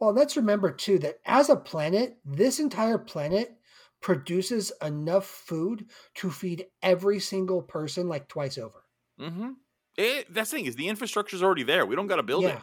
Well, 0.00 0.14
let's 0.14 0.38
remember 0.38 0.72
too 0.72 0.98
that 1.00 1.16
as 1.26 1.50
a 1.50 1.56
planet, 1.56 2.16
this 2.24 2.60
entire 2.60 2.96
planet 2.96 3.58
produces 4.00 4.72
enough 4.82 5.26
food 5.26 5.86
to 6.14 6.30
feed 6.30 6.66
every 6.82 7.20
single 7.20 7.62
person 7.62 8.08
like 8.08 8.28
twice 8.28 8.58
over. 8.58 8.84
Mm-hmm. 9.20 9.50
It, 9.96 10.32
that's 10.32 10.50
the 10.50 10.58
thing 10.58 10.66
is 10.66 10.76
the 10.76 10.88
infrastructure 10.88 11.36
is 11.36 11.42
already 11.42 11.62
there. 11.62 11.84
We 11.84 11.96
don't 11.96 12.06
got 12.06 12.16
to 12.16 12.22
build 12.22 12.44
it. 12.44 12.58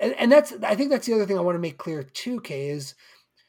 And, 0.00 0.14
and 0.14 0.32
that's 0.32 0.52
I 0.62 0.74
think 0.74 0.90
that's 0.90 1.06
the 1.06 1.14
other 1.14 1.26
thing 1.26 1.38
I 1.38 1.42
want 1.42 1.56
to 1.56 1.60
make 1.60 1.78
clear 1.78 2.02
too, 2.02 2.40
Kay, 2.40 2.68
is 2.68 2.94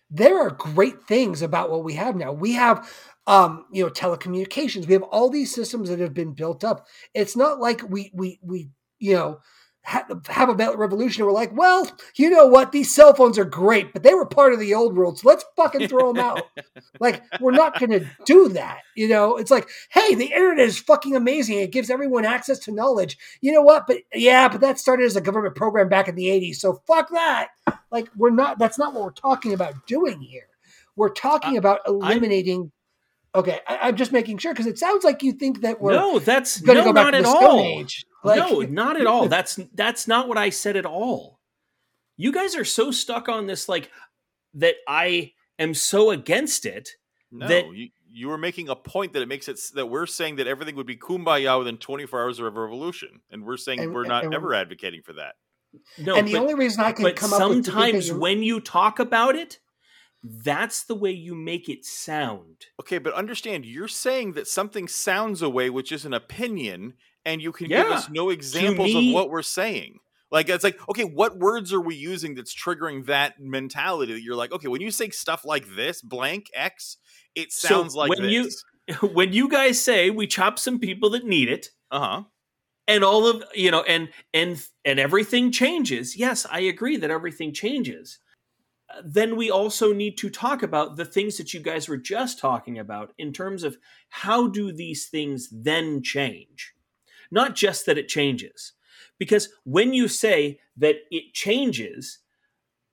there 0.09 0.39
are 0.39 0.51
great 0.51 1.03
things 1.03 1.41
about 1.41 1.69
what 1.69 1.83
we 1.83 1.93
have 1.93 2.15
now. 2.15 2.31
We 2.31 2.53
have 2.53 2.91
um, 3.29 3.65
you 3.71 3.83
know, 3.83 3.91
telecommunications. 3.91 4.87
We 4.87 4.93
have 4.93 5.03
all 5.03 5.29
these 5.29 5.53
systems 5.53 5.89
that 5.89 5.99
have 5.99 6.15
been 6.15 6.33
built 6.33 6.63
up. 6.63 6.87
It's 7.13 7.37
not 7.37 7.59
like 7.59 7.87
we 7.87 8.11
we 8.13 8.39
we, 8.41 8.69
you 8.97 9.13
know, 9.13 9.39
have 9.83 10.49
a 10.49 10.75
revolution 10.77 11.21
and 11.21 11.27
we're 11.27 11.33
like, 11.33 11.55
well, 11.55 11.89
you 12.15 12.29
know 12.29 12.45
what? 12.45 12.71
These 12.71 12.93
cell 12.93 13.13
phones 13.13 13.39
are 13.39 13.45
great, 13.45 13.91
but 13.93 14.03
they 14.03 14.13
were 14.13 14.25
part 14.25 14.53
of 14.53 14.59
the 14.59 14.73
old 14.73 14.95
world. 14.95 15.17
So 15.17 15.27
let's 15.27 15.45
fucking 15.55 15.87
throw 15.87 16.13
them 16.13 16.23
out. 16.23 16.43
like, 16.99 17.23
we're 17.39 17.51
not 17.51 17.79
going 17.79 17.91
to 17.91 18.05
do 18.25 18.49
that. 18.49 18.81
You 18.95 19.07
know, 19.07 19.37
it's 19.37 19.49
like, 19.49 19.67
hey, 19.89 20.13
the 20.15 20.27
internet 20.27 20.67
is 20.67 20.79
fucking 20.79 21.15
amazing. 21.15 21.59
It 21.59 21.71
gives 21.71 21.89
everyone 21.89 22.25
access 22.25 22.59
to 22.59 22.71
knowledge. 22.71 23.17
You 23.41 23.51
know 23.51 23.61
what? 23.61 23.87
But 23.87 23.97
yeah, 24.13 24.47
but 24.47 24.61
that 24.61 24.79
started 24.79 25.05
as 25.05 25.15
a 25.15 25.21
government 25.21 25.55
program 25.55 25.89
back 25.89 26.07
in 26.07 26.15
the 26.15 26.25
80s. 26.25 26.57
So 26.57 26.81
fuck 26.85 27.09
that. 27.09 27.49
Like, 27.91 28.09
we're 28.15 28.29
not, 28.29 28.59
that's 28.59 28.77
not 28.77 28.93
what 28.93 29.03
we're 29.03 29.11
talking 29.11 29.53
about 29.53 29.87
doing 29.87 30.21
here. 30.21 30.47
We're 30.95 31.09
talking 31.09 31.57
about 31.57 31.79
eliminating. 31.87 32.71
Okay, 33.33 33.59
I, 33.67 33.87
am 33.87 33.95
just 33.95 34.11
making 34.11 34.39
sure 34.39 34.53
because 34.53 34.65
it 34.65 34.77
sounds 34.77 35.03
like 35.03 35.23
you 35.23 35.31
think 35.31 35.61
that 35.61 35.79
we're 35.79 35.93
no, 35.93 36.19
that's 36.19 36.61
no, 36.61 36.73
go 36.73 36.91
back 36.91 37.05
not 37.05 37.13
at 37.13 37.25
all. 37.25 37.61
Age. 37.61 38.03
Like, 38.23 38.37
no, 38.39 38.59
not 38.61 38.99
at 38.99 39.07
all. 39.07 39.27
That's 39.29 39.59
that's 39.73 40.07
not 40.07 40.27
what 40.27 40.37
I 40.37 40.49
said 40.49 40.75
at 40.75 40.85
all. 40.85 41.39
You 42.17 42.31
guys 42.33 42.55
are 42.55 42.65
so 42.65 42.91
stuck 42.91 43.29
on 43.29 43.47
this, 43.47 43.69
like 43.69 43.89
that. 44.55 44.75
I 44.87 45.33
am 45.57 45.73
so 45.73 46.11
against 46.11 46.65
it. 46.65 46.89
No, 47.31 47.47
that, 47.47 47.73
you, 47.73 47.89
you 48.11 48.27
were 48.27 48.37
making 48.37 48.67
a 48.69 48.75
point 48.75 49.13
that 49.13 49.21
it 49.21 49.27
makes 49.27 49.47
it 49.47 49.59
that 49.75 49.85
we're 49.85 50.05
saying 50.05 50.35
that 50.37 50.47
everything 50.47 50.75
would 50.75 50.87
be 50.87 50.97
kumbaya 50.97 51.57
within 51.59 51.77
24 51.77 52.21
hours 52.21 52.39
of 52.39 52.45
a 52.45 52.49
revolution, 52.49 53.21
and 53.31 53.45
we're 53.45 53.55
saying 53.57 53.79
And- 53.79 53.93
we're 53.93 54.05
not 54.05 54.25
and- 54.25 54.33
ever 54.33 54.53
advocating 54.53 55.01
for 55.01 55.13
that. 55.13 55.35
no, 55.97 56.15
and 56.15 56.27
the 56.27 56.33
but- 56.33 56.41
only 56.41 56.55
reason 56.55 56.83
I 56.83 56.91
can 56.91 57.03
but 57.03 57.15
come 57.15 57.31
up 57.33 57.39
with 57.39 57.49
to 57.49 57.53
think 57.53 57.65
that 57.65 57.71
sometimes 57.71 58.11
when 58.11 58.43
you 58.43 58.59
talk 58.59 58.99
about 58.99 59.35
it, 59.35 59.59
that's 60.23 60.83
the 60.83 60.95
way 60.95 61.11
you 61.11 61.35
make 61.35 61.69
it 61.69 61.85
sound. 61.85 62.65
Okay, 62.81 62.97
but 62.97 63.13
understand 63.13 63.63
you're 63.65 63.87
saying 63.87 64.33
that 64.33 64.47
something 64.47 64.87
sounds 64.89 65.41
a 65.41 65.49
way, 65.49 65.69
which 65.69 65.91
is 65.93 66.03
an 66.03 66.13
opinion, 66.13 66.95
and 67.29 67.41
you 67.41 67.51
can 67.51 67.67
give 67.67 67.87
us 67.87 68.09
no 68.09 68.29
examples 68.29 68.93
me- 68.93 69.09
of 69.09 69.13
what 69.13 69.29
we're 69.29 69.41
saying. 69.43 69.99
Like 70.31 70.49
it's 70.49 70.63
like, 70.63 70.79
okay, 70.89 71.05
what 71.05 71.37
words 71.39 71.73
are 71.73 71.81
we 71.81 71.95
using 71.95 72.35
that's 72.35 72.53
triggering 72.53 73.05
that 73.07 73.39
mentality 73.39 74.13
that 74.13 74.21
you're 74.21 74.35
like, 74.35 74.51
okay, 74.51 74.67
when 74.67 74.81
you 74.81 74.91
say 74.91 75.09
stuff 75.09 75.43
like 75.43 75.65
this, 75.75 76.01
blank 76.01 76.47
X, 76.53 76.97
it 77.35 77.51
So 77.51 77.67
sounds 77.67 77.95
like 77.95 78.09
when 78.09 78.29
you- 78.29 78.49
when 79.13 79.33
you 79.33 79.47
guys 79.49 79.79
say 79.81 80.09
we 80.09 80.27
chop 80.27 80.57
some 80.59 80.79
people 80.79 81.11
that 81.11 81.25
need 81.25 81.49
it, 81.49 81.69
uh-huh. 81.91 82.23
and 82.87 83.03
all 83.03 83.27
of 83.27 83.43
you 83.53 83.69
know, 83.71 83.83
and 83.83 84.09
and 84.33 84.63
and 84.83 84.99
everything 84.99 85.51
changes. 85.51 86.17
Yes, 86.17 86.45
I 86.49 86.61
agree 86.61 86.97
that 86.97 87.11
everything 87.11 87.53
changes. 87.53 88.17
Then 89.03 89.35
we 89.35 89.51
also 89.51 89.93
need 89.93 90.17
to 90.17 90.29
talk 90.31 90.63
about 90.63 90.97
the 90.97 91.05
things 91.05 91.37
that 91.37 91.53
you 91.53 91.59
guys 91.59 91.87
were 91.87 91.97
just 91.97 92.39
talking 92.39 92.79
about 92.79 93.13
in 93.19 93.31
terms 93.31 93.63
of 93.63 93.77
how 94.09 94.47
do 94.47 94.71
these 94.71 95.07
things 95.07 95.49
then 95.51 96.01
change? 96.01 96.73
Not 97.31 97.55
just 97.55 97.85
that 97.85 97.97
it 97.97 98.07
changes. 98.07 98.73
Because 99.17 99.49
when 99.63 99.93
you 99.93 100.07
say 100.07 100.59
that 100.77 100.95
it 101.11 101.33
changes, 101.33 102.19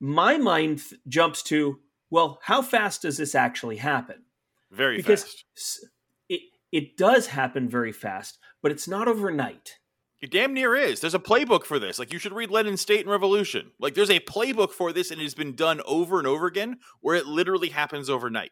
my 0.01 0.37
mind 0.37 0.79
th- 0.79 1.01
jumps 1.09 1.42
to, 1.44 1.79
well, 2.11 2.38
how 2.42 2.62
fast 2.62 3.03
does 3.03 3.16
this 3.16 3.35
actually 3.35 3.77
happen? 3.77 4.25
Very 4.70 4.96
because 4.96 5.22
fast. 5.22 5.87
it 6.29 6.40
it 6.72 6.96
does 6.96 7.29
happen 7.29 7.68
very 7.68 7.92
fast, 7.92 8.38
but 8.62 8.72
it's 8.72 8.88
not 8.88 9.09
overnight. 9.09 9.77
It 10.20 10.31
damn 10.31 10.55
near 10.55 10.75
is. 10.75 11.01
There's 11.01 11.14
a 11.14 11.20
playbook 11.20 11.64
for 11.64 11.79
this. 11.79 11.99
Like 11.99 12.12
you 12.12 12.18
should 12.18 12.33
read 12.33 12.51
Lenin 12.51 12.77
State 12.77 13.01
and 13.01 13.11
Revolution. 13.11 13.70
Like 13.79 13.94
there's 13.94 14.11
a 14.11 14.18
playbook 14.18 14.72
for 14.72 14.92
this, 14.92 15.11
and 15.11 15.20
it 15.20 15.25
has 15.25 15.35
been 15.35 15.55
done 15.55 15.81
over 15.87 16.18
and 16.18 16.27
over 16.27 16.46
again, 16.46 16.79
where 17.01 17.14
it 17.14 17.27
literally 17.27 17.68
happens 17.68 18.11
overnight. 18.11 18.51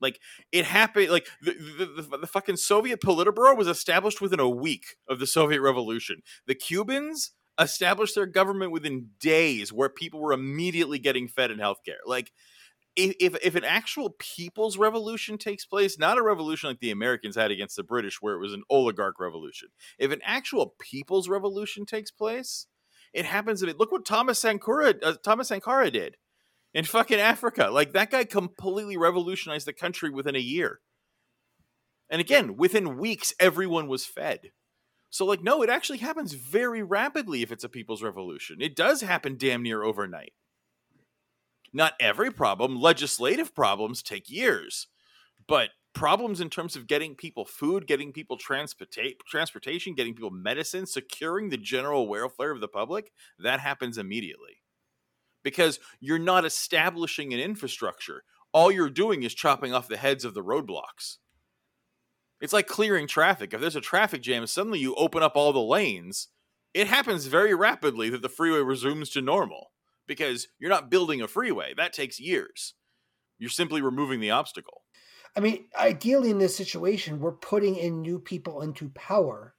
Like 0.00 0.20
it 0.52 0.64
happened. 0.64 1.10
Like 1.10 1.28
the 1.42 1.52
the, 1.52 2.02
the, 2.02 2.18
the 2.18 2.26
fucking 2.26 2.56
Soviet 2.56 3.00
Politburo 3.00 3.56
was 3.56 3.68
established 3.68 4.20
within 4.20 4.40
a 4.40 4.48
week 4.48 4.96
of 5.08 5.18
the 5.18 5.26
Soviet 5.26 5.60
Revolution. 5.60 6.22
The 6.46 6.54
Cubans 6.54 7.32
established 7.58 8.14
their 8.14 8.26
government 8.26 8.72
within 8.72 9.10
days, 9.18 9.72
where 9.72 9.88
people 9.88 10.20
were 10.20 10.32
immediately 10.32 10.98
getting 10.98 11.28
fed 11.28 11.50
and 11.50 11.60
healthcare. 11.60 12.02
Like 12.06 12.32
if, 12.96 13.36
if 13.42 13.54
an 13.54 13.64
actual 13.64 14.16
people's 14.18 14.78
revolution 14.78 15.36
takes 15.36 15.66
place, 15.66 15.98
not 15.98 16.18
a 16.18 16.22
revolution 16.22 16.70
like 16.70 16.80
the 16.80 16.90
Americans 16.90 17.36
had 17.36 17.50
against 17.50 17.76
the 17.76 17.82
British, 17.82 18.22
where 18.22 18.34
it 18.34 18.40
was 18.40 18.54
an 18.54 18.62
oligarch 18.70 19.20
revolution. 19.20 19.68
If 19.98 20.12
an 20.12 20.20
actual 20.24 20.74
people's 20.80 21.28
revolution 21.28 21.84
takes 21.84 22.10
place, 22.10 22.66
it 23.12 23.26
happens. 23.26 23.62
Look 23.62 23.92
what 23.92 24.06
Thomas 24.06 24.38
Sankara 24.38 24.94
uh, 25.02 25.14
Thomas 25.22 25.48
Sankara 25.48 25.90
did 25.90 26.16
in 26.76 26.84
fucking 26.84 27.18
Africa. 27.18 27.70
Like 27.72 27.94
that 27.94 28.10
guy 28.10 28.24
completely 28.24 28.98
revolutionized 28.98 29.66
the 29.66 29.72
country 29.72 30.10
within 30.10 30.36
a 30.36 30.40
year. 30.40 30.80
And 32.10 32.20
again, 32.20 32.56
within 32.56 32.98
weeks, 32.98 33.32
everyone 33.40 33.88
was 33.88 34.04
fed. 34.04 34.50
So, 35.08 35.24
like, 35.24 35.42
no, 35.42 35.62
it 35.62 35.70
actually 35.70 35.98
happens 35.98 36.34
very 36.34 36.82
rapidly 36.82 37.40
if 37.40 37.50
it's 37.50 37.64
a 37.64 37.70
people's 37.70 38.02
revolution. 38.02 38.58
It 38.60 38.76
does 38.76 39.00
happen 39.00 39.36
damn 39.38 39.62
near 39.62 39.82
overnight. 39.82 40.34
Not 41.72 41.94
every 41.98 42.30
problem, 42.30 42.78
legislative 42.78 43.54
problems 43.54 44.02
take 44.02 44.28
years, 44.28 44.86
but 45.48 45.70
problems 45.94 46.42
in 46.42 46.50
terms 46.50 46.76
of 46.76 46.86
getting 46.86 47.14
people 47.14 47.46
food, 47.46 47.86
getting 47.86 48.12
people 48.12 48.36
transporta- 48.36 49.14
transportation, 49.26 49.94
getting 49.94 50.14
people 50.14 50.30
medicine, 50.30 50.84
securing 50.84 51.48
the 51.48 51.56
general 51.56 52.06
welfare 52.06 52.50
of 52.50 52.60
the 52.60 52.68
public, 52.68 53.10
that 53.38 53.60
happens 53.60 53.96
immediately. 53.96 54.58
Because 55.46 55.78
you're 56.00 56.18
not 56.18 56.44
establishing 56.44 57.32
an 57.32 57.38
infrastructure. 57.38 58.24
All 58.52 58.72
you're 58.72 58.90
doing 58.90 59.22
is 59.22 59.32
chopping 59.32 59.72
off 59.72 59.86
the 59.86 59.96
heads 59.96 60.24
of 60.24 60.34
the 60.34 60.42
roadblocks. 60.42 61.18
It's 62.40 62.52
like 62.52 62.66
clearing 62.66 63.06
traffic. 63.06 63.54
If 63.54 63.60
there's 63.60 63.76
a 63.76 63.80
traffic 63.80 64.22
jam, 64.22 64.44
suddenly 64.48 64.80
you 64.80 64.96
open 64.96 65.22
up 65.22 65.36
all 65.36 65.52
the 65.52 65.60
lanes. 65.60 66.30
It 66.74 66.88
happens 66.88 67.26
very 67.26 67.54
rapidly 67.54 68.10
that 68.10 68.22
the 68.22 68.28
freeway 68.28 68.58
resumes 68.58 69.10
to 69.10 69.22
normal 69.22 69.70
because 70.08 70.48
you're 70.58 70.68
not 70.68 70.90
building 70.90 71.22
a 71.22 71.28
freeway. 71.28 71.74
That 71.76 71.92
takes 71.92 72.18
years. 72.18 72.74
You're 73.38 73.48
simply 73.48 73.80
removing 73.82 74.18
the 74.18 74.32
obstacle. 74.32 74.82
I 75.36 75.40
mean, 75.40 75.68
ideally 75.78 76.30
in 76.30 76.38
this 76.38 76.56
situation, 76.56 77.20
we're 77.20 77.30
putting 77.30 77.76
in 77.76 78.02
new 78.02 78.18
people 78.18 78.62
into 78.62 78.88
power 78.88 79.54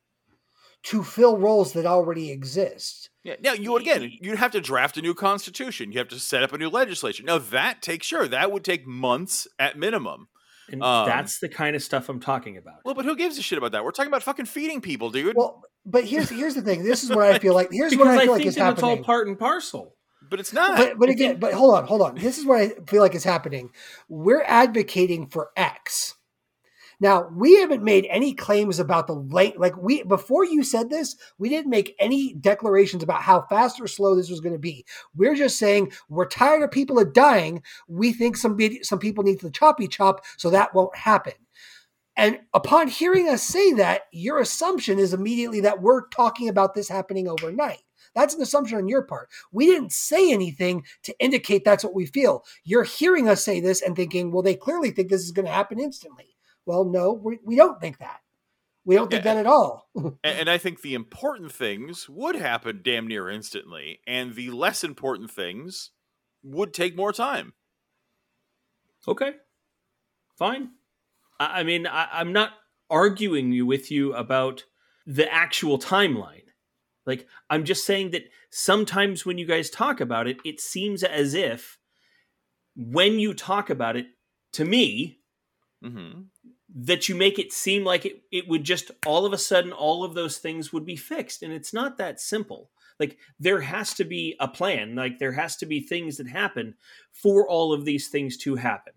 to 0.87 1.03
fill 1.03 1.37
roles 1.37 1.73
that 1.73 1.85
already 1.85 2.31
exist. 2.31 3.09
Yeah. 3.23 3.35
Now 3.41 3.51
you 3.51 3.75
again, 3.75 4.09
you'd 4.21 4.37
have 4.37 4.51
to 4.51 4.61
draft 4.61 4.97
a 4.97 5.01
new 5.01 5.13
constitution. 5.13 5.91
You 5.91 5.97
have 5.99 6.07
to 6.09 6.19
set 6.19 6.43
up 6.43 6.53
a 6.53 6.57
new 6.57 6.69
legislation. 6.69 7.25
Now 7.25 7.39
that 7.39 7.81
takes 7.81 8.07
sure 8.07 8.25
that 8.25 8.53
would 8.53 8.63
take 8.63 8.87
months 8.87 9.47
at 9.59 9.77
minimum. 9.77 10.29
And 10.69 10.81
um, 10.81 11.07
that's 11.07 11.39
the 11.39 11.49
kind 11.49 11.75
of 11.75 11.83
stuff 11.83 12.07
I'm 12.07 12.21
talking 12.21 12.55
about. 12.55 12.75
Well, 12.85 12.93
but 12.93 13.03
who 13.03 13.17
gives 13.17 13.37
a 13.37 13.41
shit 13.41 13.57
about 13.57 13.73
that? 13.73 13.83
We're 13.83 13.91
talking 13.91 14.09
about 14.09 14.23
fucking 14.23 14.45
feeding 14.45 14.79
people, 14.79 15.09
dude. 15.09 15.35
Well, 15.35 15.61
but 15.85 16.05
here's 16.05 16.29
here's 16.29 16.55
the 16.55 16.61
thing. 16.61 16.85
This 16.85 17.03
is 17.03 17.09
what 17.09 17.23
I 17.23 17.37
feel 17.39 17.53
like. 17.53 17.67
Here's 17.69 17.95
what 17.95 18.07
I 18.07 18.19
feel 18.19 18.31
I 18.31 18.37
like 18.37 18.45
is 18.45 18.55
happening. 18.55 18.91
It's 18.91 18.99
all 18.99 19.03
part 19.03 19.27
and 19.27 19.37
parcel. 19.37 19.93
But 20.29 20.39
it's 20.39 20.53
not. 20.53 20.77
But, 20.77 20.99
but 20.99 21.09
again, 21.09 21.37
but 21.39 21.53
hold 21.53 21.75
on, 21.75 21.85
hold 21.85 22.01
on. 22.01 22.15
This 22.15 22.37
is 22.37 22.45
what 22.45 22.61
I 22.61 22.69
feel 22.87 23.01
like 23.01 23.15
is 23.15 23.23
happening. 23.23 23.71
We're 24.07 24.43
advocating 24.43 25.27
for 25.27 25.49
X. 25.55 26.15
Now, 26.99 27.29
we 27.31 27.55
haven't 27.59 27.83
made 27.83 28.07
any 28.09 28.33
claims 28.33 28.79
about 28.79 29.05
the 29.05 29.13
length. 29.13 29.59
Like 29.59 29.77
we 29.77 30.03
before 30.03 30.45
you 30.45 30.63
said 30.63 30.89
this, 30.89 31.15
we 31.37 31.47
didn't 31.47 31.69
make 31.69 31.95
any 31.99 32.33
declarations 32.33 33.03
about 33.03 33.21
how 33.21 33.41
fast 33.43 33.79
or 33.79 33.87
slow 33.87 34.15
this 34.15 34.31
was 34.31 34.39
going 34.39 34.55
to 34.55 34.59
be. 34.59 34.83
We're 35.15 35.35
just 35.35 35.59
saying 35.59 35.91
we're 36.09 36.27
tired 36.27 36.63
of 36.63 36.71
people 36.71 36.99
are 36.99 37.05
dying. 37.05 37.61
We 37.87 38.13
think 38.13 38.35
some 38.35 38.57
some 38.81 38.99
people 38.99 39.23
need 39.23 39.39
the 39.39 39.51
choppy 39.51 39.87
chop, 39.87 40.25
so 40.37 40.49
that 40.49 40.73
won't 40.73 40.95
happen. 40.95 41.33
And 42.15 42.39
upon 42.55 42.87
hearing 42.87 43.29
us 43.29 43.43
say 43.43 43.73
that, 43.73 44.03
your 44.11 44.39
assumption 44.39 44.97
is 44.97 45.13
immediately 45.13 45.61
that 45.61 45.83
we're 45.83 46.07
talking 46.07 46.49
about 46.49 46.73
this 46.73 46.89
happening 46.89 47.27
overnight. 47.27 47.83
That's 48.15 48.33
an 48.33 48.41
assumption 48.41 48.79
on 48.79 48.87
your 48.87 49.03
part. 49.03 49.29
We 49.51 49.67
didn't 49.67 49.91
say 49.91 50.31
anything 50.31 50.83
to 51.03 51.15
indicate 51.19 51.63
that's 51.63 51.83
what 51.83 51.93
we 51.93 52.07
feel. 52.07 52.43
You're 52.63 52.83
hearing 52.83 53.29
us 53.29 53.45
say 53.45 53.59
this 53.59 53.83
and 53.83 53.95
thinking, 53.95 54.31
well, 54.31 54.41
they 54.41 54.55
clearly 54.55 54.89
think 54.89 55.09
this 55.09 55.21
is 55.21 55.31
going 55.31 55.45
to 55.45 55.51
happen 55.51 55.79
instantly. 55.79 56.36
Well, 56.67 56.83
no, 56.83 57.13
we, 57.13 57.39
we 57.45 57.55
don't 57.55 57.79
think 57.79 57.99
that. 57.99 58.19
We 58.83 58.95
don't 58.95 59.09
think 59.09 59.23
yeah, 59.23 59.35
that 59.35 59.39
at 59.39 59.47
all. 59.47 59.89
and 60.23 60.49
I 60.49 60.57
think 60.57 60.81
the 60.81 60.93
important 60.93 61.51
things 61.51 62.09
would 62.09 62.35
happen 62.35 62.81
damn 62.83 63.07
near 63.07 63.29
instantly, 63.29 64.01
and 64.05 64.35
the 64.35 64.51
less 64.51 64.83
important 64.83 65.31
things 65.31 65.91
would 66.43 66.73
take 66.73 66.95
more 66.95 67.13
time. 67.13 67.53
Okay. 69.07 69.31
Fine. 70.37 70.71
I, 71.39 71.61
I 71.61 71.63
mean, 71.63 71.87
I, 71.87 72.09
I'm 72.11 72.33
not 72.33 72.51
arguing 72.89 73.65
with 73.65 73.89
you 73.89 74.13
about 74.13 74.65
the 75.05 75.31
actual 75.33 75.79
timeline. 75.79 76.43
Like, 77.05 77.27
I'm 77.49 77.63
just 77.63 77.85
saying 77.85 78.11
that 78.11 78.23
sometimes 78.51 79.25
when 79.25 79.37
you 79.37 79.45
guys 79.45 79.69
talk 79.69 80.01
about 80.01 80.27
it, 80.27 80.37
it 80.43 80.59
seems 80.59 81.01
as 81.01 81.33
if 81.33 81.77
when 82.75 83.19
you 83.19 83.33
talk 83.33 83.69
about 83.69 83.95
it, 83.95 84.07
to 84.53 84.65
me, 84.65 85.19
mm-hmm 85.83 86.23
that 86.75 87.07
you 87.07 87.15
make 87.15 87.39
it 87.39 87.53
seem 87.53 87.83
like 87.83 88.05
it, 88.05 88.23
it 88.31 88.47
would 88.47 88.63
just 88.63 88.91
all 89.05 89.25
of 89.25 89.33
a 89.33 89.37
sudden 89.37 89.71
all 89.71 90.03
of 90.03 90.13
those 90.13 90.37
things 90.37 90.73
would 90.73 90.85
be 90.85 90.95
fixed. 90.95 91.41
And 91.41 91.53
it's 91.53 91.73
not 91.73 91.97
that 91.97 92.19
simple. 92.19 92.69
Like 92.99 93.17
there 93.39 93.61
has 93.61 93.93
to 93.95 94.03
be 94.03 94.35
a 94.39 94.47
plan. 94.47 94.95
Like 94.95 95.19
there 95.19 95.33
has 95.33 95.55
to 95.57 95.65
be 95.65 95.79
things 95.79 96.17
that 96.17 96.27
happen 96.27 96.75
for 97.11 97.47
all 97.47 97.73
of 97.73 97.85
these 97.85 98.09
things 98.09 98.37
to 98.37 98.55
happen. 98.55 98.93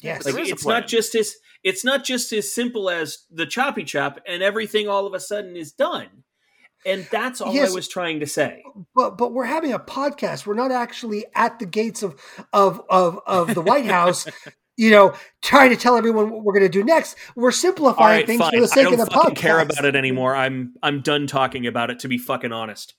Yes 0.00 0.26
like 0.26 0.34
it's 0.36 0.66
not 0.66 0.86
just 0.86 1.14
as 1.14 1.36
it's 1.64 1.82
not 1.82 2.04
just 2.04 2.30
as 2.32 2.52
simple 2.52 2.90
as 2.90 3.24
the 3.30 3.46
choppy 3.46 3.82
chop 3.82 4.20
and 4.26 4.42
everything 4.42 4.88
all 4.88 5.06
of 5.06 5.14
a 5.14 5.20
sudden 5.20 5.56
is 5.56 5.72
done. 5.72 6.24
And 6.84 7.08
that's 7.10 7.40
all 7.40 7.52
yes, 7.52 7.72
I 7.72 7.74
was 7.74 7.88
trying 7.88 8.20
to 8.20 8.26
say. 8.26 8.62
But 8.94 9.18
but 9.18 9.32
we're 9.32 9.44
having 9.44 9.72
a 9.72 9.78
podcast. 9.78 10.46
We're 10.46 10.54
not 10.54 10.70
actually 10.70 11.24
at 11.34 11.58
the 11.58 11.66
gates 11.66 12.02
of 12.02 12.20
of 12.52 12.82
of, 12.88 13.20
of 13.26 13.54
the 13.54 13.62
White 13.62 13.86
House 13.86 14.26
you 14.76 14.90
know, 14.90 15.14
trying 15.42 15.70
to 15.70 15.76
tell 15.76 15.96
everyone 15.96 16.30
what 16.30 16.44
we're 16.44 16.52
going 16.52 16.64
to 16.64 16.68
do 16.68 16.84
next. 16.84 17.16
We're 17.34 17.52
simplifying 17.52 18.18
right, 18.18 18.26
things 18.26 18.40
fine. 18.40 18.52
for 18.52 18.60
the 18.60 18.68
sake 18.68 18.86
of 18.86 18.98
the 18.98 19.04
podcast. 19.04 19.18
I 19.18 19.22
don't 19.22 19.36
care 19.36 19.60
about 19.60 19.84
it 19.84 19.96
anymore. 19.96 20.36
I'm 20.36 20.74
I'm 20.82 21.00
done 21.00 21.26
talking 21.26 21.66
about 21.66 21.90
it. 21.90 22.00
To 22.00 22.08
be 22.08 22.18
fucking 22.18 22.52
honest. 22.52 22.94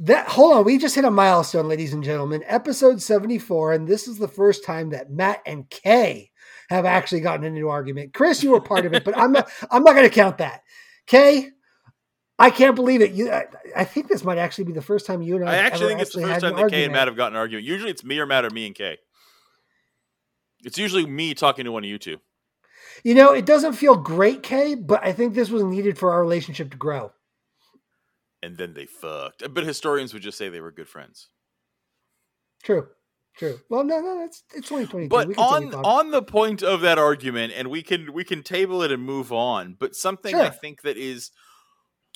That 0.00 0.28
hold 0.28 0.56
on, 0.56 0.64
we 0.64 0.78
just 0.78 0.94
hit 0.94 1.04
a 1.04 1.10
milestone, 1.10 1.68
ladies 1.68 1.92
and 1.92 2.04
gentlemen. 2.04 2.42
Episode 2.46 3.02
seventy 3.02 3.38
four, 3.38 3.72
and 3.72 3.86
this 3.86 4.06
is 4.06 4.18
the 4.18 4.28
first 4.28 4.64
time 4.64 4.90
that 4.90 5.10
Matt 5.10 5.42
and 5.44 5.68
Kay 5.68 6.30
have 6.70 6.84
actually 6.84 7.20
gotten 7.20 7.44
into 7.44 7.60
an 7.60 7.68
argument. 7.68 8.14
Chris, 8.14 8.42
you 8.42 8.50
were 8.50 8.60
part 8.60 8.86
of 8.86 8.94
it, 8.94 9.04
but 9.04 9.16
I'm 9.18 9.32
not. 9.32 9.50
I'm 9.70 9.82
not 9.82 9.94
going 9.94 10.08
to 10.08 10.14
count 10.14 10.38
that. 10.38 10.62
Kay, 11.06 11.50
I 12.38 12.50
can't 12.50 12.76
believe 12.76 13.00
it. 13.00 13.12
You, 13.12 13.32
I, 13.32 13.46
I, 13.74 13.84
think 13.84 14.08
this 14.08 14.22
might 14.22 14.38
actually 14.38 14.64
be 14.64 14.72
the 14.72 14.82
first 14.82 15.06
time 15.06 15.22
you 15.22 15.36
and 15.36 15.48
I. 15.48 15.54
I 15.54 15.56
actually 15.56 15.88
think 15.88 16.02
it's 16.02 16.14
the 16.14 16.22
first 16.22 16.42
time 16.42 16.54
that 16.54 16.70
Kay 16.70 16.84
and 16.84 16.92
Matt 16.92 17.08
have 17.08 17.16
gotten 17.16 17.34
an 17.34 17.40
argument. 17.40 17.66
Usually, 17.66 17.90
it's 17.90 18.04
me 18.04 18.18
or 18.18 18.26
Matt 18.26 18.44
or 18.44 18.50
me 18.50 18.66
and 18.66 18.74
Kay. 18.74 18.98
It's 20.64 20.78
usually 20.78 21.06
me 21.06 21.34
talking 21.34 21.64
to 21.64 21.72
one 21.72 21.84
of 21.84 21.90
you 21.90 21.98
two. 21.98 22.18
You 23.04 23.14
know, 23.14 23.32
it 23.32 23.46
doesn't 23.46 23.74
feel 23.74 23.96
great, 23.96 24.42
Kay, 24.42 24.74
but 24.74 25.04
I 25.04 25.12
think 25.12 25.34
this 25.34 25.50
was 25.50 25.62
needed 25.62 25.98
for 25.98 26.12
our 26.12 26.20
relationship 26.20 26.70
to 26.72 26.76
grow. 26.76 27.12
And 28.42 28.56
then 28.56 28.74
they 28.74 28.86
fucked. 28.86 29.42
But 29.52 29.64
historians 29.64 30.12
would 30.12 30.22
just 30.22 30.38
say 30.38 30.48
they 30.48 30.60
were 30.60 30.72
good 30.72 30.88
friends. 30.88 31.28
True. 32.62 32.88
True. 33.36 33.60
Well, 33.68 33.84
no, 33.84 34.00
no, 34.00 34.24
it's 34.24 34.42
it's 34.52 34.68
2022. 34.68 35.08
But 35.08 35.38
on 35.38 35.72
on 35.72 36.10
the 36.10 36.22
point 36.22 36.64
of 36.64 36.80
that 36.80 36.98
argument, 36.98 37.52
and 37.54 37.68
we 37.68 37.82
can 37.82 38.12
we 38.12 38.24
can 38.24 38.42
table 38.42 38.82
it 38.82 38.90
and 38.90 39.00
move 39.00 39.32
on. 39.32 39.76
But 39.78 39.94
something 39.94 40.32
sure. 40.32 40.42
I 40.42 40.50
think 40.50 40.82
that 40.82 40.96
is 40.96 41.30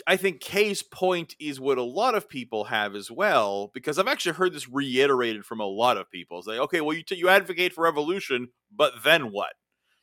I 0.06 0.16
think 0.16 0.40
Kay's 0.40 0.82
point 0.82 1.34
is 1.38 1.60
what 1.60 1.78
a 1.78 1.82
lot 1.82 2.14
of 2.14 2.28
people 2.28 2.64
have 2.64 2.94
as 2.94 3.10
well, 3.10 3.70
because 3.74 3.98
I've 3.98 4.08
actually 4.08 4.32
heard 4.32 4.52
this 4.52 4.68
reiterated 4.68 5.44
from 5.44 5.60
a 5.60 5.66
lot 5.66 5.96
of 5.96 6.10
people. 6.10 6.38
It's 6.38 6.46
like, 6.46 6.58
okay, 6.58 6.80
well, 6.80 6.96
you, 6.96 7.02
t- 7.02 7.16
you 7.16 7.28
advocate 7.28 7.72
for 7.72 7.84
revolution, 7.84 8.48
but 8.74 8.92
then 9.04 9.30
what? 9.32 9.52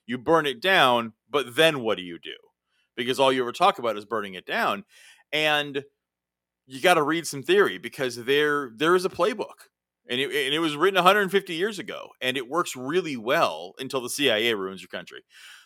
You 0.05 0.17
burn 0.17 0.45
it 0.45 0.61
down, 0.61 1.13
but 1.29 1.55
then 1.55 1.81
what 1.81 1.97
do 1.97 2.03
you 2.03 2.19
do? 2.19 2.35
Because 2.95 3.19
all 3.19 3.31
you 3.31 3.41
ever 3.41 3.51
talk 3.51 3.79
about 3.79 3.97
is 3.97 4.05
burning 4.05 4.33
it 4.33 4.45
down. 4.45 4.85
And 5.31 5.83
you 6.67 6.81
got 6.81 6.95
to 6.95 7.03
read 7.03 7.25
some 7.25 7.43
theory 7.43 7.77
because 7.77 8.15
there 8.15 8.71
there 8.75 8.95
is 8.95 9.05
a 9.05 9.09
playbook. 9.09 9.67
And 10.09 10.19
it, 10.19 10.25
and 10.25 10.53
it 10.53 10.59
was 10.59 10.75
written 10.75 10.95
150 10.95 11.53
years 11.53 11.77
ago, 11.77 12.09
and 12.19 12.35
it 12.35 12.49
works 12.49 12.75
really 12.75 13.15
well 13.15 13.73
until 13.77 14.01
the 14.01 14.09
CIA 14.09 14.55
ruins 14.55 14.81
your 14.81 14.87
country. 14.87 15.21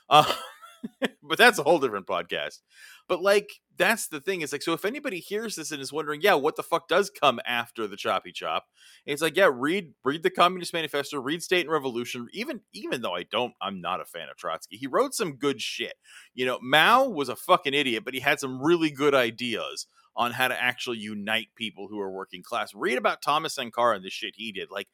Uh, 0.09 0.26
but 1.24 1.38
that's 1.38 1.60
a 1.60 1.64
whole 1.64 1.80
different 1.80 2.08
podcast. 2.08 2.60
But 3.08 3.22
like 3.22 3.50
that's 3.78 4.08
the 4.08 4.22
thing. 4.22 4.42
It's 4.42 4.52
like 4.52 4.62
so 4.62 4.74
if 4.74 4.86
anybody 4.86 5.20
hears 5.20 5.56
this 5.56 5.72
and 5.72 5.82
is 5.82 5.94
wondering, 5.94 6.22
yeah, 6.22 6.36
what 6.36 6.56
the 6.56 6.64
fuck 6.64 6.88
does 6.88 7.10
come 7.10 7.40
after 7.46 7.88
the 7.88 7.98
choppy 7.98 8.32
chop? 8.32 8.66
It's 9.06 9.22
like, 9.22 9.36
yeah, 9.36 9.50
read 9.52 9.94
read 10.04 10.24
the 10.24 10.30
Communist 10.30 10.74
Manifesto, 10.74 11.20
read 11.20 11.44
State 11.44 11.62
and 11.66 11.72
Revolution. 11.72 12.28
Even 12.34 12.62
even 12.74 13.02
though 13.02 13.16
I 13.16 13.24
don't, 13.24 13.54
I'm 13.62 13.82
not 13.82 14.02
a 14.02 14.06
fan 14.06 14.30
of 14.30 14.38
Trotsky. 14.38 14.78
He 14.78 14.88
wrote 14.88 15.14
some 15.14 15.36
good 15.36 15.62
shit. 15.62 15.96
You 16.34 16.46
know, 16.46 16.60
Mao 16.62 17.08
was 17.08 17.30
a 17.30 17.36
fucking 17.36 17.74
idiot, 17.74 18.04
but 18.06 18.14
he 18.14 18.20
had 18.20 18.40
some 18.40 18.62
really 18.62 18.92
good 18.92 19.16
ideas 19.16 19.88
on 20.16 20.32
how 20.32 20.48
to 20.48 20.62
actually 20.62 21.00
unite 21.00 21.48
people 21.56 21.88
who 21.88 22.00
are 22.00 22.12
working 22.12 22.44
class. 22.44 22.74
Read 22.76 22.98
about 22.98 23.22
Thomas 23.22 23.56
Sankara 23.56 23.96
and 23.96 24.06
the 24.06 24.10
shit 24.10 24.36
he 24.36 24.52
did. 24.52 24.70
Like 24.70 24.88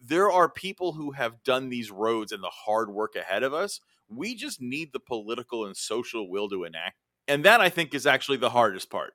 there 0.00 0.30
are 0.30 0.48
people 0.48 0.92
who 0.92 1.12
have 1.12 1.42
done 1.42 1.68
these 1.68 1.90
roads 1.90 2.32
and 2.32 2.42
the 2.42 2.50
hard 2.50 2.90
work 2.90 3.14
ahead 3.14 3.42
of 3.42 3.52
us. 3.52 3.80
We 4.10 4.34
just 4.34 4.60
need 4.60 4.90
the 4.92 5.00
political 5.00 5.64
and 5.64 5.76
social 5.76 6.28
will 6.28 6.48
to 6.50 6.64
enact 6.64 6.96
and 7.30 7.44
that 7.44 7.60
I 7.60 7.68
think 7.68 7.94
is 7.94 8.06
actually 8.06 8.38
the 8.38 8.50
hardest 8.50 8.90
part. 8.90 9.14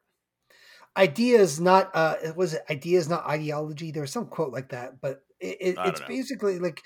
Ideas 0.97 1.59
not 1.59 1.91
uh 1.93 2.15
was 2.35 2.53
it 2.53 2.63
idea 2.69 2.97
is 2.97 3.09
not 3.09 3.27
ideology. 3.27 3.91
There 3.91 4.01
was 4.01 4.11
some 4.11 4.27
quote 4.27 4.53
like 4.53 4.69
that, 4.69 5.01
but 5.01 5.21
it, 5.41 5.57
it, 5.59 5.75
it's 5.85 5.99
know. 5.99 6.07
basically 6.07 6.59
like 6.59 6.81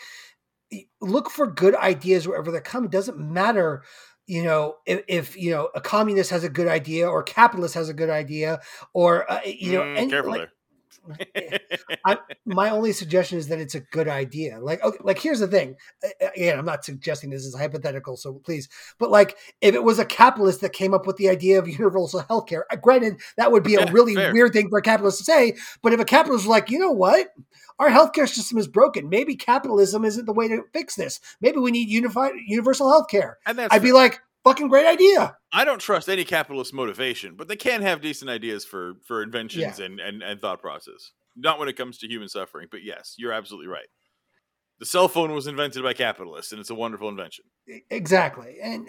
look 1.00 1.30
for 1.30 1.46
good 1.46 1.76
ideas 1.76 2.28
wherever 2.28 2.52
they 2.52 2.60
come. 2.62 2.86
It 2.86 2.92
doesn't 2.92 3.20
matter 3.20 3.84
you 4.26 4.44
know 4.44 4.76
if, 4.86 5.04
if, 5.08 5.38
you 5.38 5.52
know 5.52 5.70
a 5.74 5.82
communist 5.82 6.30
has 6.30 6.44
a 6.44 6.50
good 6.50 6.68
idea 6.68 7.08
or 7.08 7.24
capitalist 7.24 7.74
has 7.74 7.90
a 7.90 7.96
good 7.96 8.12
idea 8.12 8.60
or 8.94 9.30
uh, 9.32 9.42
you 9.46 9.74
know 9.74 9.82
mm, 9.82 10.26
like, 10.26 10.40
there. 10.40 10.52
I, 12.06 12.18
my 12.46 12.70
only 12.70 12.92
suggestion 12.92 13.38
is 13.38 13.48
that 13.48 13.60
it's 13.60 13.76
a 13.76 13.80
good 13.80 14.08
idea. 14.08 14.60
Like, 14.60 14.84
okay, 14.84 14.98
like 15.02 15.20
here's 15.20 15.40
the 15.40 15.48
thing. 15.48 15.76
Again, 16.36 16.58
I'm 16.58 16.66
not 16.66 16.86
suggesting 16.86 17.30
this 17.30 17.46
is 17.46 17.56
hypothetical, 17.56 18.18
so 18.18 18.34
please. 18.34 18.70
But 18.98 19.12
like, 19.12 19.38
if 19.62 19.76
it 19.76 19.84
was 19.84 20.00
a 20.00 20.06
capitalist 20.06 20.62
that 20.62 20.74
came 20.74 20.94
up 20.94 21.08
with 21.08 21.18
the 21.18 21.30
idea 21.30 21.60
of 21.60 21.68
universal 21.68 22.22
healthcare, 22.24 22.64
uh, 22.72 22.76
granted, 22.76 23.20
that 23.38 23.52
would 23.52 23.64
be 23.64 23.76
a 23.76 23.92
really 23.92 24.16
fair. 24.16 24.34
weird 24.34 24.54
thing 24.54 24.70
for 24.70 24.80
a 24.80 24.84
capitalist 24.84 25.20
to 25.20 25.24
say. 25.24 25.56
But 25.82 25.94
if 25.94 26.00
a 26.00 26.06
capitalist 26.06 26.46
was 26.46 26.50
like, 26.50 26.70
you 26.70 26.80
know 26.80 26.92
what, 26.92 27.28
our 27.80 27.90
healthcare 27.90 28.28
system 28.28 28.58
is 28.58 28.68
broken. 28.68 29.10
Maybe 29.10 29.36
capitalism 29.36 30.04
isn't 30.04 30.26
the 30.26 30.34
way 30.34 30.48
to 30.50 30.64
fix 30.74 30.96
this. 30.96 31.20
Maybe 31.40 31.60
we 31.60 31.72
need 31.72 31.90
unified 31.90 32.34
universal 32.46 32.88
healthcare. 32.88 33.36
And 33.46 33.60
I'd 33.60 33.82
be 33.82 33.94
like, 33.94 34.20
fucking 34.44 34.68
great 34.68 34.86
idea. 34.86 35.36
I 35.52 35.66
don't 35.66 35.80
trust 35.80 36.10
any 36.10 36.24
capitalist 36.24 36.74
motivation, 36.74 37.36
but 37.36 37.48
they 37.48 37.56
can 37.56 37.82
have 37.82 38.02
decent 38.02 38.30
ideas 38.30 38.66
for 38.66 38.94
for 39.06 39.24
inventions 39.24 39.80
yeah. 39.80 39.86
and, 39.86 40.00
and 40.00 40.22
and 40.24 40.40
thought 40.40 40.62
process. 40.62 41.12
Not 41.36 41.60
when 41.60 41.70
it 41.70 41.78
comes 41.78 41.98
to 42.00 42.08
human 42.08 42.30
suffering, 42.30 42.68
but 42.70 42.84
yes, 42.84 43.16
you're 43.18 43.32
absolutely 43.32 43.68
right. 43.68 43.88
The 44.80 44.86
cell 44.86 45.10
phone 45.10 45.34
was 45.34 45.48
invented 45.48 45.84
by 45.84 45.94
capitalists, 45.94 46.54
and 46.54 46.62
it's 46.62 46.70
a 46.70 46.76
wonderful 46.76 47.10
invention. 47.10 47.46
Exactly, 47.90 48.58
and 48.62 48.88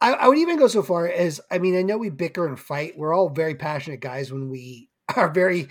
I, 0.00 0.12
I 0.12 0.28
would 0.28 0.38
even 0.38 0.58
go 0.58 0.68
so 0.68 0.82
far 0.82 1.08
as 1.08 1.40
I 1.50 1.58
mean, 1.58 1.76
I 1.76 1.82
know 1.82 1.98
we 1.98 2.10
bicker 2.10 2.46
and 2.46 2.58
fight. 2.58 2.96
We're 2.96 3.14
all 3.14 3.28
very 3.28 3.54
passionate 3.54 4.00
guys 4.00 4.32
when 4.32 4.48
we 4.48 4.88
are 5.16 5.30
very 5.30 5.68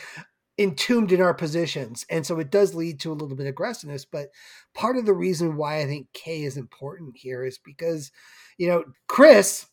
entombed 0.57 1.11
in 1.11 1.22
our 1.22 1.34
positions. 1.34 2.05
And 2.09 2.26
so 2.26 2.39
it 2.39 2.49
does 2.49 2.74
lead 2.74 2.99
to 3.01 3.11
a 3.11 3.13
little 3.13 3.36
bit 3.36 3.45
of 3.45 3.49
aggressiveness. 3.49 4.05
But 4.05 4.30
part 4.74 4.97
of 4.97 5.05
the 5.05 5.13
reason 5.13 5.57
why 5.57 5.82
I 5.82 5.86
think 5.86 6.07
Kay 6.13 6.43
is 6.43 6.57
important 6.57 7.18
here 7.18 7.43
is 7.43 7.57
because, 7.57 8.11
you 8.58 8.68
know, 8.68 8.84
Chris 9.08 9.66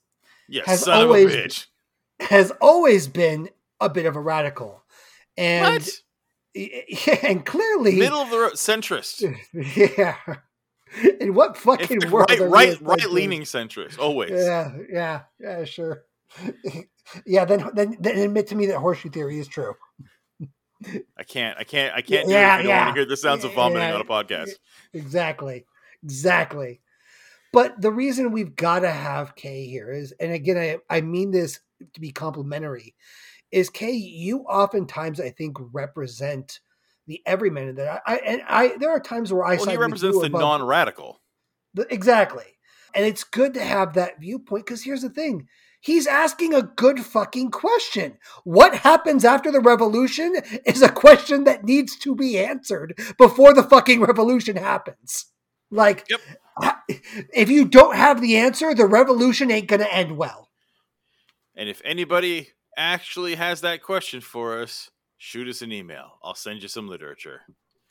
yes, 0.48 0.66
has 0.66 0.88
always 0.88 1.66
has 2.20 2.52
always 2.60 3.08
been 3.08 3.48
a 3.80 3.88
bit 3.88 4.06
of 4.06 4.16
a 4.16 4.20
radical, 4.20 4.82
and 5.36 5.88
and 7.22 7.44
clearly 7.46 7.96
Middle 7.96 8.20
of 8.20 8.30
the 8.30 8.38
road 8.38 8.52
centrist. 8.52 9.22
yeah. 9.98 10.16
In 11.20 11.32
what 11.32 11.56
fucking 11.56 12.10
world? 12.10 12.30
right, 12.30 12.40
right, 12.40 12.82
right 12.82 13.10
leaning 13.10 13.42
centrist. 13.42 13.98
Always. 13.98 14.30
Yeah, 14.32 14.72
yeah, 14.92 15.20
yeah, 15.40 15.64
sure. 15.64 16.04
yeah, 17.26 17.46
then, 17.46 17.70
then 17.74 17.96
then 17.98 18.18
admit 18.18 18.48
to 18.48 18.54
me 18.54 18.66
that 18.66 18.76
horseshoe 18.78 19.08
theory 19.08 19.38
is 19.38 19.48
true. 19.48 19.74
I 21.16 21.22
can't. 21.24 21.56
I 21.58 21.64
can't. 21.64 21.94
I 21.94 22.02
can't. 22.02 22.26
do 22.26 22.32
Yeah, 22.34 22.56
it 22.56 22.60
if 22.60 22.64
you 22.64 22.68
don't 22.68 22.76
yeah. 22.76 22.84
want 22.84 22.94
to 22.96 23.00
hear 23.00 23.08
the 23.08 23.16
sounds 23.16 23.44
of 23.44 23.54
vomiting 23.54 23.88
Yeah. 23.88 23.94
on 23.94 24.00
a 24.02 24.04
podcast. 24.04 24.50
Exactly, 24.92 25.64
exactly. 26.02 26.81
But 27.52 27.80
the 27.80 27.92
reason 27.92 28.32
we've 28.32 28.56
got 28.56 28.80
to 28.80 28.90
have 28.90 29.36
Kay 29.36 29.66
here 29.66 29.92
is, 29.92 30.12
and 30.18 30.32
again, 30.32 30.56
I, 30.56 30.78
I 30.88 31.00
mean 31.02 31.30
this 31.30 31.60
to 31.94 32.00
be 32.00 32.10
complimentary, 32.10 32.94
is 33.50 33.68
Kay. 33.68 33.92
You 33.92 34.40
oftentimes, 34.40 35.20
I 35.20 35.30
think, 35.30 35.58
represent 35.72 36.60
the 37.06 37.20
everyman 37.26 37.68
in 37.68 37.74
that. 37.76 38.02
I, 38.06 38.14
I 38.14 38.16
and 38.18 38.42
I 38.48 38.76
there 38.78 38.90
are 38.90 39.00
times 39.00 39.32
where 39.32 39.44
I 39.44 39.56
Well, 39.56 39.66
he 39.66 39.76
represents 39.76 40.18
the 40.18 40.28
non-radical. 40.28 41.20
Exactly. 41.90 42.44
And 42.94 43.06
it's 43.06 43.24
good 43.24 43.54
to 43.54 43.64
have 43.64 43.94
that 43.94 44.20
viewpoint 44.20 44.66
because 44.66 44.82
here's 44.82 45.02
the 45.02 45.08
thing. 45.08 45.48
He's 45.80 46.06
asking 46.06 46.54
a 46.54 46.62
good 46.62 47.00
fucking 47.00 47.50
question. 47.50 48.18
What 48.44 48.76
happens 48.76 49.24
after 49.24 49.50
the 49.50 49.60
revolution 49.60 50.34
is 50.64 50.80
a 50.80 50.88
question 50.88 51.44
that 51.44 51.64
needs 51.64 51.96
to 51.96 52.14
be 52.14 52.38
answered 52.38 52.94
before 53.18 53.52
the 53.52 53.64
fucking 53.64 54.00
revolution 54.00 54.56
happens. 54.56 55.26
Like, 55.72 56.04
Yep. 56.08 56.20
If 57.32 57.50
you 57.50 57.64
don't 57.64 57.96
have 57.96 58.20
the 58.20 58.36
answer, 58.36 58.74
the 58.74 58.86
revolution 58.86 59.50
ain't 59.50 59.68
going 59.68 59.80
to 59.80 59.94
end 59.94 60.16
well. 60.16 60.50
And 61.54 61.68
if 61.68 61.82
anybody 61.84 62.50
actually 62.76 63.34
has 63.34 63.60
that 63.60 63.82
question 63.82 64.20
for 64.20 64.60
us, 64.60 64.90
shoot 65.18 65.48
us 65.48 65.62
an 65.62 65.72
email. 65.72 66.18
I'll 66.22 66.34
send 66.34 66.62
you 66.62 66.68
some 66.68 66.88
literature. 66.88 67.42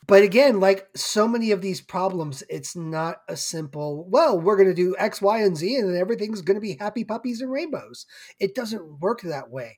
But 0.07 0.24
again, 0.24 0.59
like 0.59 0.88
so 0.95 1.28
many 1.28 1.51
of 1.51 1.62
these 1.62 1.80
problems, 1.80 2.43
it's 2.49 2.76
not 2.76 3.18
a 3.30 3.38
simple, 3.38 4.05
well, 4.09 4.39
we're 4.39 4.57
going 4.57 4.68
to 4.68 4.74
do 4.74 4.95
X, 4.97 5.22
Y, 5.22 5.41
and 5.41 5.55
Z, 5.55 5.76
and 5.76 5.89
then 5.89 6.01
everything's 6.01 6.41
going 6.41 6.55
to 6.55 6.62
be 6.62 6.76
happy 6.80 7.03
puppies 7.03 7.39
and 7.39 7.51
rainbows. 7.51 8.05
It 8.39 8.55
doesn't 8.55 8.99
work 8.99 9.22
that 9.22 9.51
way. 9.51 9.78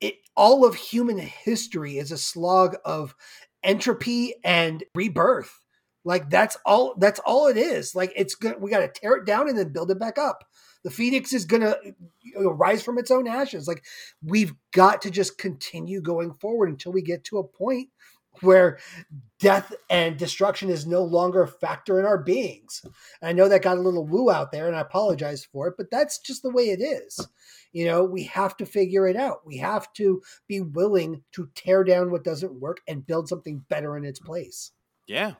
It 0.00 0.16
all 0.36 0.64
of 0.64 0.76
human 0.76 1.18
history 1.18 1.96
is 1.98 2.12
a 2.12 2.18
slog 2.18 2.76
of 2.84 3.16
entropy 3.64 4.34
and 4.44 4.84
rebirth. 4.94 5.58
Like 6.04 6.30
that's 6.30 6.56
all 6.64 6.94
that's 6.98 7.20
all 7.20 7.48
it 7.48 7.56
is. 7.56 7.94
Like 7.94 8.12
it's 8.16 8.34
good 8.34 8.60
we 8.60 8.70
got 8.70 8.80
to 8.80 8.88
tear 9.00 9.16
it 9.16 9.26
down 9.26 9.48
and 9.48 9.58
then 9.58 9.72
build 9.72 9.90
it 9.90 9.98
back 9.98 10.18
up. 10.18 10.44
The 10.84 10.90
phoenix 10.90 11.32
is 11.32 11.44
going 11.44 11.62
to 11.62 11.78
you 12.22 12.40
know, 12.40 12.50
rise 12.50 12.82
from 12.82 12.98
its 12.98 13.10
own 13.10 13.26
ashes. 13.26 13.66
Like 13.66 13.84
we've 14.24 14.54
got 14.72 15.02
to 15.02 15.10
just 15.10 15.38
continue 15.38 16.00
going 16.00 16.34
forward 16.34 16.68
until 16.68 16.92
we 16.92 17.02
get 17.02 17.24
to 17.24 17.38
a 17.38 17.44
point 17.44 17.90
where 18.40 18.78
death 19.40 19.74
and 19.90 20.16
destruction 20.16 20.70
is 20.70 20.86
no 20.86 21.02
longer 21.02 21.42
a 21.42 21.48
factor 21.48 21.98
in 21.98 22.06
our 22.06 22.18
beings. 22.18 22.84
I 23.22 23.32
know 23.32 23.48
that 23.48 23.62
got 23.62 23.78
a 23.78 23.82
little 23.82 24.06
woo 24.06 24.30
out 24.30 24.52
there 24.52 24.66
and 24.66 24.76
I 24.76 24.80
apologize 24.80 25.44
for 25.44 25.68
it, 25.68 25.74
but 25.76 25.90
that's 25.90 26.18
just 26.18 26.42
the 26.42 26.50
way 26.50 26.70
it 26.70 26.80
is. 26.80 27.26
You 27.72 27.84
know, 27.84 28.04
we 28.04 28.24
have 28.24 28.56
to 28.58 28.66
figure 28.66 29.06
it 29.06 29.16
out. 29.16 29.46
We 29.46 29.58
have 29.58 29.92
to 29.94 30.22
be 30.46 30.60
willing 30.60 31.22
to 31.32 31.48
tear 31.54 31.84
down 31.84 32.10
what 32.10 32.24
doesn't 32.24 32.60
work 32.60 32.78
and 32.88 33.06
build 33.06 33.28
something 33.28 33.64
better 33.68 33.96
in 33.96 34.04
its 34.04 34.20
place. 34.20 34.72
Yeah, 35.06 35.34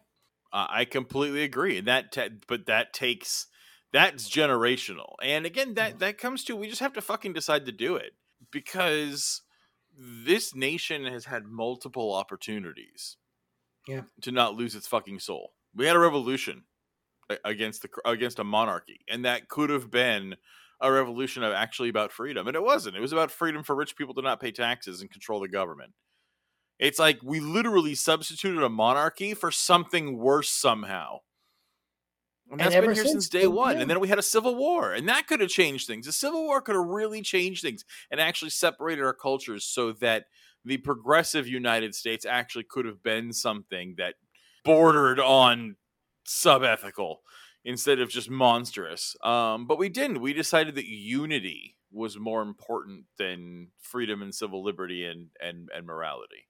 uh, 0.52 0.66
I 0.70 0.84
completely 0.84 1.42
agree. 1.42 1.78
And 1.78 1.86
that, 1.86 2.12
ta- 2.12 2.28
but 2.46 2.66
that 2.66 2.92
takes 2.92 3.46
that's 3.92 4.28
generational. 4.28 5.14
And 5.22 5.46
again, 5.46 5.74
that 5.74 5.98
that 6.00 6.18
comes 6.18 6.44
to 6.44 6.56
we 6.56 6.68
just 6.68 6.80
have 6.80 6.92
to 6.94 7.00
fucking 7.00 7.32
decide 7.32 7.64
to 7.66 7.72
do 7.72 7.96
it 7.96 8.12
because 8.52 9.42
this 9.96 10.54
nation 10.54 11.04
has 11.06 11.24
had 11.24 11.44
multiple 11.46 12.14
opportunities. 12.14 13.16
Yeah. 13.86 14.02
to 14.20 14.30
not 14.30 14.54
lose 14.54 14.74
its 14.74 14.86
fucking 14.86 15.18
soul. 15.18 15.54
We 15.74 15.86
had 15.86 15.96
a 15.96 15.98
revolution 15.98 16.64
against 17.42 17.80
the 17.80 17.88
against 18.04 18.38
a 18.38 18.44
monarchy, 18.44 19.00
and 19.08 19.24
that 19.24 19.48
could 19.48 19.70
have 19.70 19.90
been 19.90 20.36
a 20.78 20.92
revolution 20.92 21.42
of 21.42 21.54
actually 21.54 21.88
about 21.88 22.12
freedom, 22.12 22.46
and 22.46 22.54
it 22.54 22.62
wasn't. 22.62 22.96
It 22.96 23.00
was 23.00 23.12
about 23.12 23.30
freedom 23.30 23.62
for 23.62 23.74
rich 23.74 23.96
people 23.96 24.12
to 24.14 24.20
not 24.20 24.40
pay 24.40 24.52
taxes 24.52 25.00
and 25.00 25.10
control 25.10 25.40
the 25.40 25.48
government. 25.48 25.94
It's 26.78 26.98
like 26.98 27.20
we 27.22 27.40
literally 27.40 27.94
substituted 27.94 28.62
a 28.62 28.68
monarchy 28.68 29.34
for 29.34 29.50
something 29.50 30.18
worse 30.18 30.50
somehow. 30.50 31.20
And 32.50 32.60
And 32.60 32.72
that's 32.72 32.74
ever 32.74 32.86
been 32.86 32.94
here 32.94 33.04
since, 33.04 33.12
since 33.12 33.28
day 33.28 33.46
one. 33.46 33.76
yeah. 33.76 33.82
And 33.82 33.90
then 33.90 34.00
we 34.00 34.08
had 34.08 34.18
a 34.18 34.22
civil 34.22 34.54
war, 34.54 34.92
and 34.94 35.08
that 35.08 35.26
could 35.26 35.40
have 35.40 35.50
changed 35.50 35.86
things. 35.86 36.06
The 36.06 36.12
civil 36.12 36.44
war 36.44 36.62
could 36.62 36.76
have 36.76 36.86
really 36.86 37.20
changed 37.22 37.62
things 37.62 37.84
and 38.10 38.20
actually 38.20 38.50
separated 38.50 39.02
our 39.04 39.12
cultures 39.14 39.64
so 39.64 39.92
that 39.92 40.26
the 40.64 40.78
progressive 40.78 41.46
United 41.46 41.94
States 41.94 42.24
actually 42.24 42.64
could 42.64 42.86
have 42.86 43.02
been 43.02 43.32
something 43.32 43.94
that 43.98 44.14
bordered 44.64 45.20
on 45.20 45.76
sub-ethical 46.24 47.22
instead 47.64 48.00
of 48.00 48.08
just 48.08 48.30
monstrous. 48.30 49.14
Um, 49.22 49.66
but 49.66 49.78
we 49.78 49.88
didn't. 49.88 50.20
We 50.20 50.32
decided 50.32 50.74
that 50.76 50.86
unity 50.86 51.76
was 51.90 52.18
more 52.18 52.42
important 52.42 53.04
than 53.18 53.72
freedom 53.78 54.22
and 54.22 54.34
civil 54.34 54.62
liberty 54.64 55.04
and 55.04 55.30
and 55.40 55.70
and 55.74 55.86
morality. 55.86 56.47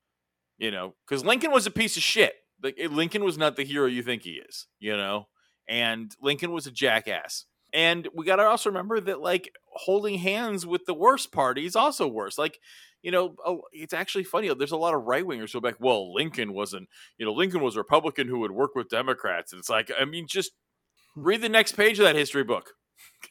You 0.59 0.71
know, 0.71 0.95
because 1.07 1.25
Lincoln 1.25 1.53
was 1.53 1.67
a 1.67 1.71
piece 1.71 1.97
of 1.97 2.03
shit. 2.03 2.35
Like 2.63 2.79
Lincoln 2.91 3.25
was 3.25 3.39
not 3.39 3.57
the 3.57 3.65
hero 3.65 3.87
you 3.87 4.03
think 4.03 4.23
he 4.23 4.41
is. 4.49 4.67
You 4.81 4.97
know, 4.97 5.29
and 5.69 6.15
Lincoln 6.21 6.53
was 6.53 6.67
a 6.67 6.73
jackass. 6.73 7.45
And 7.73 8.09
we 8.15 8.25
got 8.25 8.37
to 8.37 8.45
also 8.45 8.71
remember 8.71 8.99
that 9.01 9.21
like 9.21 9.53
holding 9.67 10.19
hands 10.19 10.67
with 10.67 10.87
the 10.87 10.95
worst 10.95 11.33
party 11.33 11.67
is 11.67 11.77
also 11.77 12.09
worse. 12.09 12.39
Like, 12.39 12.59
you 13.03 13.11
know, 13.11 13.35
it's 13.73 13.93
actually 13.93 14.25
funny. 14.25 14.53
There's 14.53 14.73
a 14.73 14.77
lot 14.77 14.95
of 14.95 15.05
right 15.05 15.25
wingers 15.25 15.53
who 15.53 15.59
are 15.59 15.63
like, 15.63 15.79
well, 15.79 16.13
Lincoln 16.15 16.55
wasn't, 16.55 16.89
you 17.19 17.27
know, 17.27 17.33
Lincoln 17.33 17.61
was 17.61 17.77
a 17.77 17.81
Republican 17.81 18.27
who 18.27 18.39
would 18.41 18.53
work 18.53 18.75
with 18.75 18.89
Democrats. 18.89 19.53
And 19.53 19.61
it's 19.61 19.69
like, 19.69 19.91
I 19.99 20.05
mean, 20.07 20.27
just 20.27 20.53
read 21.15 21.43
the 21.43 21.49
next 21.49 21.73
page 21.73 21.99
of 21.99 22.05
that 22.05 22.17
history 22.17 22.45
book. 22.45 22.71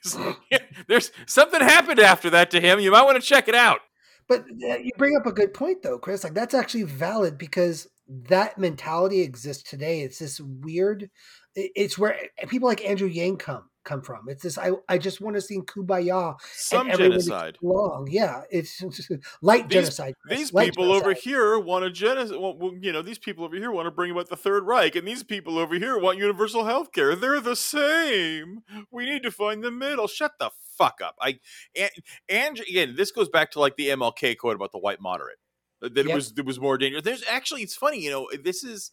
There's 0.88 1.11
something 1.25 1.61
happened 1.61 1.99
after 1.99 2.30
that 2.30 2.51
to 2.51 2.61
him. 2.61 2.80
You 2.80 2.91
might 2.91 3.03
want 3.03 3.21
to 3.21 3.28
check 3.28 3.47
it 3.47 3.55
out. 3.55 3.80
But 4.28 4.41
uh, 4.41 4.78
you 4.78 4.91
bring 4.97 5.15
up 5.15 5.25
a 5.25 5.32
good 5.32 5.53
point, 5.53 5.82
though, 5.84 5.97
Chris. 5.97 6.23
Like 6.23 6.34
that's 6.34 6.53
actually 6.53 6.84
valid 6.84 7.38
because 7.38 7.88
that 8.30 8.57
mentality 8.57 9.21
exists 9.21 9.69
today. 9.69 10.01
It's 10.01 10.19
this 10.19 10.39
weird. 10.39 11.09
It's 11.55 11.97
where 11.97 12.17
people 12.47 12.67
like 12.67 12.86
Andrew 12.86 13.07
Yang 13.07 13.38
come 13.38 13.69
come 13.84 14.01
from. 14.01 14.25
It's 14.28 14.43
this. 14.43 14.57
I 14.57 14.71
I 14.89 14.97
just 14.97 15.21
want 15.21 15.36
to 15.38 15.41
see 15.41 15.59
kumbaya. 15.59 16.36
Some 16.53 16.91
genocide. 16.91 17.57
Long, 17.61 18.07
yeah. 18.11 18.41
It's 18.51 18.84
light 19.41 19.69
These- 19.69 19.73
genocide. 19.73 20.13
Chris, 20.21 20.38
These 20.39 20.53
light 20.53 20.69
people 20.71 20.91
over 20.91 21.13
here 21.13 21.57
want 21.57 21.86
to 21.86 21.89
genocide. 21.89 22.38
Well, 22.38 22.55
well, 22.57 22.73
you 22.80 22.91
know, 22.91 23.01
these 23.01 23.17
people 23.17 23.43
over 23.45 23.55
here 23.55 23.71
want 23.71 23.88
to 23.88 23.91
bring 23.91 24.11
about 24.11 24.30
the 24.30 24.36
Third 24.36 24.65
Reich, 24.65 24.95
and 24.95 25.07
these 25.07 25.23
people 25.23 25.57
over 25.57 25.75
here 25.75 25.97
want 25.97 26.17
universal 26.19 26.65
health 26.65 26.91
care. 26.91 27.15
They're 27.15 27.39
the 27.41 27.55
same. 27.55 28.63
We 28.91 29.05
need 29.05 29.23
to 29.23 29.32
find 29.32 29.63
the 29.63 29.71
middle. 29.71 30.07
Shut 30.07 30.34
the 30.39 30.51
fuck 30.78 30.99
up. 31.03 31.15
I 31.21 31.39
and, 31.75 31.91
and 32.30 32.59
again, 32.59 32.95
this 32.95 33.11
goes 33.11 33.30
back 33.30 33.51
to 33.51 33.59
like 33.59 33.75
the 33.75 33.89
MLK 33.89 34.38
quote 34.38 34.55
about 34.55 34.71
the 34.71 34.80
white 34.80 35.01
moderate. 35.01 35.38
That 35.82 35.93
that 35.95 36.07
it 36.07 36.13
was 36.13 36.34
it 36.38 36.45
was 36.45 36.59
more 36.59 36.78
dangerous. 36.78 37.03
There's 37.03 37.23
actually, 37.30 37.61
it's 37.61 37.75
funny, 37.75 37.99
you 37.99 38.09
know, 38.09 38.30
this 38.43 38.63
is 38.63 38.91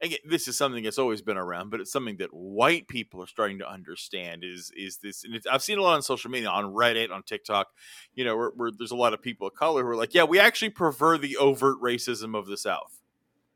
again, 0.00 0.18
this 0.24 0.48
is 0.48 0.56
something 0.56 0.84
that's 0.84 0.98
always 0.98 1.22
been 1.22 1.36
around, 1.36 1.70
but 1.70 1.80
it's 1.80 1.92
something 1.92 2.16
that 2.18 2.32
white 2.32 2.88
people 2.88 3.22
are 3.22 3.26
starting 3.26 3.58
to 3.58 3.70
understand. 3.70 4.44
Is 4.44 4.70
is 4.76 4.98
this? 4.98 5.24
And 5.24 5.34
it's, 5.34 5.46
I've 5.46 5.62
seen 5.62 5.78
a 5.78 5.82
lot 5.82 5.94
on 5.94 6.02
social 6.02 6.30
media, 6.30 6.48
on 6.48 6.72
Reddit, 6.72 7.10
on 7.10 7.22
TikTok. 7.22 7.68
You 8.14 8.24
know, 8.24 8.36
where, 8.36 8.50
where 8.54 8.70
there's 8.76 8.90
a 8.90 8.96
lot 8.96 9.14
of 9.14 9.22
people 9.22 9.46
of 9.46 9.54
color 9.54 9.82
who 9.82 9.88
are 9.88 9.96
like, 9.96 10.14
"Yeah, 10.14 10.24
we 10.24 10.38
actually 10.38 10.70
prefer 10.70 11.18
the 11.18 11.36
overt 11.36 11.80
racism 11.82 12.36
of 12.36 12.46
the 12.46 12.56
South 12.56 13.00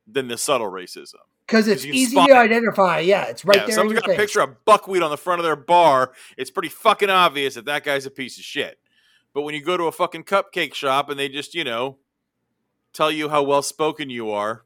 than 0.06 0.28
the 0.28 0.38
subtle 0.38 0.70
racism." 0.70 1.24
Because 1.49 1.66
it's 1.66 1.84
easy 1.84 2.14
to 2.14 2.36
identify. 2.36 3.01
Yeah, 3.01 3.24
it's 3.24 3.44
right 3.44 3.57
yeah, 3.57 3.66
there. 3.66 3.74
someone's 3.74 4.01
got 4.01 4.11
a 4.11 4.12
face. 4.12 4.18
picture 4.18 4.40
of 4.40 4.64
buckwheat 4.66 5.03
on 5.03 5.11
the 5.11 5.16
front 5.16 5.40
of 5.40 5.44
their 5.44 5.57
bar. 5.57 6.12
It's 6.36 6.51
pretty 6.51 6.68
fucking 6.68 7.09
obvious 7.09 7.55
that 7.55 7.64
that 7.64 7.84
guy's 7.84 8.05
a 8.05 8.11
piece 8.11 8.38
of 8.38 8.44
shit. 8.44 8.78
But 9.32 9.42
when 9.42 9.55
you 9.55 9.62
go 9.62 9.76
to 9.76 9.84
a 9.84 9.92
fucking 9.92 10.24
cupcake 10.24 10.74
shop 10.74 11.09
and 11.09 11.18
they 11.18 11.28
just, 11.28 11.55
you 11.55 11.64
know, 11.64 11.99
tell 12.92 13.11
you 13.11 13.30
how 13.30 13.42
well 13.42 13.62
spoken 13.62 14.11
you 14.11 14.30
are, 14.30 14.64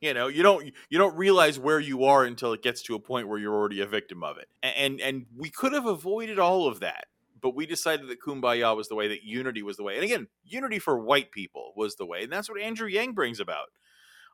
you 0.00 0.14
know, 0.14 0.26
you 0.26 0.42
don't 0.42 0.72
you 0.88 0.98
don't 0.98 1.16
realize 1.16 1.58
where 1.60 1.80
you 1.80 2.04
are 2.04 2.24
until 2.24 2.52
it 2.52 2.62
gets 2.62 2.82
to 2.82 2.96
a 2.96 3.00
point 3.00 3.28
where 3.28 3.38
you're 3.38 3.54
already 3.54 3.80
a 3.80 3.86
victim 3.86 4.24
of 4.24 4.36
it. 4.38 4.48
And 4.62 5.00
and 5.00 5.26
we 5.36 5.48
could 5.48 5.72
have 5.72 5.86
avoided 5.86 6.38
all 6.38 6.66
of 6.66 6.80
that. 6.80 7.06
But 7.40 7.54
we 7.54 7.66
decided 7.66 8.08
that 8.08 8.20
kumbaya 8.20 8.74
was 8.74 8.88
the 8.88 8.96
way, 8.96 9.08
that 9.08 9.22
unity 9.22 9.62
was 9.62 9.76
the 9.76 9.84
way. 9.84 9.94
And 9.94 10.02
again, 10.02 10.26
unity 10.44 10.80
for 10.80 10.98
white 10.98 11.30
people 11.30 11.72
was 11.76 11.94
the 11.94 12.06
way. 12.06 12.24
And 12.24 12.32
that's 12.32 12.48
what 12.48 12.60
Andrew 12.60 12.88
Yang 12.88 13.12
brings 13.12 13.38
about. 13.38 13.66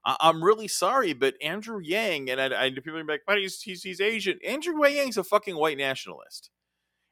I- 0.05 0.17
I'm 0.21 0.43
really 0.43 0.69
sorry, 0.69 1.13
but 1.13 1.35
Andrew 1.43 1.81
Yang, 1.81 2.31
and 2.31 2.41
I, 2.41 2.67
I 2.67 2.71
people 2.71 2.99
are 2.99 3.05
like, 3.05 3.23
but 3.27 3.39
he's, 3.39 3.61
he's 3.63 3.83
he's 3.83 4.01
Asian. 4.01 4.39
Andrew 4.47 4.85
Yang's 4.87 5.17
a 5.17 5.25
fucking 5.25 5.57
white 5.57 5.79
nationalist. 5.79 6.51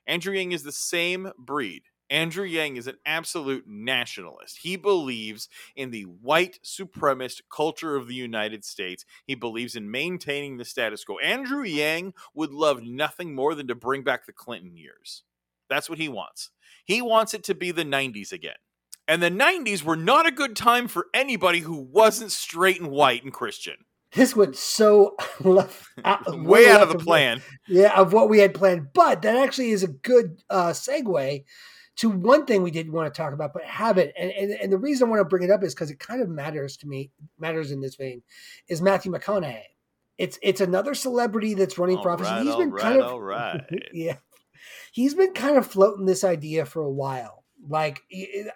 Andrew 0.07 0.35
Yang 0.35 0.53
is 0.53 0.63
the 0.65 0.73
same 0.73 1.33
breed. 1.39 1.83
Andrew 2.11 2.45
Yang 2.45 2.77
is 2.77 2.87
an 2.89 2.97
absolute 3.07 3.65
nationalist. 3.69 4.59
He 4.63 4.75
believes 4.77 5.49
in 5.77 5.93
the 5.93 6.03
white 6.03 6.59
supremacist 6.65 7.43
culture 7.55 7.95
of 7.97 8.09
the 8.09 8.15
United 8.15 8.65
States. 8.65 9.05
He 9.27 9.37
believes 9.37 9.77
in 9.77 9.91
maintaining 9.91 10.57
the 10.57 10.65
status 10.65 11.05
quo. 11.05 11.19
Andrew 11.21 11.63
Yang 11.63 12.15
would 12.35 12.51
love 12.51 12.83
nothing 12.83 13.35
more 13.35 13.55
than 13.55 13.69
to 13.69 13.77
bring 13.77 14.03
back 14.03 14.27
the 14.27 14.33
Clinton 14.33 14.77
years. 14.77 15.23
That's 15.69 15.89
what 15.89 15.99
he 16.01 16.09
wants. 16.09 16.51
He 16.85 17.01
wants 17.01 17.33
it 17.33 17.45
to 17.45 17.55
be 17.55 17.71
the 17.71 17.85
90s 17.85 18.33
again. 18.33 18.57
And 19.11 19.21
the 19.21 19.29
90s 19.29 19.83
were 19.83 19.97
not 19.97 20.29
a 20.29 20.31
good 20.31 20.55
time 20.55 20.87
for 20.87 21.09
anybody 21.13 21.59
who 21.59 21.75
wasn't 21.75 22.31
straight 22.31 22.81
and 22.81 22.93
white 22.93 23.25
and 23.25 23.33
Christian. 23.33 23.75
This 24.13 24.37
went 24.37 24.55
so 24.55 25.17
left, 25.41 25.85
out, 26.05 26.41
Way 26.41 26.71
out 26.71 26.83
of 26.83 26.91
the 26.91 26.99
plan. 27.05 27.43
yeah, 27.67 27.99
of 27.99 28.13
what 28.13 28.29
we 28.29 28.39
had 28.39 28.55
planned. 28.55 28.93
But 28.95 29.23
that 29.23 29.35
actually 29.35 29.71
is 29.71 29.83
a 29.83 29.89
good 29.89 30.41
uh, 30.49 30.69
segue 30.69 31.45
to 31.97 32.09
one 32.09 32.47
thing 32.47 32.63
we 32.63 32.71
didn't 32.71 32.93
want 32.93 33.13
to 33.13 33.19
talk 33.21 33.33
about, 33.33 33.53
but 33.53 33.65
haven't. 33.65 34.13
And, 34.17 34.31
and, 34.31 34.53
and 34.53 34.73
the 34.73 34.79
reason 34.79 35.09
I 35.09 35.11
want 35.11 35.21
to 35.23 35.25
bring 35.25 35.43
it 35.43 35.51
up 35.51 35.65
is 35.65 35.75
because 35.75 35.91
it 35.91 35.99
kind 35.99 36.23
of 36.23 36.29
matters 36.29 36.77
to 36.77 36.87
me, 36.87 37.11
matters 37.37 37.73
in 37.73 37.81
this 37.81 37.97
vein, 37.97 38.23
is 38.69 38.81
Matthew 38.81 39.11
McConaughey. 39.11 39.63
It's 40.19 40.39
it's 40.41 40.61
another 40.61 40.95
celebrity 40.95 41.55
that's 41.55 41.79
running 41.79 41.97
All 41.97 42.05
for 42.05 42.11
office. 42.13 42.29
right, 42.29 42.45
He's 42.45 42.55
been 42.55 42.71
right, 42.71 42.83
kind 42.83 43.01
of 43.01 43.11
all 43.11 43.21
right. 43.21 43.61
yeah, 43.93 44.19
he's 44.93 45.15
been 45.15 45.33
kind 45.33 45.57
of 45.57 45.67
floating 45.67 46.07
this 46.07 46.23
idea 46.23 46.65
for 46.65 46.83
a 46.83 46.91
while. 46.91 47.40
Like 47.69 48.03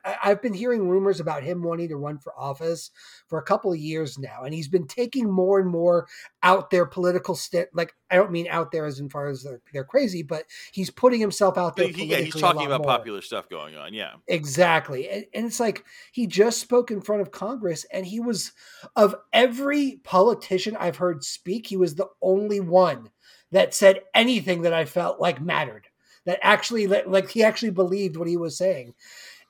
I- 0.05 0.17
I've 0.25 0.41
been 0.43 0.55
hearing 0.55 0.89
rumors 0.89 1.21
about 1.21 1.43
him 1.43 1.63
wanting 1.63 1.89
to 1.91 1.97
run 1.97 2.19
for 2.19 2.33
office 2.39 2.91
for 3.29 3.39
a 3.39 3.43
couple 3.43 3.73
of 3.73 3.79
years 3.79 4.19
now, 4.19 4.45
and 4.45 4.55
he's 4.55 4.69
been 4.69 4.87
taking 4.87 5.31
more 5.31 5.61
and 5.61 5.69
more 5.69 6.07
out 6.43 6.71
there 6.71 6.87
political 6.87 7.35
st- 7.35 7.69
Like 7.75 7.95
I 8.11 8.17
don't 8.17 8.31
mean 8.33 8.47
out 8.49 8.73
there 8.73 8.87
as 8.87 9.01
in 9.01 9.09
far 9.11 9.29
as 9.29 9.43
they're, 9.43 9.61
they're 9.73 9.85
crazy, 9.85 10.23
but 10.23 10.45
he's 10.73 10.91
putting 10.91 11.21
himself 11.21 11.59
out 11.59 11.77
there. 11.77 11.89
He- 11.89 12.07
yeah, 12.07 12.19
he's 12.19 12.35
talking 12.35 12.67
about 12.67 12.83
more. 12.83 12.97
popular 12.97 13.21
stuff 13.23 13.49
going 13.49 13.77
on. 13.77 13.93
Yeah. 13.93 14.15
Exactly. 14.27 15.09
And, 15.09 15.27
and 15.35 15.47
it's 15.47 15.61
like 15.61 15.85
he 16.13 16.27
just 16.27 16.61
spoke 16.61 16.91
in 16.91 17.01
front 17.01 17.23
of 17.23 17.31
Congress 17.31 17.85
and 17.93 18.07
he 18.07 18.21
was, 18.21 18.53
of 18.97 19.15
every 19.33 20.01
politician 20.05 20.77
I've 20.79 20.97
heard 20.97 21.25
speak, 21.25 21.67
he 21.67 21.77
was 21.77 21.95
the 21.97 22.09
only 22.23 22.61
one 22.61 23.11
that 23.53 23.75
said 23.75 24.01
anything 24.15 24.63
that 24.63 24.73
I 24.73 24.85
felt 24.85 25.21
like 25.21 25.41
mattered, 25.41 25.87
that 26.27 26.39
actually, 26.43 26.87
like, 26.87 27.31
he 27.31 27.43
actually 27.43 27.71
believed 27.71 28.17
what 28.17 28.29
he 28.29 28.37
was 28.37 28.57
saying. 28.57 28.95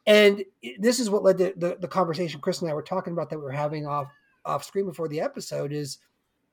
And 0.06 0.44
this 0.78 1.00
is 1.00 1.08
what 1.08 1.22
led 1.22 1.38
to 1.38 1.54
the, 1.56 1.78
the 1.80 1.88
conversation 1.88 2.40
Chris 2.40 2.60
and 2.60 2.70
I 2.70 2.74
were 2.74 2.82
talking 2.82 3.12
about 3.12 3.30
that 3.30 3.38
we 3.38 3.44
were 3.44 3.52
having 3.52 3.86
off, 3.86 4.08
off 4.44 4.64
screen 4.64 4.86
before 4.86 5.08
the 5.08 5.20
episode 5.20 5.72
is 5.72 5.98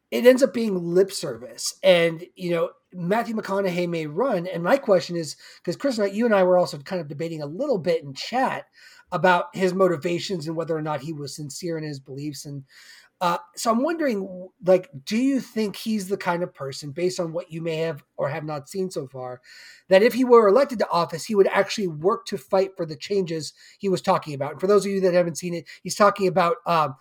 it 0.10 0.26
ends 0.26 0.44
up 0.44 0.54
being 0.54 0.76
lip 0.76 1.12
service. 1.12 1.76
And, 1.84 2.24
you 2.36 2.52
know, 2.52 2.72
Matthew 2.94 3.36
McConaughey 3.36 3.90
may 3.90 4.06
run. 4.08 4.46
And 4.46 4.64
my 4.64 4.78
question 4.78 5.16
is 5.16 5.38
because 5.58 5.78
Chris 5.78 5.98
and 5.98 6.08
I, 6.08 6.12
you 6.12 6.26
and 6.26 6.36
I 6.36 6.44
were 6.44 6.58
also 6.58 6.78
kind 6.80 7.02
of 7.02 7.08
debating 7.08 7.42
a 7.42 7.46
little 7.46 7.78
bit 7.78 8.04
in 8.04 8.14
chat 8.14 8.66
about 9.14 9.48
his 9.54 9.74
motivations 9.74 10.48
and 10.48 10.56
whether 10.56 10.76
or 10.76 10.82
not 10.82 11.02
he 11.02 11.14
was 11.14 11.36
sincere 11.36 11.78
in 11.78 11.84
his 11.84 12.00
beliefs. 12.00 12.46
And 12.46 12.64
uh, 13.22 13.38
so 13.56 13.72
I'm 13.72 13.84
wondering, 13.84 14.50
like, 14.66 14.90
do 15.06 15.16
you 15.16 15.40
think 15.40 15.76
he's 15.76 16.08
the 16.08 16.18
kind 16.18 16.42
of 16.42 16.54
person, 16.54 16.90
based 16.90 17.20
on 17.20 17.34
what 17.34 17.52
you 17.52 17.62
may 17.62 17.78
have 17.78 18.04
or 18.18 18.28
have 18.28 18.44
not 18.44 18.68
seen 18.68 18.90
so 18.90 19.08
far, 19.08 19.42
that 19.90 20.02
if 20.02 20.14
he 20.14 20.26
were 20.26 20.48
elected 20.48 20.80
to 20.80 20.90
office, 20.90 21.24
he 21.24 21.36
would 21.36 21.48
actually 21.48 21.88
work 21.88 22.26
to 22.26 22.38
fight 22.38 22.72
for 22.76 22.84
the 22.84 22.96
changes 22.96 23.54
he 23.78 23.90
was 23.90 24.02
talking 24.02 24.34
about? 24.34 24.54
And 24.54 24.60
for 24.60 24.66
those 24.66 24.88
of 24.88 24.92
you 24.92 25.00
that 25.02 25.14
haven't 25.14 25.38
seen 25.38 25.54
it, 25.54 25.68
he's 25.84 25.94
talking 25.94 26.28
about 26.28 26.58
um, 26.66 26.96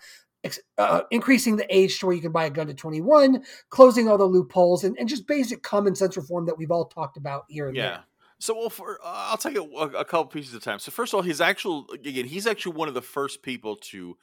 uh, 0.77 1.01
increasing 1.09 1.55
the 1.55 1.75
age 1.75 1.99
to 1.99 2.05
where 2.05 2.15
you 2.15 2.21
can 2.21 2.31
buy 2.31 2.45
a 2.45 2.51
gun 2.51 2.67
to 2.67 2.73
21, 2.75 3.43
closing 3.71 4.07
all 4.07 4.19
the 4.19 4.23
loopholes, 4.23 4.83
and, 4.83 4.95
and 4.99 5.09
just 5.09 5.25
basic 5.25 5.63
common 5.63 5.95
sense 5.95 6.15
reform 6.15 6.45
that 6.45 6.57
we've 6.57 6.71
all 6.71 6.85
talked 6.85 7.17
about 7.17 7.45
here 7.47 7.67
and 7.67 7.75
Yeah. 7.75 7.89
there. 7.89 8.03
So, 8.37 8.55
well, 8.55 8.69
for 8.69 8.99
uh, 9.03 9.29
I'll 9.29 9.37
take 9.37 9.55
a, 9.55 9.61
a 9.61 10.05
couple 10.05 10.25
pieces 10.25 10.53
of 10.53 10.63
time. 10.63 10.79
So, 10.79 10.91
first 10.91 11.13
of 11.13 11.17
all, 11.17 11.21
he's 11.23 11.41
actual 11.41 11.87
again, 11.93 12.25
he's 12.25 12.47
actually 12.47 12.75
one 12.75 12.87
of 12.87 12.95
the 12.95 13.01
first 13.01 13.43
people 13.43 13.75
to 13.75 14.17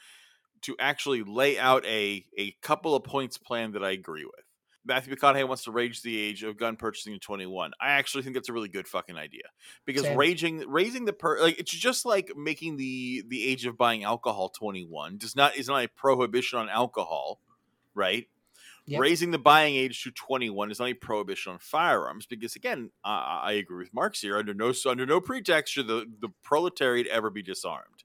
to 0.62 0.76
actually 0.78 1.22
lay 1.22 1.58
out 1.58 1.84
a 1.86 2.24
a 2.36 2.52
couple 2.62 2.94
of 2.94 3.04
points 3.04 3.38
plan 3.38 3.72
that 3.72 3.84
I 3.84 3.90
agree 3.90 4.24
with. 4.24 4.44
Matthew 4.84 5.14
McConaughey 5.14 5.46
wants 5.46 5.64
to 5.64 5.70
raise 5.70 6.00
the 6.00 6.18
age 6.18 6.42
of 6.42 6.56
gun 6.56 6.76
purchasing 6.76 7.12
to 7.12 7.18
21. 7.18 7.72
I 7.80 7.90
actually 7.90 8.22
think 8.22 8.34
that's 8.34 8.48
a 8.48 8.54
really 8.54 8.70
good 8.70 8.88
fucking 8.88 9.16
idea 9.16 9.42
because 9.84 10.02
Same. 10.02 10.16
raising 10.16 10.64
raising 10.66 11.04
the 11.04 11.12
per 11.12 11.40
like 11.40 11.58
it's 11.58 11.70
just 11.70 12.06
like 12.06 12.32
making 12.36 12.76
the 12.78 13.22
the 13.28 13.44
age 13.46 13.66
of 13.66 13.76
buying 13.76 14.04
alcohol 14.04 14.48
21 14.48 15.18
does 15.18 15.36
not 15.36 15.56
is 15.56 15.68
not 15.68 15.84
a 15.84 15.88
prohibition 15.88 16.58
on 16.58 16.68
alcohol, 16.70 17.40
right? 17.94 18.26
Yep. 18.88 19.00
Raising 19.02 19.30
the 19.32 19.38
buying 19.38 19.76
age 19.76 20.02
to 20.04 20.10
21 20.10 20.70
is 20.70 20.78
not 20.78 20.88
a 20.88 20.94
prohibition 20.94 21.52
on 21.52 21.58
firearms 21.58 22.24
because, 22.24 22.56
again, 22.56 22.90
I, 23.04 23.40
I 23.44 23.52
agree 23.52 23.84
with 23.84 23.92
Marx 23.92 24.22
here. 24.22 24.38
Under 24.38 24.54
no 24.54 24.72
under 24.86 25.04
no 25.04 25.20
pretext 25.20 25.74
should 25.74 25.88
the, 25.88 26.06
the 26.22 26.30
proletariat 26.42 27.06
ever 27.08 27.28
be 27.28 27.42
disarmed. 27.42 28.04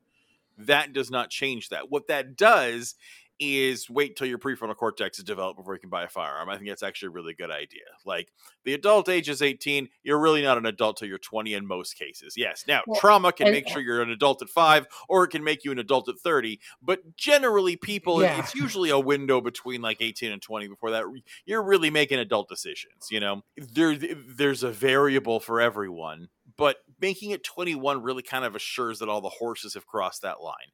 That 0.57 0.93
does 0.93 1.09
not 1.11 1.29
change 1.29 1.69
that. 1.69 1.89
What 1.89 2.07
that 2.07 2.35
does 2.37 2.95
is 3.39 3.89
wait 3.89 4.15
till 4.15 4.27
your 4.27 4.37
prefrontal 4.37 4.75
cortex 4.75 5.17
is 5.17 5.23
developed 5.25 5.57
before 5.57 5.73
you 5.73 5.79
can 5.79 5.89
buy 5.89 6.03
a 6.03 6.07
firearm. 6.07 6.49
I 6.49 6.55
think 6.55 6.69
that's 6.69 6.83
actually 6.83 7.07
a 7.07 7.11
really 7.11 7.33
good 7.33 7.49
idea. 7.49 7.81
Like 8.05 8.31
the 8.63 8.75
adult 8.75 9.09
age 9.09 9.27
is 9.27 9.41
18, 9.41 9.89
you're 10.03 10.19
really 10.21 10.43
not 10.43 10.57
an 10.59 10.67
adult 10.67 10.97
till 10.97 11.07
you're 11.07 11.17
20 11.17 11.53
in 11.55 11.65
most 11.65 11.95
cases. 11.97 12.35
Yes. 12.37 12.63
Now, 12.67 12.83
Well, 12.85 12.99
trauma 13.01 13.33
can 13.33 13.47
and- 13.47 13.53
make 13.55 13.67
sure 13.67 13.81
you're 13.81 14.03
an 14.03 14.11
adult 14.11 14.43
at 14.43 14.49
5 14.49 14.85
or 15.09 15.23
it 15.25 15.29
can 15.29 15.43
make 15.43 15.65
you 15.65 15.71
an 15.71 15.79
adult 15.79 16.07
at 16.09 16.19
30, 16.19 16.59
but 16.81 17.17
generally 17.17 17.75
people 17.75 18.21
Yeah. 18.21 18.39
it's 18.39 18.53
usually 18.53 18.91
a 18.91 18.99
window 18.99 19.41
between 19.41 19.81
like 19.81 19.97
18 19.99 20.31
and 20.31 20.41
20 20.41 20.67
before 20.67 20.91
that 20.91 21.03
you're 21.45 21.63
really 21.63 21.89
making 21.89 22.19
adult 22.19 22.47
decisions, 22.47 23.07
you 23.09 23.19
know. 23.19 23.41
There 23.57 23.95
there's 23.97 24.61
a 24.63 24.71
variable 24.71 25.39
for 25.39 25.59
everyone, 25.59 26.29
but 26.57 26.77
making 27.01 27.31
it 27.31 27.43
21 27.43 28.01
really 28.01 28.23
kind 28.23 28.45
of 28.45 28.55
assures 28.55 28.99
that 28.99 29.09
all 29.09 29.21
the 29.21 29.29
horses 29.29 29.73
have 29.73 29.85
crossed 29.87 30.21
that 30.21 30.41
line 30.41 30.71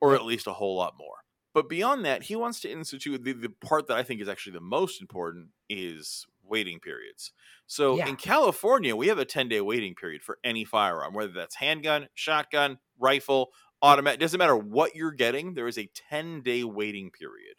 or 0.00 0.14
at 0.14 0.24
least 0.24 0.46
a 0.46 0.52
whole 0.52 0.76
lot 0.76 0.94
more. 0.98 1.16
But 1.54 1.68
beyond 1.68 2.04
that, 2.06 2.24
he 2.24 2.36
wants 2.36 2.60
to 2.60 2.70
institute 2.70 3.22
the, 3.24 3.32
the 3.34 3.50
part 3.50 3.86
that 3.88 3.96
I 3.98 4.02
think 4.02 4.20
is 4.20 4.28
actually 4.28 4.54
the 4.54 4.60
most 4.60 5.00
important 5.00 5.48
is 5.68 6.26
waiting 6.42 6.80
periods. 6.80 7.32
So 7.66 7.96
Yeah. 7.98 8.08
in 8.08 8.16
California, 8.16 8.96
we 8.96 9.08
have 9.08 9.18
a 9.18 9.24
10 9.24 9.48
day 9.48 9.60
waiting 9.60 9.94
period 9.94 10.22
for 10.22 10.38
any 10.42 10.64
firearm, 10.64 11.14
whether 11.14 11.32
that's 11.32 11.56
handgun, 11.56 12.08
shotgun, 12.14 12.78
rifle, 12.98 13.50
automatic, 13.82 14.18
doesn't 14.20 14.38
matter 14.38 14.56
what 14.56 14.94
you're 14.94 15.12
getting, 15.12 15.54
there 15.54 15.68
is 15.68 15.78
a 15.78 15.90
10 16.08 16.42
day 16.42 16.64
waiting 16.64 17.10
period 17.10 17.56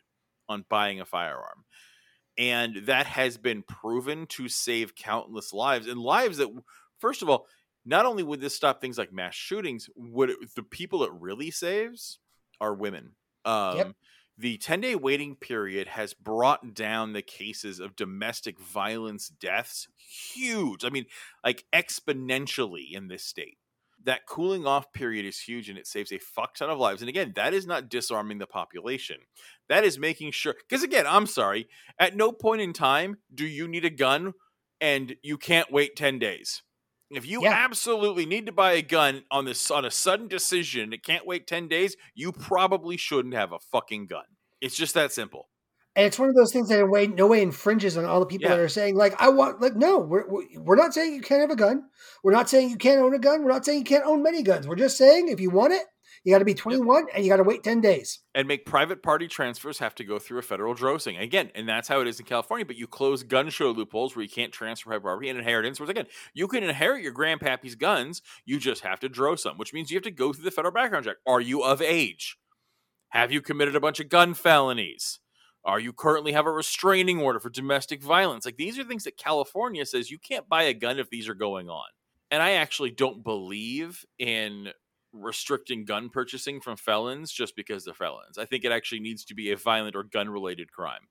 on 0.49 0.65
buying 0.69 0.99
a 0.99 1.05
firearm. 1.05 1.63
And 2.37 2.87
that 2.87 3.05
has 3.05 3.37
been 3.37 3.61
proven 3.61 4.25
to 4.27 4.49
save 4.49 4.95
countless 4.95 5.53
lives 5.53 5.87
and 5.87 5.99
lives 5.99 6.37
that, 6.37 6.49
first 7.03 7.21
of 7.21 7.29
all, 7.29 7.47
not 7.85 8.05
only 8.05 8.23
would 8.23 8.39
this 8.39 8.55
stop 8.55 8.79
things 8.79 8.97
like 8.97 9.11
mass 9.11 9.35
shootings, 9.35 9.89
would 9.97 10.29
it, 10.29 10.55
the 10.55 10.63
people 10.63 11.03
it 11.03 11.11
really 11.11 11.51
saves 11.51 12.19
are 12.61 12.73
women. 12.73 13.11
Um, 13.43 13.77
Yep. 13.77 13.95
The 14.35 14.57
10 14.57 14.81
day 14.81 14.95
waiting 14.95 15.35
period 15.35 15.89
has 15.89 16.15
brought 16.15 16.73
down 16.73 17.13
the 17.13 17.21
cases 17.21 17.79
of 17.79 17.95
domestic 17.95 18.59
violence 18.59 19.27
deaths 19.27 19.87
huge. 19.95 20.83
I 20.83 20.89
mean, 20.89 21.05
like 21.43 21.65
exponentially 21.71 22.93
in 22.93 23.09
this 23.09 23.23
state. 23.23 23.57
That 24.03 24.25
cooling 24.25 24.65
off 24.65 24.91
period 24.91 25.25
is 25.25 25.39
huge 25.39 25.69
and 25.69 25.77
it 25.77 25.85
saves 25.85 26.11
a 26.11 26.17
fuck 26.17 26.55
ton 26.55 26.71
of 26.71 26.79
lives. 26.79 27.01
And 27.01 27.09
again, 27.09 27.33
that 27.35 27.53
is 27.53 27.67
not 27.67 27.89
disarming 27.89 28.39
the 28.39 28.47
population. 28.47 29.17
That 29.69 29.83
is 29.83 29.99
making 29.99 30.31
sure, 30.31 30.55
because 30.67 30.83
again, 30.83 31.05
I'm 31.07 31.27
sorry, 31.27 31.67
at 31.99 32.15
no 32.15 32.31
point 32.31 32.61
in 32.61 32.73
time 32.73 33.17
do 33.33 33.45
you 33.45 33.67
need 33.67 33.85
a 33.85 33.91
gun 33.91 34.33
and 34.81 35.15
you 35.21 35.37
can't 35.37 35.71
wait 35.71 35.95
10 35.95 36.17
days. 36.17 36.63
If 37.15 37.25
you 37.25 37.43
Yeah. 37.43 37.51
absolutely 37.53 38.25
need 38.25 38.45
to 38.47 38.51
buy 38.51 38.73
a 38.73 38.81
gun 38.81 39.23
on 39.31 39.45
this 39.45 39.69
on 39.71 39.85
a 39.85 39.91
sudden 39.91 40.27
decision, 40.27 40.93
it 40.93 41.03
can't 41.03 41.25
wait 41.25 41.47
10 41.47 41.67
days, 41.67 41.95
you 42.13 42.31
probably 42.31 42.97
shouldn't 42.97 43.33
have 43.33 43.51
a 43.51 43.59
fucking 43.59 44.07
gun. 44.07 44.25
It's 44.61 44.75
just 44.75 44.93
that 44.93 45.11
simple. 45.11 45.49
And 45.95 46.07
it's 46.07 46.17
one 46.17 46.27
of 46.29 46.33
those 46.35 46.51
things 46.51 46.69
that 46.69 46.79
in 46.79 46.89
way, 46.89 47.05
no 47.05 47.27
way 47.27 47.41
infringes 47.43 47.97
on 47.97 48.05
all 48.05 48.19
the 48.19 48.25
people 48.25 48.49
Yeah. 48.49 48.55
that 48.55 48.63
are 48.63 48.69
saying, 48.69 48.95
like, 48.95 49.13
I 49.21 49.29
want, 49.29 49.61
like, 49.61 49.75
no, 49.75 49.99
we're, 49.99 50.27
we're 50.27 50.43
we're 50.59 50.75
not 50.75 50.91
saying 50.93 51.13
you 51.13 51.21
can't 51.21 51.41
have 51.41 51.51
a 51.51 51.55
gun. 51.55 51.83
We're 52.23 52.31
not 52.31 52.49
saying 52.49 52.69
you 52.71 52.77
can't 52.77 52.99
own 52.99 53.13
a 53.13 53.19
gun. 53.19 53.43
We're 53.43 53.51
not 53.51 53.63
saying 53.63 53.79
you 53.79 53.85
can't 53.85 54.05
own 54.05 54.23
many 54.23 54.41
guns. 54.41 54.67
We're 54.67 54.75
just 54.75 54.97
saying 54.97 55.27
if 55.27 55.39
you 55.39 55.51
want 55.51 55.73
it, 55.73 55.83
you 56.23 56.33
got 56.33 56.39
to 56.39 56.45
be 56.45 56.53
21 56.53 57.07
and 57.13 57.23
you 57.23 57.29
got 57.29 57.37
to 57.37 57.43
wait 57.43 57.63
10 57.63 57.81
days. 57.81 58.19
and 58.33 58.47
make 58.47 58.65
private 58.65 59.03
party 59.03 59.27
transfers 59.27 59.79
have 59.79 59.93
to 59.95 60.03
go 60.03 60.17
through 60.19 60.39
a 60.39 60.41
federal 60.41 60.73
drosing 60.73 61.17
again 61.17 61.51
and 61.55 61.67
that's 61.67 61.87
how 61.87 61.99
it 62.01 62.07
is 62.07 62.19
in 62.19 62.25
california 62.25 62.65
but 62.65 62.75
you 62.77 62.87
close 62.87 63.23
gun 63.23 63.49
show 63.49 63.71
loopholes 63.71 64.15
where 64.15 64.23
you 64.23 64.29
can't 64.29 64.53
transfer 64.53 64.89
private 64.89 65.03
property 65.03 65.29
and 65.29 65.37
inheritance 65.37 65.79
whereas 65.79 65.89
again 65.89 66.07
you 66.33 66.47
can 66.47 66.63
inherit 66.63 67.03
your 67.03 67.13
grandpappy's 67.13 67.75
guns 67.75 68.21
you 68.45 68.57
just 68.59 68.81
have 68.81 68.99
to 68.99 69.09
dross 69.09 69.43
them 69.43 69.57
which 69.57 69.73
means 69.73 69.91
you 69.91 69.97
have 69.97 70.03
to 70.03 70.11
go 70.11 70.31
through 70.33 70.43
the 70.45 70.51
federal 70.51 70.73
background 70.73 71.05
check. 71.05 71.17
Are 71.27 71.41
you 71.41 71.63
of 71.63 71.81
age? 71.81 72.37
Have 73.09 73.31
you 73.31 73.41
committed 73.41 73.75
a 73.75 73.79
bunch 73.79 73.99
of 73.99 74.09
gun 74.09 74.33
felonies? 74.33 75.19
Are 75.65 75.79
you 75.79 75.93
currently 75.93 76.31
have 76.33 76.45
a 76.45 76.51
restraining 76.51 77.19
order 77.21 77.39
for 77.39 77.49
domestic 77.49 78.01
violence? 78.01 78.45
Like 78.45 78.57
these 78.57 78.77
are 78.79 78.83
things 78.83 79.03
that 79.03 79.17
california 79.17 79.85
says 79.85 80.09
you 80.11 80.19
can't 80.19 80.49
buy 80.49 80.63
a 80.63 80.73
gun 80.73 80.99
if 80.99 81.09
these 81.09 81.27
are 81.29 81.35
going 81.35 81.69
on. 81.69 81.85
And 82.31 82.41
i 82.41 82.51
actually 82.53 82.91
don't 82.91 83.23
believe 83.23 84.05
in 84.17 84.69
restricting 85.13 85.85
gun 85.85 86.09
purchasing 86.09 86.59
from 86.59 86.75
felons 86.75 87.31
just 87.31 87.55
because 87.55 87.85
they're 87.85 87.93
felons. 87.93 88.37
I 88.37 88.45
think 88.45 88.65
it 88.65 88.71
actually 88.71 88.99
needs 88.99 89.23
to 89.25 89.35
be 89.35 89.51
a 89.51 89.57
violent 89.57 89.95
or 89.95 90.03
gun 90.03 90.29
related 90.29 90.71
crime. 90.71 91.07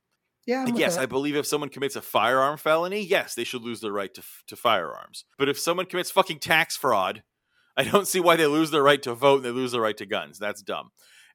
Yeah. 0.47 0.65
I'm 0.67 0.77
yes. 0.77 0.99
I 0.99 1.07
believe 1.07 1.37
if 1.37 1.47
someone 1.47 1.71
commits 1.71 1.97
a 1.97 2.03
firearm 2.03 2.59
felony, 2.59 3.01
yes, 3.01 3.35
they 3.35 3.45
should 3.45 3.63
lose 3.63 3.81
their 3.81 3.93
right 3.93 4.13
to, 4.15 4.23
to 4.49 4.57
firearms. 4.57 5.25
But 5.39 5.49
if 5.49 5.59
someone 5.59 5.87
commits 5.87 6.11
fucking 6.11 6.41
tax 6.41 6.77
fraud, 6.77 7.23
I 7.77 7.85
don't 7.85 8.09
see 8.09 8.21
why 8.21 8.37
they 8.37 8.47
lose 8.47 8.71
their 8.71 8.83
right 8.83 9.03
to 9.03 9.15
vote 9.15 9.37
and 9.37 9.45
they 9.45 9.51
lose 9.51 9.73
their 9.73 9.81
right 9.81 9.97
to 9.97 10.07
guns. 10.07 10.39
That's 10.39 10.63
dumb. 10.63 10.91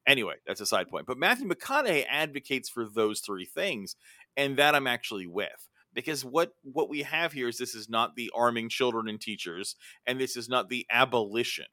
Anyway, 0.06 0.34
that's 0.46 0.60
a 0.60 0.66
side 0.66 0.88
point. 0.88 1.06
But 1.06 1.18
Matthew 1.18 1.48
McConaughey 1.48 2.04
advocates 2.08 2.68
for 2.68 2.86
those 2.86 3.20
three 3.20 3.44
things, 3.44 3.96
and 4.36 4.56
that 4.56 4.74
I'm 4.74 4.86
actually 4.86 5.26
with. 5.26 5.68
Because 5.94 6.24
what 6.24 6.52
what 6.62 6.88
we 6.88 7.02
have 7.02 7.32
here 7.32 7.48
is 7.48 7.58
this 7.58 7.74
is 7.74 7.88
not 7.88 8.14
the 8.14 8.30
arming 8.34 8.68
children 8.68 9.08
and 9.08 9.20
teachers, 9.20 9.74
and 10.06 10.20
this 10.20 10.36
is 10.36 10.48
not 10.48 10.68
the 10.68 10.86
abolition. 10.90 11.66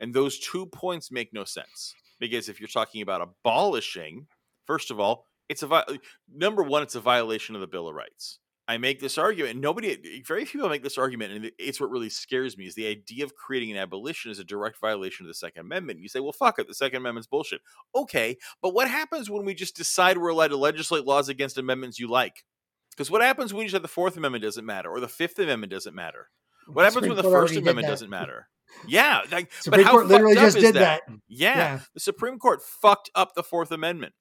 And 0.00 0.12
those 0.12 0.38
two 0.38 0.66
points 0.66 1.10
make 1.10 1.32
no 1.32 1.44
sense 1.44 1.94
because 2.18 2.48
if 2.48 2.60
you're 2.60 2.68
talking 2.68 3.02
about 3.02 3.20
abolishing, 3.22 4.26
first 4.66 4.90
of 4.90 5.00
all, 5.00 5.26
it's 5.48 5.62
a 5.62 5.66
vi- 5.66 5.84
number 6.32 6.62
one, 6.62 6.82
it's 6.82 6.94
a 6.94 7.00
violation 7.00 7.54
of 7.54 7.60
the 7.60 7.66
Bill 7.66 7.88
of 7.88 7.94
Rights. 7.94 8.38
I 8.66 8.78
make 8.78 8.98
this 8.98 9.18
argument, 9.18 9.60
nobody, 9.60 10.22
very 10.26 10.46
few 10.46 10.58
people 10.58 10.70
make 10.70 10.82
this 10.82 10.96
argument, 10.96 11.32
and 11.32 11.50
it's 11.58 11.78
what 11.78 11.90
really 11.90 12.08
scares 12.08 12.56
me 12.56 12.64
is 12.64 12.74
the 12.74 12.86
idea 12.86 13.22
of 13.24 13.34
creating 13.34 13.70
an 13.70 13.76
abolition 13.76 14.30
is 14.30 14.38
a 14.38 14.44
direct 14.44 14.80
violation 14.80 15.26
of 15.26 15.28
the 15.28 15.34
Second 15.34 15.66
Amendment. 15.66 16.00
You 16.00 16.08
say, 16.08 16.20
well, 16.20 16.32
fuck 16.32 16.58
it, 16.58 16.66
the 16.66 16.74
Second 16.74 16.98
Amendment's 16.98 17.26
bullshit. 17.26 17.60
Okay, 17.94 18.38
but 18.62 18.72
what 18.72 18.88
happens 18.88 19.28
when 19.28 19.44
we 19.44 19.52
just 19.54 19.76
decide 19.76 20.16
we're 20.16 20.30
allowed 20.30 20.48
to 20.48 20.56
legislate 20.56 21.04
laws 21.04 21.28
against 21.28 21.58
amendments 21.58 21.98
you 21.98 22.08
like? 22.08 22.44
Because 22.90 23.10
what 23.10 23.20
happens 23.20 23.52
when 23.52 23.64
you 23.64 23.68
say 23.68 23.78
the 23.80 23.88
Fourth 23.88 24.16
Amendment 24.16 24.42
doesn't 24.44 24.64
matter 24.64 24.88
or 24.88 24.98
the 24.98 25.08
Fifth 25.08 25.38
Amendment 25.38 25.70
doesn't 25.70 25.94
matter? 25.94 26.30
What 26.66 26.84
happens 26.84 27.06
when 27.06 27.16
the 27.16 27.22
First 27.22 27.54
Amendment 27.56 27.86
doesn't 27.86 28.08
matter? 28.08 28.48
Yeah, 28.86 29.22
like, 29.30 29.52
Supreme 29.52 29.82
but 29.82 29.86
how 29.86 29.92
Court 29.92 30.06
literally 30.06 30.34
just 30.34 30.56
did 30.58 30.74
that? 30.74 31.02
that. 31.06 31.16
Yeah, 31.28 31.56
Yeah. 31.56 31.80
the 31.94 32.00
Supreme 32.00 32.38
Court 32.38 32.62
fucked 32.62 33.10
up 33.14 33.34
the 33.34 33.42
Fourth 33.42 33.70
Amendment. 33.70 34.14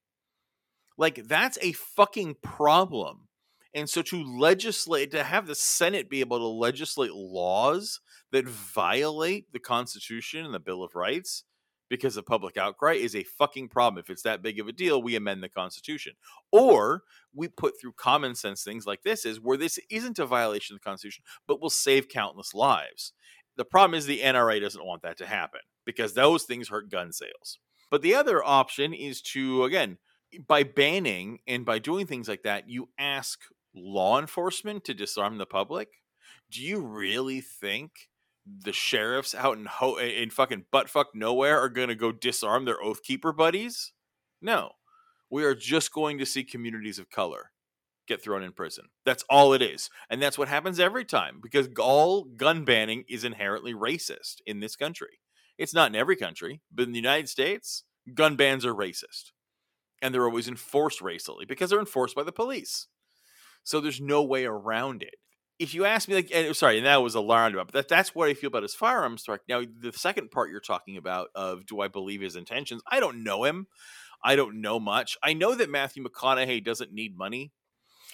Like 0.97 1.27
that's 1.27 1.57
a 1.61 1.71
fucking 1.73 2.35
problem. 2.43 3.27
And 3.73 3.89
so 3.89 4.03
to 4.03 4.23
legislate, 4.23 5.11
to 5.11 5.23
have 5.23 5.47
the 5.47 5.55
Senate 5.55 6.09
be 6.09 6.19
able 6.19 6.37
to 6.37 6.45
legislate 6.45 7.13
laws 7.13 7.99
that 8.31 8.47
violate 8.47 9.51
the 9.51 9.59
Constitution 9.59 10.45
and 10.45 10.53
the 10.53 10.59
Bill 10.59 10.83
of 10.83 10.93
Rights 10.93 11.43
because 11.89 12.17
of 12.17 12.25
public 12.25 12.57
outcry 12.57 12.93
is 12.93 13.15
a 13.15 13.23
fucking 13.23 13.69
problem. 13.69 13.99
If 13.99 14.09
it's 14.09 14.21
that 14.23 14.41
big 14.43 14.59
of 14.59 14.67
a 14.67 14.71
deal, 14.71 15.01
we 15.01 15.15
amend 15.15 15.43
the 15.43 15.49
Constitution. 15.49 16.13
Or 16.51 17.03
we 17.33 17.47
put 17.47 17.79
through 17.79 17.93
common 17.93 18.35
sense 18.35 18.63
things 18.63 18.85
like 18.85 19.01
this 19.03 19.25
is 19.25 19.41
where 19.41 19.57
this 19.57 19.79
isn't 19.89 20.19
a 20.19 20.25
violation 20.25 20.75
of 20.75 20.81
the 20.81 20.89
Constitution, 20.89 21.23
but 21.47 21.59
will 21.61 21.69
save 21.71 22.07
countless 22.09 22.53
lives. 22.53 23.13
The 23.57 23.65
problem 23.65 23.97
is 23.97 24.05
the 24.05 24.21
NRA 24.21 24.59
doesn't 24.61 24.85
want 24.85 25.03
that 25.03 25.17
to 25.17 25.25
happen 25.25 25.61
because 25.85 26.13
those 26.13 26.43
things 26.43 26.69
hurt 26.69 26.89
gun 26.89 27.11
sales. 27.11 27.59
But 27.91 28.01
the 28.01 28.15
other 28.15 28.43
option 28.43 28.93
is 28.93 29.21
to, 29.21 29.63
again, 29.65 29.97
by 30.47 30.63
banning 30.63 31.39
and 31.47 31.65
by 31.65 31.79
doing 31.79 32.07
things 32.07 32.27
like 32.27 32.43
that, 32.43 32.67
you 32.67 32.89
ask 32.97 33.39
law 33.75 34.19
enforcement 34.19 34.83
to 34.85 34.93
disarm 34.93 35.37
the 35.37 35.45
public. 35.45 35.89
Do 36.49 36.61
you 36.61 36.81
really 36.81 37.41
think 37.41 38.09
the 38.45 38.73
sheriffs 38.73 39.33
out 39.33 39.57
in 39.57 39.65
ho- 39.65 39.97
in 39.97 40.29
fucking 40.29 40.65
buttfuck 40.73 41.05
nowhere 41.13 41.59
are 41.59 41.69
going 41.69 41.87
to 41.87 41.95
go 41.95 42.11
disarm 42.11 42.65
their 42.65 42.81
oath 42.81 43.03
keeper 43.03 43.31
buddies? 43.31 43.93
No. 44.41 44.71
We 45.29 45.43
are 45.45 45.55
just 45.55 45.93
going 45.93 46.17
to 46.17 46.25
see 46.25 46.43
communities 46.43 46.99
of 46.99 47.09
color 47.09 47.51
get 48.07 48.21
thrown 48.21 48.43
in 48.43 48.51
prison. 48.51 48.85
That's 49.05 49.23
all 49.29 49.53
it 49.53 49.61
is. 49.61 49.89
And 50.09 50.21
that's 50.21 50.37
what 50.37 50.47
happens 50.47 50.79
every 50.79 51.05
time 51.05 51.39
because 51.41 51.69
all 51.79 52.23
gun 52.23 52.65
banning 52.65 53.05
is 53.09 53.23
inherently 53.23 53.73
racist 53.73 54.35
in 54.45 54.59
this 54.59 54.75
country. 54.75 55.19
It's 55.57 55.73
not 55.73 55.89
in 55.89 55.95
every 55.95 56.15
country, 56.15 56.61
but 56.71 56.83
in 56.83 56.91
the 56.91 56.99
United 56.99 57.29
States, 57.29 57.83
gun 58.13 58.35
bans 58.35 58.65
are 58.65 58.73
racist. 58.73 59.31
And 60.01 60.13
they're 60.13 60.25
always 60.25 60.47
enforced 60.47 61.01
racially 61.01 61.45
because 61.45 61.69
they're 61.69 61.79
enforced 61.79 62.15
by 62.15 62.23
the 62.23 62.31
police. 62.31 62.87
So 63.63 63.79
there's 63.79 64.01
no 64.01 64.21
way 64.23 64.45
around 64.45 65.01
it. 65.01 65.15
If 65.59 65.73
you 65.73 65.85
ask 65.85 66.09
me, 66.09 66.15
like, 66.15 66.29
and, 66.33 66.47
oh, 66.47 66.53
sorry, 66.53 66.77
and 66.77 66.85
that 66.85 67.01
was 67.01 67.15
a 67.15 67.21
roundabout, 67.21 67.67
but 67.67 67.73
that, 67.73 67.87
that's 67.87 68.13
what 68.13 68.27
I 68.27 68.33
feel 68.33 68.49
about 68.49 68.63
his 68.63 68.73
firearms 68.73 69.21
strike. 69.21 69.41
Now, 69.47 69.61
the 69.61 69.93
second 69.93 70.31
part 70.31 70.49
you're 70.49 70.59
talking 70.59 70.97
about 70.97 71.29
of 71.35 71.65
do 71.65 71.79
I 71.79 71.87
believe 71.87 72.21
his 72.21 72.35
intentions? 72.35 72.81
I 72.91 72.99
don't 72.99 73.23
know 73.23 73.45
him. 73.45 73.67
I 74.23 74.35
don't 74.35 74.61
know 74.61 74.79
much. 74.79 75.15
I 75.23 75.33
know 75.33 75.55
that 75.55 75.69
Matthew 75.69 76.03
McConaughey 76.03 76.63
doesn't 76.65 76.91
need 76.91 77.17
money. 77.17 77.51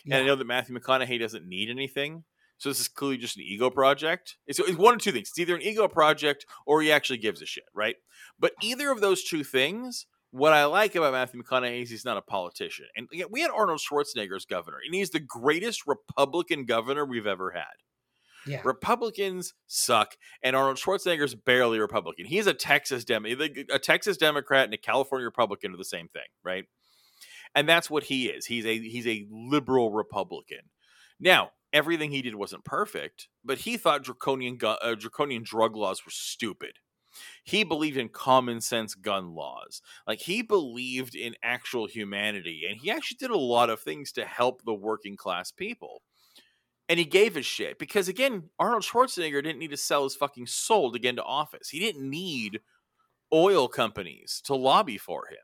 And 0.06 0.14
I 0.14 0.24
know 0.24 0.36
that 0.36 0.48
Matthew 0.48 0.78
McConaughey 0.78 1.20
doesn't 1.20 1.48
need 1.48 1.70
anything. 1.70 2.24
So 2.58 2.70
this 2.70 2.82
is 2.82 2.88
clearly 2.90 3.18
just 3.18 3.38
an 3.38 3.44
ego 3.44 3.70
project. 3.70 4.36
It's, 4.46 4.60
it's 4.60 4.78
one 4.78 4.96
of 4.96 5.02
two 5.02 5.14
things. 5.14 5.30
It's 5.30 5.40
either 5.40 5.56
an 5.56 5.62
ego 5.62 5.88
project 5.88 6.46
or 6.66 6.82
he 6.82 6.92
actually 6.92 7.20
gives 7.20 7.42
a 7.42 7.46
shit, 7.46 7.64
right? 7.74 7.96
But 8.38 8.52
either 8.62 8.92
of 8.92 9.00
those 9.00 9.24
two 9.24 9.46
things, 9.46 10.06
what 10.32 10.54
I 10.54 10.66
like 10.66 10.94
about 10.96 11.14
Matthew 11.14 11.42
McConaughey 11.42 11.84
is 11.84 11.90
he's 11.90 12.06
not 12.06 12.18
a 12.18 12.22
politician. 12.22 12.86
And 12.96 13.08
we 13.32 13.42
had 13.42 13.50
Arnold 13.50 13.80
Schwarzenegger 13.80 14.36
as 14.36 14.46
governor, 14.46 14.78
and 14.86 14.94
he's 14.94 15.10
the 15.10 15.20
greatest 15.20 15.84
Republican 15.88 16.66
governor 16.66 17.06
we've 17.06 17.26
ever 17.26 17.52
had. 17.52 17.64
Yeah. 18.46 18.62
Republicans 18.64 19.54
suck, 19.68 20.16
and 20.44 20.56
Arnold 20.56 20.78
Schwarzenegger's 20.78 21.36
barely 21.36 21.80
Republican. 21.80 22.26
He's 22.26 22.48
a 22.48 22.54
Texas 22.54 23.04
Dem, 23.06 23.26
a 23.26 23.80
Texas 23.80 24.18
Democrat 24.18 24.66
and 24.66 24.74
a 24.74 24.78
California 24.78 25.26
Republican 25.26 25.74
are 25.74 25.78
the 25.78 25.84
same 25.84 26.08
thing, 26.10 26.24
right? 26.44 26.66
And 27.56 27.68
that's 27.68 27.90
what 27.90 28.04
he 28.04 28.28
is. 28.28 28.46
He's 28.46 28.66
a 28.66 28.78
he's 28.80 29.08
a 29.08 29.26
liberal 29.30 29.92
Republican. 29.92 30.70
Now, 31.20 31.52
everything 31.74 32.12
he 32.12 32.22
did 32.22 32.36
wasn't 32.36 32.64
perfect, 32.64 33.28
but 33.44 33.60
he 33.60 33.78
thought 33.78 34.04
draconian 34.04 34.58
gu- 34.58 34.68
uh, 34.68 34.96
draconian 34.96 35.44
drug 35.44 35.76
laws 35.76 36.06
were 36.06 36.12
stupid. 36.12 36.74
He 37.44 37.64
believed 37.64 37.98
in 37.98 38.10
common 38.10 38.62
sense 38.62 38.94
gun 38.96 39.34
laws. 39.34 39.82
Like 40.08 40.20
he 40.20 40.42
believed 40.42 41.16
in 41.16 41.36
actual 41.44 41.88
humanity, 41.88 42.64
and 42.70 42.80
he 42.80 42.92
actually 42.92 43.18
did 43.20 43.32
a 43.32 43.38
lot 43.38 43.70
of 43.70 43.82
things 43.82 44.12
to 44.14 44.26
help 44.26 44.64
the 44.64 44.74
working 44.74 45.16
class 45.16 45.52
people. 45.52 46.02
And 46.88 46.98
he 46.98 47.06
gave 47.06 47.38
a 47.38 47.42
shit 47.42 47.78
because 47.78 48.08
again, 48.08 48.50
Arnold 48.58 48.84
Schwarzenegger 48.84 49.44
didn't 49.44 49.60
need 49.60 49.72
to 49.72 49.78
sell 49.78 50.04
his 50.04 50.16
fucking 50.16 50.48
soul 50.48 50.92
to 50.92 51.00
get 51.00 51.10
into 51.10 51.24
office. 51.24 51.70
He 51.70 51.80
didn't 51.80 52.10
need 52.10 52.62
oil 53.34 53.68
companies 53.68 54.42
to 54.46 54.56
lobby 54.56 54.98
for 54.98 55.28
him. 55.28 55.38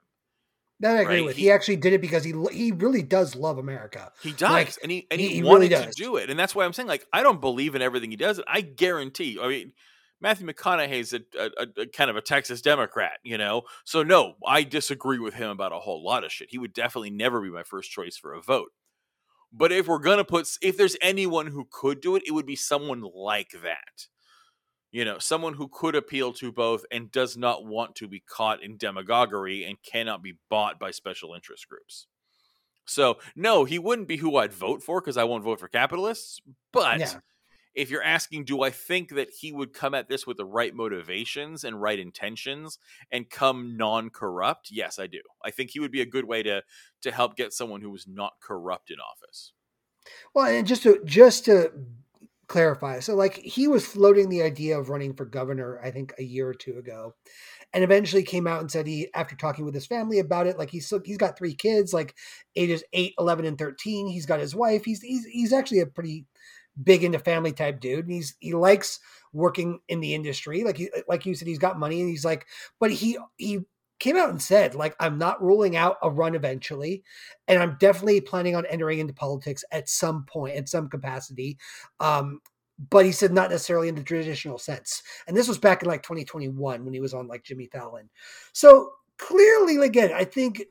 That 0.82 0.98
I 0.98 1.02
agree 1.02 1.16
right, 1.18 1.26
with. 1.26 1.36
he- 1.38 1.44
He, 1.44 1.52
actually 1.52 1.78
did 1.78 1.94
it 1.94 2.02
because 2.02 2.24
he 2.24 2.34
he 2.52 2.72
really 2.72 3.02
does 3.02 3.36
love 3.36 3.58
America. 3.58 4.12
He 4.22 4.32
does, 4.34 4.52
Like, 4.52 4.74
and 4.84 4.92
he 4.92 5.08
and 5.10 5.22
he, 5.22 5.30
he- 5.36 5.44
wanted 5.44 5.72
really 5.72 5.86
to 5.86 5.92
do 5.96 6.18
it, 6.18 6.30
and 6.30 6.38
that's 6.38 6.54
why 6.54 6.66
I'm 6.66 6.74
saying 6.74 6.88
like 6.90 7.06
I 7.14 7.24
don't 7.24 7.40
believe 7.42 7.76
in 7.76 7.82
everything 7.82 8.12
he 8.12 8.18
does. 8.18 8.42
I 8.48 8.62
guarantee. 8.62 9.40
I 9.42 9.48
mean, 9.48 9.72
Matthew 10.20 10.48
McConaughey's 10.48 11.14
a, 11.14 11.22
a, 11.40 11.82
a 11.82 11.86
kind 11.88 12.10
of 12.10 12.16
a 12.18 12.22
Texas 12.22 12.62
Democrat, 12.62 13.20
you 13.24 13.38
know. 13.38 13.64
So 13.86 14.04
no, 14.04 14.36
I 14.46 14.64
disagree 14.64 15.20
with 15.20 15.34
him 15.34 15.50
about 15.50 15.72
a 15.72 15.80
whole 15.80 16.04
lot 16.04 16.24
of 16.26 16.32
shit. 16.32 16.50
He 16.52 16.58
would 16.58 16.74
definitely 16.74 17.10
never 17.12 17.42
be 17.42 17.50
my 17.50 17.64
first 17.64 17.92
choice 17.92 18.18
for 18.18 18.34
a 18.34 18.42
vote. 18.42 18.72
But 19.54 19.72
if 19.72 19.88
we're 19.88 20.00
gonna 20.00 20.26
put, 20.26 20.50
if 20.62 20.76
there's 20.76 20.98
anyone 21.02 21.48
who 21.48 21.66
could 21.72 22.02
do 22.02 22.18
it, 22.18 22.24
it 22.28 22.32
would 22.32 22.46
be 22.46 22.58
someone 22.58 23.02
like 23.02 23.52
that. 23.64 24.08
You 24.96 25.04
know, 25.04 25.20
someone 25.20 25.56
who 25.56 25.68
could 25.68 25.94
appeal 25.94 26.32
to 26.36 26.54
both 26.54 26.86
and 26.90 27.12
does 27.12 27.36
not 27.36 27.66
want 27.66 27.96
to 27.96 28.08
be 28.08 28.22
caught 28.22 28.64
in 28.64 28.78
demagoguery 28.78 29.66
and 29.66 29.76
cannot 29.84 30.24
be 30.24 30.36
bought 30.50 30.80
by 30.80 30.92
special 30.92 31.34
interest 31.34 31.68
groups. 31.68 32.08
So, 32.86 33.18
no, 33.36 33.66
he 33.66 33.78
wouldn't 33.78 34.08
be 34.08 34.16
who 34.16 34.38
I'd 34.38 34.54
vote 34.54 34.82
for 34.82 35.02
because 35.02 35.18
I 35.18 35.26
won't 35.26 35.44
vote 35.44 35.60
for 35.60 35.68
capitalists. 35.68 36.40
But 36.72 37.02
Yeah. 37.02 37.20
if 37.74 37.90
you're 37.90 38.02
asking, 38.02 38.46
do 38.46 38.62
I 38.62 38.70
think 38.70 39.10
that 39.16 39.32
he 39.32 39.52
would 39.52 39.74
come 39.74 39.94
at 39.94 40.08
this 40.08 40.26
with 40.26 40.38
the 40.38 40.46
right 40.46 40.74
motivations 40.74 41.66
and 41.66 41.82
right 41.82 42.00
intentions 42.00 42.80
and 43.12 43.30
come 43.30 43.76
non-corrupt? 43.76 44.72
Yes, 44.72 44.98
I 44.98 45.08
do. 45.08 45.20
I 45.44 45.52
think 45.52 45.72
he 45.72 45.82
would 45.82 45.92
be 45.92 46.00
a 46.00 46.06
good 46.06 46.24
way 46.24 46.42
to 46.44 46.64
to 47.02 47.12
help 47.12 47.36
get 47.36 47.52
someone 47.52 47.82
who 47.82 47.92
was 47.92 48.08
not 48.08 48.40
corrupt 48.40 48.92
in 48.92 49.02
office. 49.02 49.52
Well, 50.34 50.46
and 50.46 50.66
just 50.66 50.84
to 50.84 51.04
just 51.04 51.44
to 51.46 51.74
clarify, 52.48 53.00
so 53.00 53.16
like 53.16 53.36
he 53.38 53.68
was 53.68 53.86
floating 53.86 54.30
the 54.30 54.42
idea 54.44 54.80
of 54.80 54.90
running 54.90 55.14
for 55.14 55.26
governor, 55.26 55.80
I 55.84 55.92
think 55.92 56.14
a 56.20 56.24
year 56.24 56.48
or 56.48 56.54
two 56.54 56.78
ago, 56.78 57.16
and 57.74 57.84
eventually 57.84 58.24
came 58.24 58.48
out 58.48 58.62
and 58.62 58.72
said 58.72 58.88
he, 58.88 59.10
after 59.14 59.36
talking 59.36 59.66
with 59.66 59.74
his 59.74 59.88
family 59.88 60.20
about 60.20 60.48
it, 60.48 60.58
like 60.58 60.70
he's 60.70 60.88
so, 60.88 61.02
he's 61.04 61.18
got 61.18 61.38
three 61.38 61.54
kids, 61.54 61.94
like 61.94 62.16
ages 62.56 62.84
8, 62.94 63.14
11, 63.20 63.46
and 63.46 63.58
thirteen. 63.58 64.08
He's 64.08 64.26
got 64.26 64.40
his 64.40 64.56
wife. 64.56 64.86
He's 64.86 65.02
he's 65.02 65.26
he's 65.26 65.54
actually 65.54 65.80
a 65.82 65.86
pretty 65.88 66.26
big 66.84 67.04
into 67.04 67.20
family 67.20 67.52
type 67.54 67.80
dude. 67.80 68.06
And 68.06 68.14
he's 68.14 68.36
he 68.40 68.54
likes 68.54 69.00
working 69.34 69.80
in 69.90 70.00
the 70.00 70.14
industry, 70.16 70.64
like 70.64 70.78
he 70.78 70.90
like 71.08 71.26
you 71.26 71.36
said, 71.36 71.48
he's 71.48 71.60
got 71.60 71.80
money, 71.80 72.00
and 72.02 72.10
he's 72.10 72.26
like, 72.26 72.46
but 72.80 72.92
he 72.92 73.18
he 73.38 73.60
came 74.06 74.18
out 74.18 74.30
and 74.30 74.40
said 74.42 74.76
like 74.76 74.96
i'm 75.00 75.18
not 75.18 75.42
ruling 75.42 75.76
out 75.76 75.98
a 76.04 76.10
run 76.10 76.36
eventually 76.36 77.04
and 77.48 77.60
i'm 77.62 77.76
definitely 77.80 78.22
planning 78.22 78.56
on 78.56 78.64
entering 78.68 79.00
into 79.00 79.14
politics 79.14 79.64
at 79.72 79.90
some 79.90 80.24
point 80.26 80.56
at 80.56 80.70
some 80.70 80.88
capacity. 80.88 81.58
Um 82.00 82.40
but 82.92 83.06
he 83.06 83.12
said 83.12 83.32
not 83.32 83.50
necessarily 83.50 83.88
in 83.88 83.96
the 83.96 84.04
traditional 84.04 84.60
sense 84.60 85.02
and 85.28 85.36
this 85.36 85.48
was 85.48 85.58
back 85.58 85.82
in 85.82 85.88
like 85.90 86.04
2021 86.04 86.86
when 86.86 86.94
he 86.94 87.00
was 87.00 87.14
on 87.16 87.28
like 87.28 87.44
jimmy 87.44 87.66
fallon. 87.66 88.08
So 88.54 88.92
clearly 89.18 89.78
again 89.78 90.12
i 90.14 90.24
think 90.24 90.62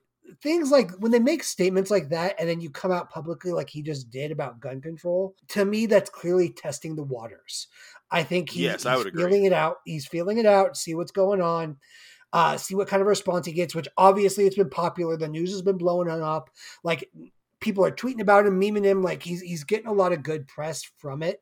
things 0.42 0.70
like 0.70 0.90
when 1.00 1.10
they 1.12 1.18
make 1.18 1.42
statements 1.42 1.90
like 1.90 2.08
that 2.10 2.34
and 2.38 2.48
then 2.48 2.60
you 2.60 2.70
come 2.70 2.92
out 2.92 3.10
publicly 3.10 3.52
like 3.52 3.68
he 3.68 3.82
just 3.82 4.10
did 4.10 4.30
about 4.30 4.60
gun 4.60 4.80
control 4.80 5.34
to 5.48 5.64
me 5.64 5.86
that's 5.86 6.10
clearly 6.10 6.50
testing 6.50 6.94
the 6.96 7.02
waters. 7.02 7.68
I 8.10 8.22
think 8.22 8.50
he, 8.50 8.62
Yes, 8.64 8.86
I 8.86 8.92
he's 8.94 8.98
would 8.98 9.08
agree. 9.08 9.24
feeling 9.24 9.44
it 9.44 9.52
out 9.52 9.76
he's 9.84 10.06
feeling 10.06 10.38
it 10.38 10.46
out 10.46 10.76
see 10.76 10.94
what's 10.94 11.10
going 11.12 11.40
on 11.42 11.76
uh, 12.34 12.58
see 12.58 12.74
what 12.74 12.88
kind 12.88 13.00
of 13.00 13.06
response 13.06 13.46
he 13.46 13.52
gets, 13.52 13.74
which 13.74 13.88
obviously 13.96 14.44
it's 14.44 14.56
been 14.56 14.68
popular. 14.68 15.16
The 15.16 15.28
news 15.28 15.52
has 15.52 15.62
been 15.62 15.78
blowing 15.78 16.08
it 16.08 16.20
up. 16.20 16.50
Like 16.82 17.08
people 17.60 17.84
are 17.86 17.92
tweeting 17.92 18.20
about 18.20 18.44
him, 18.44 18.60
memeing 18.60 18.84
him. 18.84 19.02
Like 19.02 19.22
he's 19.22 19.40
he's 19.40 19.64
getting 19.64 19.86
a 19.86 19.92
lot 19.92 20.12
of 20.12 20.24
good 20.24 20.48
press 20.48 20.82
from 20.98 21.22
it. 21.22 21.40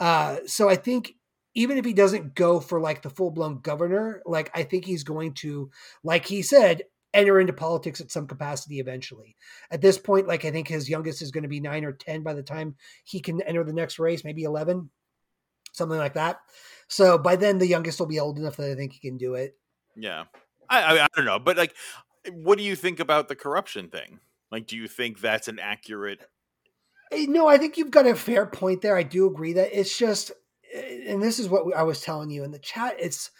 Uh, 0.00 0.38
so 0.46 0.68
I 0.68 0.74
think 0.74 1.14
even 1.54 1.78
if 1.78 1.84
he 1.84 1.92
doesn't 1.92 2.34
go 2.34 2.58
for 2.58 2.80
like 2.80 3.02
the 3.02 3.10
full 3.10 3.30
blown 3.30 3.60
governor, 3.60 4.20
like 4.26 4.50
I 4.52 4.64
think 4.64 4.84
he's 4.84 5.04
going 5.04 5.34
to, 5.34 5.70
like 6.02 6.26
he 6.26 6.42
said, 6.42 6.82
enter 7.14 7.38
into 7.38 7.52
politics 7.52 8.00
at 8.00 8.10
some 8.10 8.26
capacity 8.26 8.80
eventually. 8.80 9.36
At 9.70 9.80
this 9.80 9.98
point, 9.98 10.26
like 10.26 10.44
I 10.44 10.50
think 10.50 10.68
his 10.68 10.88
youngest 10.88 11.22
is 11.22 11.30
going 11.30 11.42
to 11.42 11.48
be 11.48 11.60
nine 11.60 11.84
or 11.84 11.92
ten 11.92 12.22
by 12.24 12.34
the 12.34 12.42
time 12.42 12.74
he 13.04 13.20
can 13.20 13.40
enter 13.42 13.62
the 13.62 13.72
next 13.72 13.98
race, 14.00 14.24
maybe 14.24 14.42
eleven. 14.42 14.90
something 15.72 15.98
like 15.98 16.14
that. 16.14 16.40
So 16.88 17.18
by 17.18 17.36
then, 17.36 17.58
the 17.58 17.66
youngest 17.66 18.00
will 18.00 18.06
be 18.06 18.20
old 18.20 18.38
enough 18.38 18.56
that 18.56 18.70
I 18.70 18.74
think 18.74 18.92
he 18.92 18.98
can 18.98 19.16
do 19.16 19.34
it. 19.34 19.56
Yeah, 19.96 20.24
I, 20.68 20.82
I, 20.82 21.04
I 21.04 21.08
don't 21.16 21.24
know, 21.26 21.38
but 21.38 21.56
like, 21.56 21.74
what 22.32 22.58
do 22.58 22.64
you 22.64 22.76
think 22.76 23.00
about 23.00 23.28
the 23.28 23.36
corruption 23.36 23.88
thing? 23.88 24.20
Like, 24.50 24.66
do 24.66 24.76
you 24.76 24.88
think 24.88 25.20
that's 25.20 25.48
an 25.48 25.58
accurate? 25.58 26.20
Eh, 27.12 27.26
No, 27.28 27.46
I 27.46 27.58
think 27.58 27.76
you've 27.76 27.90
got 27.90 28.06
a 28.06 28.14
fair 28.14 28.46
point 28.46 28.82
there. 28.82 28.96
I 28.96 29.02
do 29.02 29.26
agree 29.26 29.52
that 29.54 29.78
it's 29.78 29.96
just, 29.96 30.32
eh, 30.72 31.04
and 31.08 31.22
this 31.22 31.38
is 31.38 31.48
what 31.48 31.74
I 31.76 31.82
was 31.82 32.00
telling 32.00 32.30
you 32.30 32.44
in 32.44 32.50
the 32.50 32.58
chat. 32.58 32.96
It's 32.98 33.30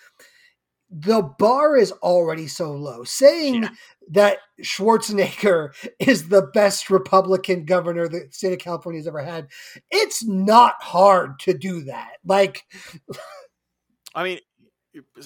the 0.90 1.22
bar 1.22 1.76
is 1.76 1.92
already 1.92 2.48
so 2.48 2.72
low. 2.72 3.04
Saying 3.04 3.62
Yeah. 3.62 3.68
that 4.10 4.38
Schwarzenegger 4.62 5.70
is 6.00 6.28
the 6.28 6.42
best 6.42 6.90
Republican 6.90 7.64
governor 7.64 8.08
the 8.08 8.26
state 8.30 8.52
of 8.52 8.58
California 8.58 8.98
has 8.98 9.06
ever 9.06 9.22
had, 9.22 9.48
it's 9.90 10.24
not 10.24 10.74
hard 10.82 11.38
to 11.40 11.54
do 11.54 11.82
that. 11.82 12.14
Like, 12.24 12.64
I 14.14 14.24
mean, 14.24 14.40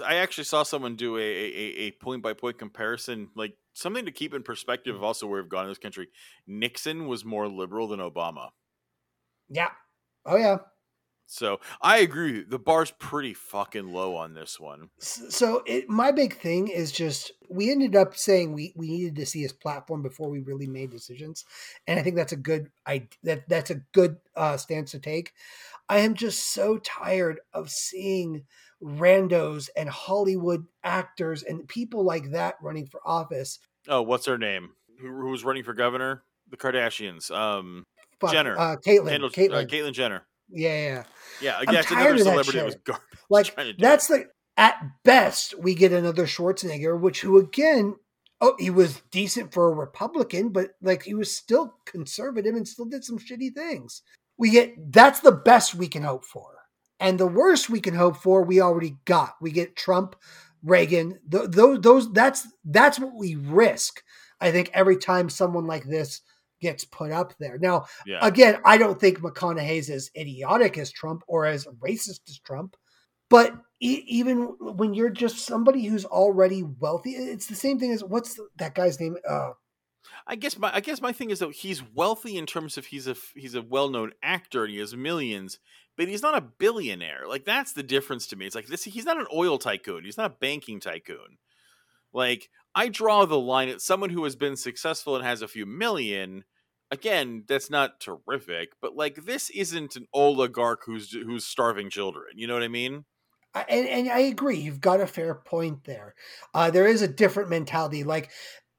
I 0.05 0.17
actually 0.17 0.45
saw 0.45 0.63
someone 0.63 0.97
do 0.97 1.17
a 1.17 1.21
a 1.21 1.91
point 1.93 2.23
by 2.23 2.33
point 2.33 2.59
comparison, 2.59 3.29
like 3.35 3.55
something 3.73 4.05
to 4.07 4.13
keep 4.13 4.35
in 4.35 4.43
perspective 4.43 4.95
of 4.95 4.99
mm-hmm. 4.99 5.07
also 5.07 5.27
where 5.27 5.41
we've 5.41 5.51
gone 5.51 5.65
in 5.65 5.71
this 5.71 5.79
country. 5.79 6.09
Nixon 6.47 7.07
was 7.07 7.25
more 7.25 7.49
liberal 7.49 7.89
than 7.89 8.01
Obama. 8.01 8.51
yeah, 9.49 9.71
oh 10.27 10.37
yeah. 10.37 10.59
So 11.27 11.61
I 11.81 11.99
agree. 11.99 12.45
The 12.45 12.59
bar's 12.59 12.91
pretty 12.93 13.35
fucking 13.35 13.93
low 13.93 14.17
on 14.17 14.35
this 14.35 14.61
one. 14.61 14.91
So 14.99 15.63
it, 15.67 15.89
my 15.89 16.13
big 16.13 16.37
thing 16.37 16.69
is 16.69 16.93
just 16.93 17.33
we 17.49 17.71
ended 17.71 17.97
up 17.97 18.17
saying 18.17 18.53
we, 18.53 18.73
we 18.77 18.89
needed 18.89 19.17
to 19.17 19.27
see 19.27 19.43
his 19.43 19.53
platform 19.53 20.03
before 20.03 20.29
we 20.29 20.41
really 20.41 20.67
made 20.67 20.91
decisions, 20.91 21.45
and 21.87 21.99
I 21.99 22.03
think 22.03 22.17
that's 22.17 22.33
a 22.33 22.37
good 22.37 22.71
I 22.87 23.09
that 23.23 23.49
that's 23.49 23.71
a 23.71 23.81
good 23.93 24.17
uh, 24.37 24.57
stance 24.57 24.91
to 24.93 24.99
take. 24.99 25.33
I 25.89 25.99
am 25.99 26.15
just 26.15 26.53
so 26.53 26.79
tired 26.79 27.41
of 27.53 27.71
seeing 27.71 28.45
randos 28.83 29.69
and 29.77 29.89
Hollywood 29.89 30.67
actors 30.83 31.43
and 31.43 31.69
people 31.69 32.05
like 32.05 32.31
that 32.33 32.57
running 32.63 32.87
for 32.87 33.01
office. 33.05 33.59
Oh, 33.89 34.03
what's 34.03 34.27
her 34.27 34.39
name? 34.39 34.71
Who, 35.01 35.09
who 35.09 35.31
was 35.31 35.45
running 35.45 35.65
for 35.65 35.75
governor? 35.75 36.23
The 36.51 36.57
Kardashians. 36.57 37.31
Um, 37.31 37.85
Fuck, 38.21 38.33
Jenner. 38.33 38.57
uh, 38.57 38.77
Caitlyn, 38.77 39.31
Caitlyn, 39.31 39.55
uh, 39.55 39.67
Caitlyn 39.67 39.93
Jenner. 39.93 40.27
Yeah, 40.51 40.69
yeah, 40.69 40.87
yeah. 40.87 41.03
Yeah, 41.41 41.61
another 41.67 42.19
celebrity 42.19 42.59
that 42.59 42.65
was 42.65 42.77
garbage. 42.77 43.05
Like 43.31 43.55
that's 43.79 44.09
the 44.09 44.27
at 44.57 44.77
best 45.05 45.59
we 45.59 45.75
get 45.75 45.93
another 45.93 46.27
Schwarzenegger, 46.27 46.99
which 47.01 47.21
who 47.21 47.39
again, 47.39 47.97
oh, 48.41 48.55
he 48.59 48.71
was 48.71 49.01
decent 49.11 49.53
for 49.53 49.69
a 49.69 49.75
Republican, 49.75 50.51
but 50.51 50.73
like 50.83 51.03
he 51.03 51.15
was 51.15 51.35
still 51.35 51.75
conservative 51.87 52.55
and 52.55 52.69
still 52.69 52.85
did 52.85 53.05
some 53.05 53.19
shitty 53.19 53.55
things. 53.55 54.03
We 54.37 54.51
get 54.51 54.93
that's 54.93 55.21
the 55.21 55.33
best 55.33 55.75
we 55.75 55.89
can 55.89 56.03
hope 56.03 56.25
for, 56.25 56.51
and 57.01 57.19
the 57.19 57.27
worst 57.27 57.71
we 57.71 57.81
can 57.81 57.95
hope 57.95 58.17
for 58.17 58.43
we 58.45 58.61
already 58.61 58.97
got. 59.05 59.35
We 59.41 59.51
get 59.51 59.77
Trump, 59.77 60.17
Reagan, 60.63 61.19
th- 61.31 61.51
those 61.51 61.81
those 61.81 62.13
that's 62.13 62.47
that's 62.65 62.99
what 62.99 63.15
we 63.15 63.37
risk. 63.37 64.03
I 64.41 64.51
think 64.51 64.71
every 64.75 64.99
time 64.99 65.31
someone 65.31 65.67
like 65.67 65.85
this 65.85 66.21
gets 66.65 66.85
put 66.85 67.13
up 67.13 67.35
there. 67.39 67.59
Now, 67.59 67.85
Yeah. 68.07 68.19
Again, 68.27 68.59
I 68.65 68.79
don't 68.79 68.99
think 68.99 69.19
McConaughey's 69.19 69.91
as 69.91 70.11
idiotic 70.17 70.79
as 70.79 70.91
Trump 70.91 71.23
or 71.29 71.45
as 71.45 71.67
racist 71.79 72.29
as 72.29 72.39
Trump, 72.39 72.77
but 73.29 73.53
e- 73.81 74.05
even 74.07 74.57
when 74.59 74.95
you're 74.95 75.11
just 75.11 75.45
somebody 75.45 75.85
who's 75.85 76.07
already 76.07 76.63
wealthy, 76.63 77.11
it's 77.13 77.47
the 77.47 77.55
same 77.55 77.79
thing 77.79 77.93
as 77.93 78.03
what's 78.03 78.35
the, 78.35 78.49
that 78.57 78.75
guy's 78.75 78.99
name? 78.99 79.17
Uh, 79.29 79.51
I 80.27 80.37
guess 80.37 80.59
my 80.59 80.75
I 80.75 80.81
guess 80.81 81.01
my 81.01 81.13
thing 81.13 81.31
is 81.31 81.39
that 81.41 81.53
he's 81.53 81.83
wealthy 81.95 82.37
in 82.37 82.47
terms 82.47 82.79
of 82.79 82.87
he's 82.87 83.07
a 83.07 83.17
he's 83.35 83.55
a 83.55 83.63
well 83.63 83.91
known 83.91 84.13
actor 84.23 84.65
and 84.65 84.73
he 84.73 84.79
has 84.81 84.97
millions, 84.97 85.59
but 85.97 86.09
he's 86.09 86.23
not 86.23 86.37
a 86.37 86.41
billionaire. 86.41 87.25
Like 87.29 87.45
that's 87.45 87.73
the 87.73 87.83
difference 87.83 88.27
to 88.29 88.37
me. 88.37 88.47
It's 88.47 88.55
like 88.55 88.67
this 88.67 88.85
he's 88.85 89.05
not 89.05 89.19
an 89.19 89.27
oil 89.35 89.59
tycoon. 89.59 90.05
He's 90.05 90.17
not 90.17 90.31
a 90.31 90.37
banking 90.41 90.81
tycoon. 90.81 91.39
Like 92.13 92.49
I 92.75 92.89
draw 92.89 93.25
the 93.25 93.39
line 93.39 93.69
at 93.69 93.81
someone 93.81 94.11
who 94.11 94.25
has 94.25 94.37
been 94.37 94.57
successful 94.57 95.17
and 95.17 95.25
has 95.25 95.43
a 95.43 95.49
few 95.49 95.67
million. 95.67 96.45
Again, 96.91 97.45
that's 97.49 97.71
not 97.71 98.01
terrific, 98.01 98.73
but 98.81 98.95
like 98.95 99.25
this 99.25 99.51
isn't 99.51 99.97
an 99.97 100.07
oligarch 100.13 100.83
who's 100.87 101.11
who's 101.13 101.45
starving 101.45 101.91
children. 101.91 102.27
You 102.37 102.47
know 102.47 102.55
what 102.55 102.63
I 102.63 102.69
mean? 102.69 103.05
I- 103.55 103.65
and, 103.69 103.89
and 103.89 104.11
I 104.11 104.19
agree, 104.21 104.59
you've 104.59 104.81
got 104.81 105.01
a 105.01 105.07
fair 105.07 105.35
point 105.35 105.85
there. 105.85 106.15
Uh, 106.53 106.71
there 106.71 106.87
is 106.87 107.03
a 107.03 107.09
different 107.09 107.51
mentality, 107.51 108.05
like 108.05 108.31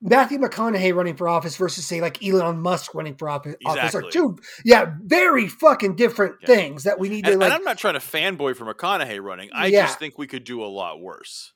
Matthew 0.01 0.37
McConaughey 0.37 0.93
running 0.93 1.15
for 1.15 1.27
office 1.27 1.55
versus 1.57 1.85
say 1.87 1.99
like 2.01 2.23
Elon 2.23 2.59
Musk 2.61 2.93
running 2.93 3.15
for 3.15 3.27
office, 3.29 3.55
office 3.65 3.95
are 3.95 4.01
two, 4.03 4.37
yeah, 4.63 4.93
very 5.03 5.47
fucking 5.47 5.95
different 5.95 6.35
Yeah. 6.41 6.47
things 6.47 6.83
that 6.83 6.99
we 6.99 7.09
need 7.09 7.25
And, 7.25 7.33
to 7.33 7.39
like. 7.39 7.45
and 7.45 7.53
I'm 7.53 7.63
not 7.63 7.77
trying 7.77 7.93
to 7.95 7.99
fanboy 8.01 8.55
for 8.55 8.65
McConaughey 8.71 9.21
running. 9.23 9.49
I 9.53 9.67
Yeah. 9.67 9.85
just 9.85 9.97
think 9.99 10.17
we 10.17 10.27
could 10.27 10.43
do 10.43 10.61
a 10.63 10.67
lot 10.67 10.99
worse. 11.01 11.53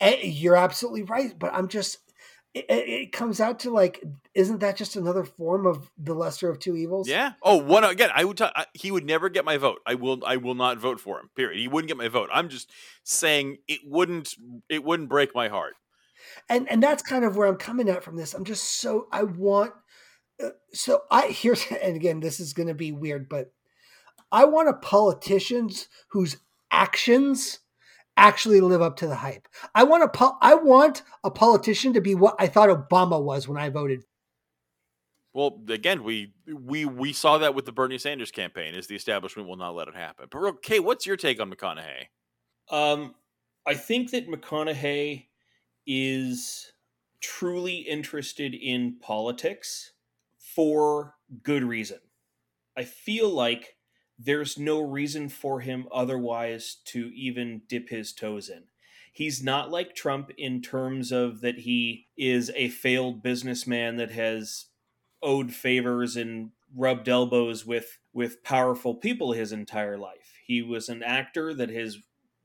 Eh, 0.00 0.16
You're 0.24 0.56
absolutely 0.56 1.04
right, 1.04 1.36
but 1.38 1.52
I'm 1.54 1.68
just. 1.68 1.98
It, 2.68 2.88
it 2.88 3.12
comes 3.12 3.40
out 3.40 3.60
to 3.60 3.70
like, 3.70 4.02
isn't 4.34 4.60
that 4.60 4.76
just 4.76 4.96
another 4.96 5.24
form 5.24 5.66
of 5.66 5.90
the 5.98 6.14
lesser 6.14 6.48
of 6.50 6.58
two 6.58 6.76
evils? 6.76 7.08
Yeah. 7.08 7.32
Oh, 7.42 7.56
one 7.56 7.84
again. 7.84 8.10
I 8.14 8.24
would. 8.24 8.36
T- 8.38 8.44
I, 8.44 8.66
he 8.74 8.90
would 8.90 9.04
never 9.04 9.28
get 9.28 9.44
my 9.44 9.56
vote. 9.56 9.80
I 9.86 9.94
will. 9.94 10.22
I 10.26 10.36
will 10.36 10.54
not 10.54 10.78
vote 10.78 11.00
for 11.00 11.18
him. 11.20 11.30
Period. 11.36 11.58
He 11.60 11.68
wouldn't 11.68 11.88
get 11.88 11.96
my 11.96 12.08
vote. 12.08 12.28
I'm 12.32 12.48
just 12.48 12.70
saying 13.04 13.58
it 13.68 13.80
wouldn't. 13.84 14.34
It 14.68 14.84
wouldn't 14.84 15.08
break 15.08 15.34
my 15.34 15.48
heart. 15.48 15.74
and 16.48 16.70
and 16.70 16.82
that's 16.82 17.02
kind 17.02 17.24
of 17.24 17.36
where 17.36 17.46
I'm 17.48 17.56
coming 17.56 17.88
at 17.88 18.02
from 18.04 18.16
this. 18.16 18.34
I'm 18.34 18.44
just 18.44 18.80
so 18.80 19.06
I 19.12 19.22
want. 19.24 19.72
uh, 20.42 20.50
So 20.72 21.02
I 21.10 21.26
here's 21.28 21.64
and 21.82 21.96
again, 21.96 22.20
this 22.20 22.40
is 22.40 22.52
going 22.52 22.68
to 22.68 22.74
be 22.74 22.92
weird, 22.92 23.28
but 23.28 23.52
I 24.30 24.44
want 24.44 24.68
a 24.68 24.74
politicians 24.74 25.88
whose 26.10 26.36
actions 26.70 27.60
actually 28.18 28.60
live 28.60 28.82
up 28.82 28.96
to 28.96 29.06
the 29.06 29.14
hype. 29.14 29.48
I 29.74 29.84
want 29.84 30.02
a 30.02 30.08
po- 30.08 30.36
I 30.42 30.54
want 30.54 31.02
a 31.24 31.30
politician 31.30 31.94
to 31.94 32.00
be 32.00 32.14
what 32.14 32.34
I 32.38 32.48
thought 32.48 32.68
Obama 32.68 33.22
was 33.22 33.48
when 33.48 33.56
I 33.56 33.70
voted. 33.70 34.04
Well, 35.32 35.62
again, 35.68 36.02
we 36.02 36.34
we 36.46 36.84
we 36.84 37.12
saw 37.12 37.38
that 37.38 37.54
with 37.54 37.64
the 37.64 37.72
Bernie 37.72 37.98
Sanders 37.98 38.30
campaign. 38.30 38.74
Is 38.74 38.88
the 38.88 38.96
establishment 38.96 39.48
will 39.48 39.56
not 39.56 39.74
let 39.74 39.88
it 39.88 39.94
happen. 39.94 40.26
But 40.30 40.38
okay, 40.38 40.80
what's 40.80 41.06
your 41.06 41.16
take 41.16 41.40
on 41.40 41.50
McConaughey? 41.50 42.06
Um, 42.70 43.14
I 43.66 43.74
think 43.74 44.10
that 44.10 44.28
McConaughey 44.28 45.26
is 45.86 46.72
truly 47.20 47.76
interested 47.76 48.54
in 48.54 48.98
politics 49.00 49.92
for 50.38 51.14
good 51.42 51.62
reason. 51.62 51.98
I 52.76 52.84
feel 52.84 53.30
like 53.30 53.77
there's 54.18 54.58
no 54.58 54.80
reason 54.80 55.28
for 55.28 55.60
him 55.60 55.86
otherwise 55.92 56.78
to 56.86 57.12
even 57.14 57.62
dip 57.68 57.88
his 57.88 58.12
toes 58.12 58.48
in. 58.48 58.64
He's 59.12 59.42
not 59.42 59.70
like 59.70 59.94
Trump 59.94 60.30
in 60.36 60.60
terms 60.60 61.12
of 61.12 61.40
that 61.40 61.60
he 61.60 62.08
is 62.16 62.50
a 62.54 62.68
failed 62.68 63.22
businessman 63.22 63.96
that 63.96 64.10
has 64.10 64.66
owed 65.22 65.52
favors 65.52 66.16
and 66.16 66.50
rubbed 66.74 67.08
elbows 67.08 67.64
with 67.64 67.98
with 68.12 68.42
powerful 68.42 68.94
people 68.94 69.32
his 69.32 69.52
entire 69.52 69.96
life. 69.96 70.38
He 70.46 70.62
was 70.62 70.88
an 70.88 71.02
actor 71.02 71.54
that 71.54 71.70
has 71.70 71.98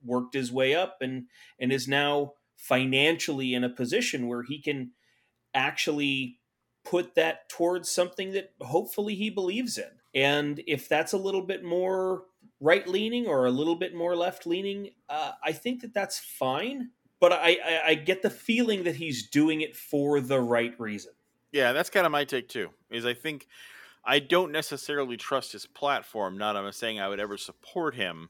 worked 0.03 0.33
his 0.33 0.51
way 0.51 0.75
up 0.75 0.97
and 1.01 1.25
and 1.59 1.71
is 1.71 1.87
now 1.87 2.33
financially 2.55 3.53
in 3.53 3.63
a 3.63 3.69
position 3.69 4.27
where 4.27 4.43
he 4.43 4.59
can 4.59 4.91
actually 5.53 6.39
put 6.83 7.15
that 7.15 7.49
towards 7.49 7.89
something 7.89 8.31
that 8.31 8.53
hopefully 8.61 9.15
he 9.15 9.29
believes 9.29 9.77
in. 9.77 9.99
And 10.15 10.61
if 10.67 10.87
that's 10.87 11.13
a 11.13 11.17
little 11.17 11.41
bit 11.41 11.63
more 11.63 12.23
right 12.59 12.87
leaning 12.87 13.27
or 13.27 13.45
a 13.45 13.51
little 13.51 13.75
bit 13.75 13.95
more 13.95 14.15
left 14.15 14.45
leaning, 14.45 14.91
uh, 15.09 15.31
I 15.43 15.51
think 15.51 15.81
that 15.81 15.93
that's 15.93 16.19
fine. 16.19 16.91
But 17.19 17.33
I, 17.33 17.57
I, 17.65 17.81
I 17.87 17.93
get 17.95 18.21
the 18.21 18.29
feeling 18.29 18.83
that 18.83 18.95
he's 18.95 19.29
doing 19.29 19.61
it 19.61 19.75
for 19.75 20.19
the 20.19 20.39
right 20.39 20.73
reason. 20.79 21.13
Yeah, 21.51 21.71
that's 21.71 21.89
kind 21.89 22.05
of 22.05 22.11
my 22.11 22.25
take 22.25 22.49
too. 22.49 22.69
Is 22.89 23.05
I 23.05 23.13
think 23.13 23.47
I 24.03 24.19
don't 24.19 24.51
necessarily 24.51 25.17
trust 25.17 25.53
his 25.53 25.65
platform. 25.65 26.37
Not 26.37 26.57
I'm 26.57 26.71
saying 26.71 26.99
I 26.99 27.07
would 27.07 27.19
ever 27.19 27.37
support 27.37 27.95
him, 27.95 28.29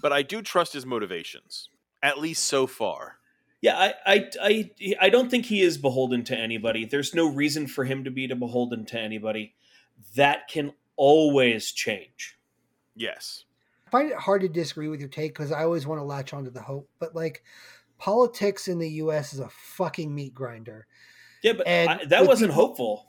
but 0.00 0.12
I 0.12 0.22
do 0.22 0.40
trust 0.40 0.72
his 0.72 0.86
motivations. 0.86 1.68
At 2.02 2.18
least 2.18 2.44
so 2.44 2.66
far. 2.66 3.16
Yeah, 3.60 3.76
I, 3.76 3.94
I, 4.06 4.30
I, 4.40 4.70
I 5.02 5.08
don't 5.10 5.30
think 5.30 5.44
he 5.46 5.60
is 5.60 5.76
beholden 5.76 6.24
to 6.24 6.36
anybody. 6.36 6.86
There's 6.86 7.14
no 7.14 7.26
reason 7.26 7.66
for 7.66 7.84
him 7.84 8.04
to 8.04 8.10
be 8.10 8.26
to 8.26 8.34
beholden 8.34 8.86
to 8.86 8.98
anybody. 8.98 9.54
That 10.16 10.48
can 10.48 10.72
always 11.00 11.72
change. 11.72 12.36
Yes. 12.94 13.44
I 13.86 13.90
find 13.90 14.10
it 14.10 14.16
hard 14.18 14.42
to 14.42 14.48
disagree 14.48 14.88
with 14.88 15.00
your 15.00 15.08
take 15.08 15.32
because 15.32 15.50
I 15.50 15.64
always 15.64 15.86
want 15.86 15.98
to 15.98 16.04
latch 16.04 16.34
onto 16.34 16.50
the 16.50 16.60
hope, 16.60 16.88
but 16.98 17.14
like 17.14 17.42
politics 17.98 18.68
in 18.68 18.78
the 18.78 18.88
U.S. 19.04 19.32
is 19.32 19.40
a 19.40 19.48
fucking 19.48 20.14
meat 20.14 20.34
grinder. 20.34 20.86
Yeah, 21.42 21.54
but 21.54 21.66
And 21.66 21.88
I, 21.88 22.04
that 22.06 22.26
wasn't 22.26 22.50
people- 22.52 22.66
hopeful. 22.66 23.06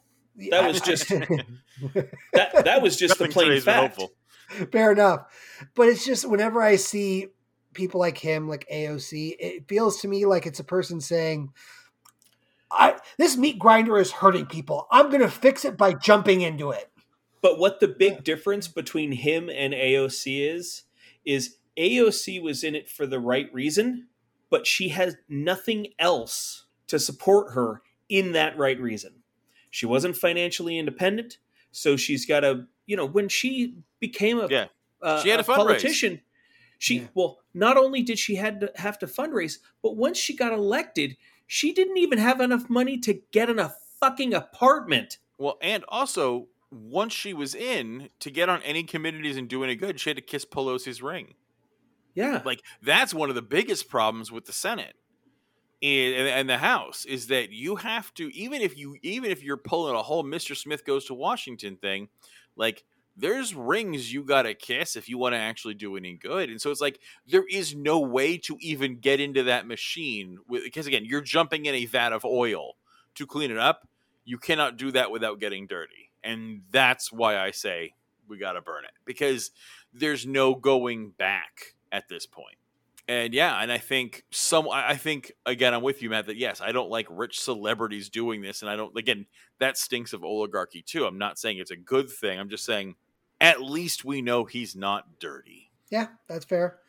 That 0.49 0.65
was 0.67 0.79
just- 0.81 1.09
That 2.33 2.63
that 2.65 2.81
was 2.81 2.95
just 2.95 3.17
the 3.17 3.25
Nothing 3.25 3.33
plain 3.33 3.47
today's 3.49 3.63
fact. 3.65 3.97
hopeful. 3.97 4.13
Fair 4.71 4.91
enough. 4.93 5.25
But 5.75 5.89
it's 5.89 6.05
just 6.05 6.27
whenever 6.29 6.61
I 6.61 6.75
see 6.77 7.27
people 7.73 7.99
like 7.99 8.17
him, 8.17 8.47
like 8.47 8.65
AOC, 8.71 9.35
it 9.39 9.67
feels 9.67 10.01
to 10.01 10.07
me 10.07 10.25
like 10.25 10.45
it's 10.45 10.59
a 10.59 10.63
person 10.63 11.01
saying, 11.01 11.49
I 12.71 12.97
this 13.17 13.35
meat 13.37 13.59
grinder 13.59 13.97
is 13.97 14.11
hurting 14.11 14.45
people. 14.45 14.87
I'm 14.91 15.09
gonna 15.09 15.29
fix 15.29 15.65
it 15.65 15.75
by 15.77 15.93
jumping 15.93 16.41
into 16.41 16.71
it. 16.71 16.90
But 17.41 17.57
what 17.57 17.79
the 17.79 17.87
big 17.87 18.23
difference 18.23 18.67
between 18.67 19.11
him 19.13 19.49
and 19.49 19.73
AOC 19.73 20.47
is 20.55 20.83
is 21.25 21.57
AOC 21.77 22.41
was 22.41 22.63
in 22.63 22.75
it 22.75 22.89
for 22.89 23.05
the 23.07 23.19
right 23.19 23.51
reason, 23.53 24.07
but 24.49 24.67
she 24.67 24.89
has 24.89 25.15
nothing 25.29 25.87
else 25.97 26.65
to 26.87 26.99
support 26.99 27.53
her 27.53 27.81
in 28.09 28.33
that 28.33 28.57
right 28.57 28.79
reason. 28.79 29.23
She 29.69 29.85
wasn't 29.85 30.17
financially 30.17 30.77
independent, 30.77 31.37
so 31.71 31.95
she's 31.95 32.25
got 32.25 32.43
a 32.43 32.67
you 32.87 32.97
know, 32.97 33.05
when 33.05 33.29
she 33.29 33.75
became 33.99 34.37
a, 34.39 34.47
Yeah. 34.49 34.65
uh, 35.01 35.21
She 35.23 35.29
had 35.29 35.39
a 35.39 35.43
to 35.43 35.49
fundraise. 35.51 35.55
politician, 35.55 36.21
she 36.77 36.95
Yeah. 36.99 37.07
well, 37.13 37.39
not 37.53 37.77
only 37.77 38.01
did 38.01 38.19
she 38.19 38.35
had 38.35 38.59
to 38.61 38.71
have 38.75 38.99
to 38.99 39.05
fundraise, 39.07 39.59
but 39.81 39.95
once 39.95 40.17
she 40.17 40.35
got 40.35 40.51
elected, 40.51 41.15
she 41.47 41.71
didn't 41.71 41.97
even 41.97 42.17
have 42.17 42.41
enough 42.41 42.69
money 42.69 42.97
to 42.97 43.13
get 43.31 43.49
in 43.49 43.59
a 43.59 43.73
fucking 43.99 44.33
apartment. 44.33 45.19
Well, 45.37 45.57
and 45.61 45.85
also 45.87 46.49
once 46.71 47.13
she 47.13 47.33
was 47.33 47.53
in 47.53 48.09
to 48.19 48.31
get 48.31 48.49
on 48.49 48.61
any 48.63 48.83
committees 48.83 49.37
and 49.37 49.47
do 49.47 49.63
any 49.63 49.75
good, 49.75 49.99
she 49.99 50.09
had 50.09 50.17
to 50.17 50.21
kiss 50.21 50.45
Pelosi's 50.45 51.01
ring. 51.01 51.35
Yeah. 52.15 52.41
Like 52.43 52.61
that's 52.81 53.13
one 53.13 53.29
of 53.29 53.35
the 53.35 53.41
biggest 53.41 53.89
problems 53.89 54.31
with 54.31 54.45
the 54.45 54.53
Senate 54.53 54.95
and, 55.81 56.27
and 56.27 56.49
the 56.49 56.57
House 56.57 57.05
is 57.05 57.27
that 57.27 57.51
you 57.51 57.77
have 57.77 58.13
to 58.15 58.33
even 58.35 58.61
if 58.61 58.77
you 58.77 58.97
even 59.01 59.31
if 59.31 59.43
you're 59.43 59.57
pulling 59.57 59.95
a 59.95 60.03
whole 60.03 60.23
Mr. 60.23 60.55
Smith 60.55 60.85
goes 60.85 61.05
to 61.05 61.13
Washington 61.13 61.77
thing, 61.77 62.09
like 62.55 62.83
there's 63.17 63.53
rings 63.53 64.13
you 64.13 64.23
got 64.23 64.43
to 64.43 64.53
kiss 64.53 64.95
if 64.95 65.09
you 65.09 65.17
want 65.17 65.33
to 65.33 65.39
actually 65.39 65.73
do 65.73 65.97
any 65.97 66.13
good. 66.13 66.49
And 66.49 66.61
so 66.61 66.71
it's 66.71 66.81
like 66.81 66.99
there 67.27 67.45
is 67.49 67.75
no 67.75 67.99
way 67.99 68.37
to 68.39 68.57
even 68.61 68.99
get 68.99 69.19
into 69.19 69.43
that 69.43 69.67
machine 69.67 70.37
with, 70.47 70.63
because 70.63 70.87
again, 70.87 71.05
you're 71.05 71.21
jumping 71.21 71.65
in 71.65 71.75
a 71.75 71.85
vat 71.85 72.13
of 72.13 72.23
oil 72.23 72.75
to 73.15 73.25
clean 73.25 73.51
it 73.51 73.57
up. 73.57 73.87
You 74.23 74.37
cannot 74.37 74.77
do 74.77 74.91
that 74.91 75.11
without 75.11 75.39
getting 75.39 75.67
dirty. 75.67 76.10
And 76.23 76.61
that's 76.71 77.11
why 77.11 77.37
I 77.37 77.51
say 77.51 77.93
we 78.27 78.37
got 78.37 78.53
to 78.53 78.61
burn 78.61 78.85
it 78.85 78.91
because 79.05 79.51
there's 79.93 80.25
no 80.25 80.55
going 80.55 81.11
back 81.11 81.75
at 81.91 82.07
this 82.07 82.25
point. 82.25 82.57
And 83.07 83.33
yeah, 83.33 83.61
and 83.61 83.71
I 83.71 83.77
think 83.77 84.23
some 84.31 84.69
I 84.69 84.95
think 84.95 85.33
again 85.45 85.73
I'm 85.73 85.81
with 85.81 86.01
you 86.01 86.09
Matt 86.09 86.27
that 86.27 86.37
yes, 86.37 86.61
I 86.61 86.71
don't 86.71 86.89
like 86.89 87.07
rich 87.09 87.39
celebrities 87.39 88.09
doing 88.09 88.41
this 88.41 88.61
and 88.61 88.69
I 88.69 88.75
don't 88.75 88.95
again 88.97 89.25
that 89.59 89.77
stinks 89.77 90.13
of 90.13 90.23
oligarchy 90.23 90.81
too. 90.81 91.05
I'm 91.05 91.17
not 91.17 91.39
saying 91.39 91.57
it's 91.57 91.71
a 91.71 91.75
good 91.75 92.09
thing. 92.09 92.39
I'm 92.39 92.49
just 92.49 92.63
saying 92.63 92.95
at 93.41 93.61
least 93.61 94.05
we 94.05 94.21
know 94.21 94.45
he's 94.45 94.75
not 94.75 95.19
dirty. 95.19 95.71
Yeah, 95.89 96.07
that's 96.29 96.45
fair. 96.45 96.80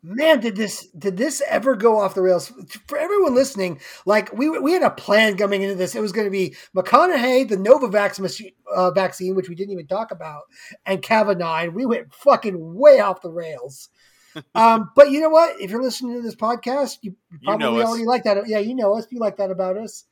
Man, 0.00 0.38
did 0.38 0.54
this 0.54 0.86
did 0.96 1.16
this 1.16 1.42
ever 1.48 1.74
go 1.74 1.98
off 1.98 2.14
the 2.14 2.22
rails? 2.22 2.52
For 2.86 2.96
everyone 2.96 3.34
listening, 3.34 3.80
like 4.06 4.32
we 4.32 4.48
we 4.48 4.72
had 4.72 4.82
a 4.82 4.90
plan 4.90 5.36
coming 5.36 5.62
into 5.62 5.74
this. 5.74 5.96
It 5.96 6.00
was 6.00 6.12
going 6.12 6.26
to 6.26 6.30
be 6.30 6.54
McConaughey, 6.76 7.48
the 7.48 7.56
Novavax 7.56 8.20
machine, 8.20 8.52
uh, 8.72 8.92
vaccine, 8.92 9.34
which 9.34 9.48
we 9.48 9.56
didn't 9.56 9.72
even 9.72 9.88
talk 9.88 10.12
about, 10.12 10.42
and 10.86 11.02
Kavanaugh. 11.02 11.56
and 11.64 11.74
We 11.74 11.84
went 11.84 12.14
fucking 12.14 12.74
way 12.76 13.00
off 13.00 13.22
the 13.22 13.30
rails. 13.30 13.88
um, 14.54 14.90
but 14.94 15.10
you 15.10 15.20
know 15.20 15.30
what? 15.30 15.60
If 15.60 15.70
you're 15.72 15.82
listening 15.82 16.14
to 16.14 16.22
this 16.22 16.36
podcast, 16.36 16.98
you, 17.02 17.16
you 17.32 17.38
You 17.40 17.46
probably 17.46 17.66
know 17.66 17.80
us. 17.80 17.88
already 17.88 18.04
like 18.04 18.22
that. 18.24 18.46
Yeah, 18.46 18.58
you 18.60 18.76
know 18.76 18.96
us. 18.96 19.06
You 19.10 19.18
like 19.18 19.38
that 19.38 19.50
about 19.50 19.76
us. 19.76 20.04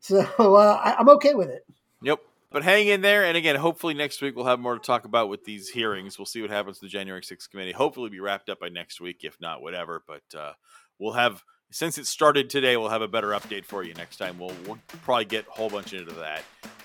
So 0.00 0.20
uh, 0.38 0.80
I, 0.82 0.96
I'm 0.98 1.10
okay 1.10 1.34
with 1.34 1.50
it. 1.50 1.66
Yep. 2.02 2.20
But 2.50 2.64
hang 2.64 2.88
in 2.88 3.00
there, 3.00 3.24
and 3.24 3.36
again, 3.36 3.54
hopefully 3.54 3.94
next 3.94 4.20
week 4.20 4.34
we'll 4.34 4.46
have 4.46 4.58
more 4.58 4.74
to 4.74 4.84
talk 4.84 5.04
about 5.04 5.28
with 5.28 5.44
these 5.44 5.68
hearings. 5.68 6.18
We'll 6.18 6.26
see 6.26 6.40
what 6.40 6.50
happens 6.50 6.78
to 6.78 6.86
the 6.86 6.90
January 6.90 7.22
6th 7.22 7.48
committee. 7.48 7.70
Hopefully, 7.72 8.10
be 8.10 8.18
wrapped 8.18 8.48
up 8.48 8.58
by 8.58 8.68
next 8.68 9.00
week, 9.00 9.20
if 9.22 9.40
not, 9.40 9.62
whatever. 9.62 10.02
But 10.04 10.36
uh, 10.36 10.52
we'll 10.98 11.12
have 11.12 11.44
since 11.70 11.98
it 11.98 12.06
started 12.06 12.50
today, 12.50 12.76
we'll 12.76 12.88
have 12.88 13.02
a 13.02 13.08
better 13.08 13.28
update 13.28 13.64
for 13.64 13.84
you 13.84 13.94
next 13.94 14.16
time. 14.16 14.38
We'll, 14.38 14.54
we'll 14.66 14.78
probably 15.02 15.24
get 15.26 15.46
a 15.46 15.50
whole 15.52 15.70
bunch 15.70 15.92
into 15.92 16.12
that, 16.14 16.42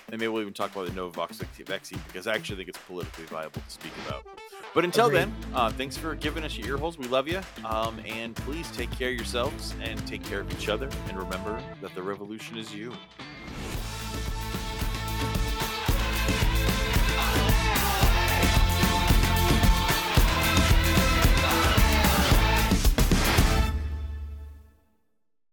and 0.08 0.20
maybe 0.20 0.28
we'll 0.28 0.42
even 0.42 0.54
talk 0.54 0.70
about 0.70 0.86
the 0.86 0.92
Novavax 0.92 1.38
vaccine 1.66 2.00
because 2.06 2.28
I 2.28 2.34
actually 2.34 2.56
think 2.56 2.68
it's 2.68 2.78
politically 2.86 3.24
viable 3.24 3.60
to 3.60 3.70
speak 3.70 3.92
about. 4.06 4.24
But 4.74 4.84
until 4.84 5.06
Agreed. 5.06 5.18
then, 5.20 5.34
uh, 5.54 5.70
thanks 5.70 5.96
for 5.96 6.14
giving 6.14 6.44
us 6.44 6.56
your 6.56 6.68
ear 6.68 6.76
holes. 6.76 6.98
We 6.98 7.08
love 7.08 7.26
you, 7.26 7.40
um, 7.64 7.98
and 8.06 8.36
please 8.36 8.70
take 8.70 8.90
care 8.92 9.08
of 9.08 9.16
yourselves 9.16 9.74
and 9.82 10.06
take 10.06 10.22
care 10.22 10.40
of 10.40 10.52
each 10.52 10.68
other. 10.68 10.88
And 11.08 11.18
remember 11.18 11.60
that 11.80 11.94
the 11.94 12.02
revolution 12.02 12.56
is 12.56 12.72
you. 12.74 12.92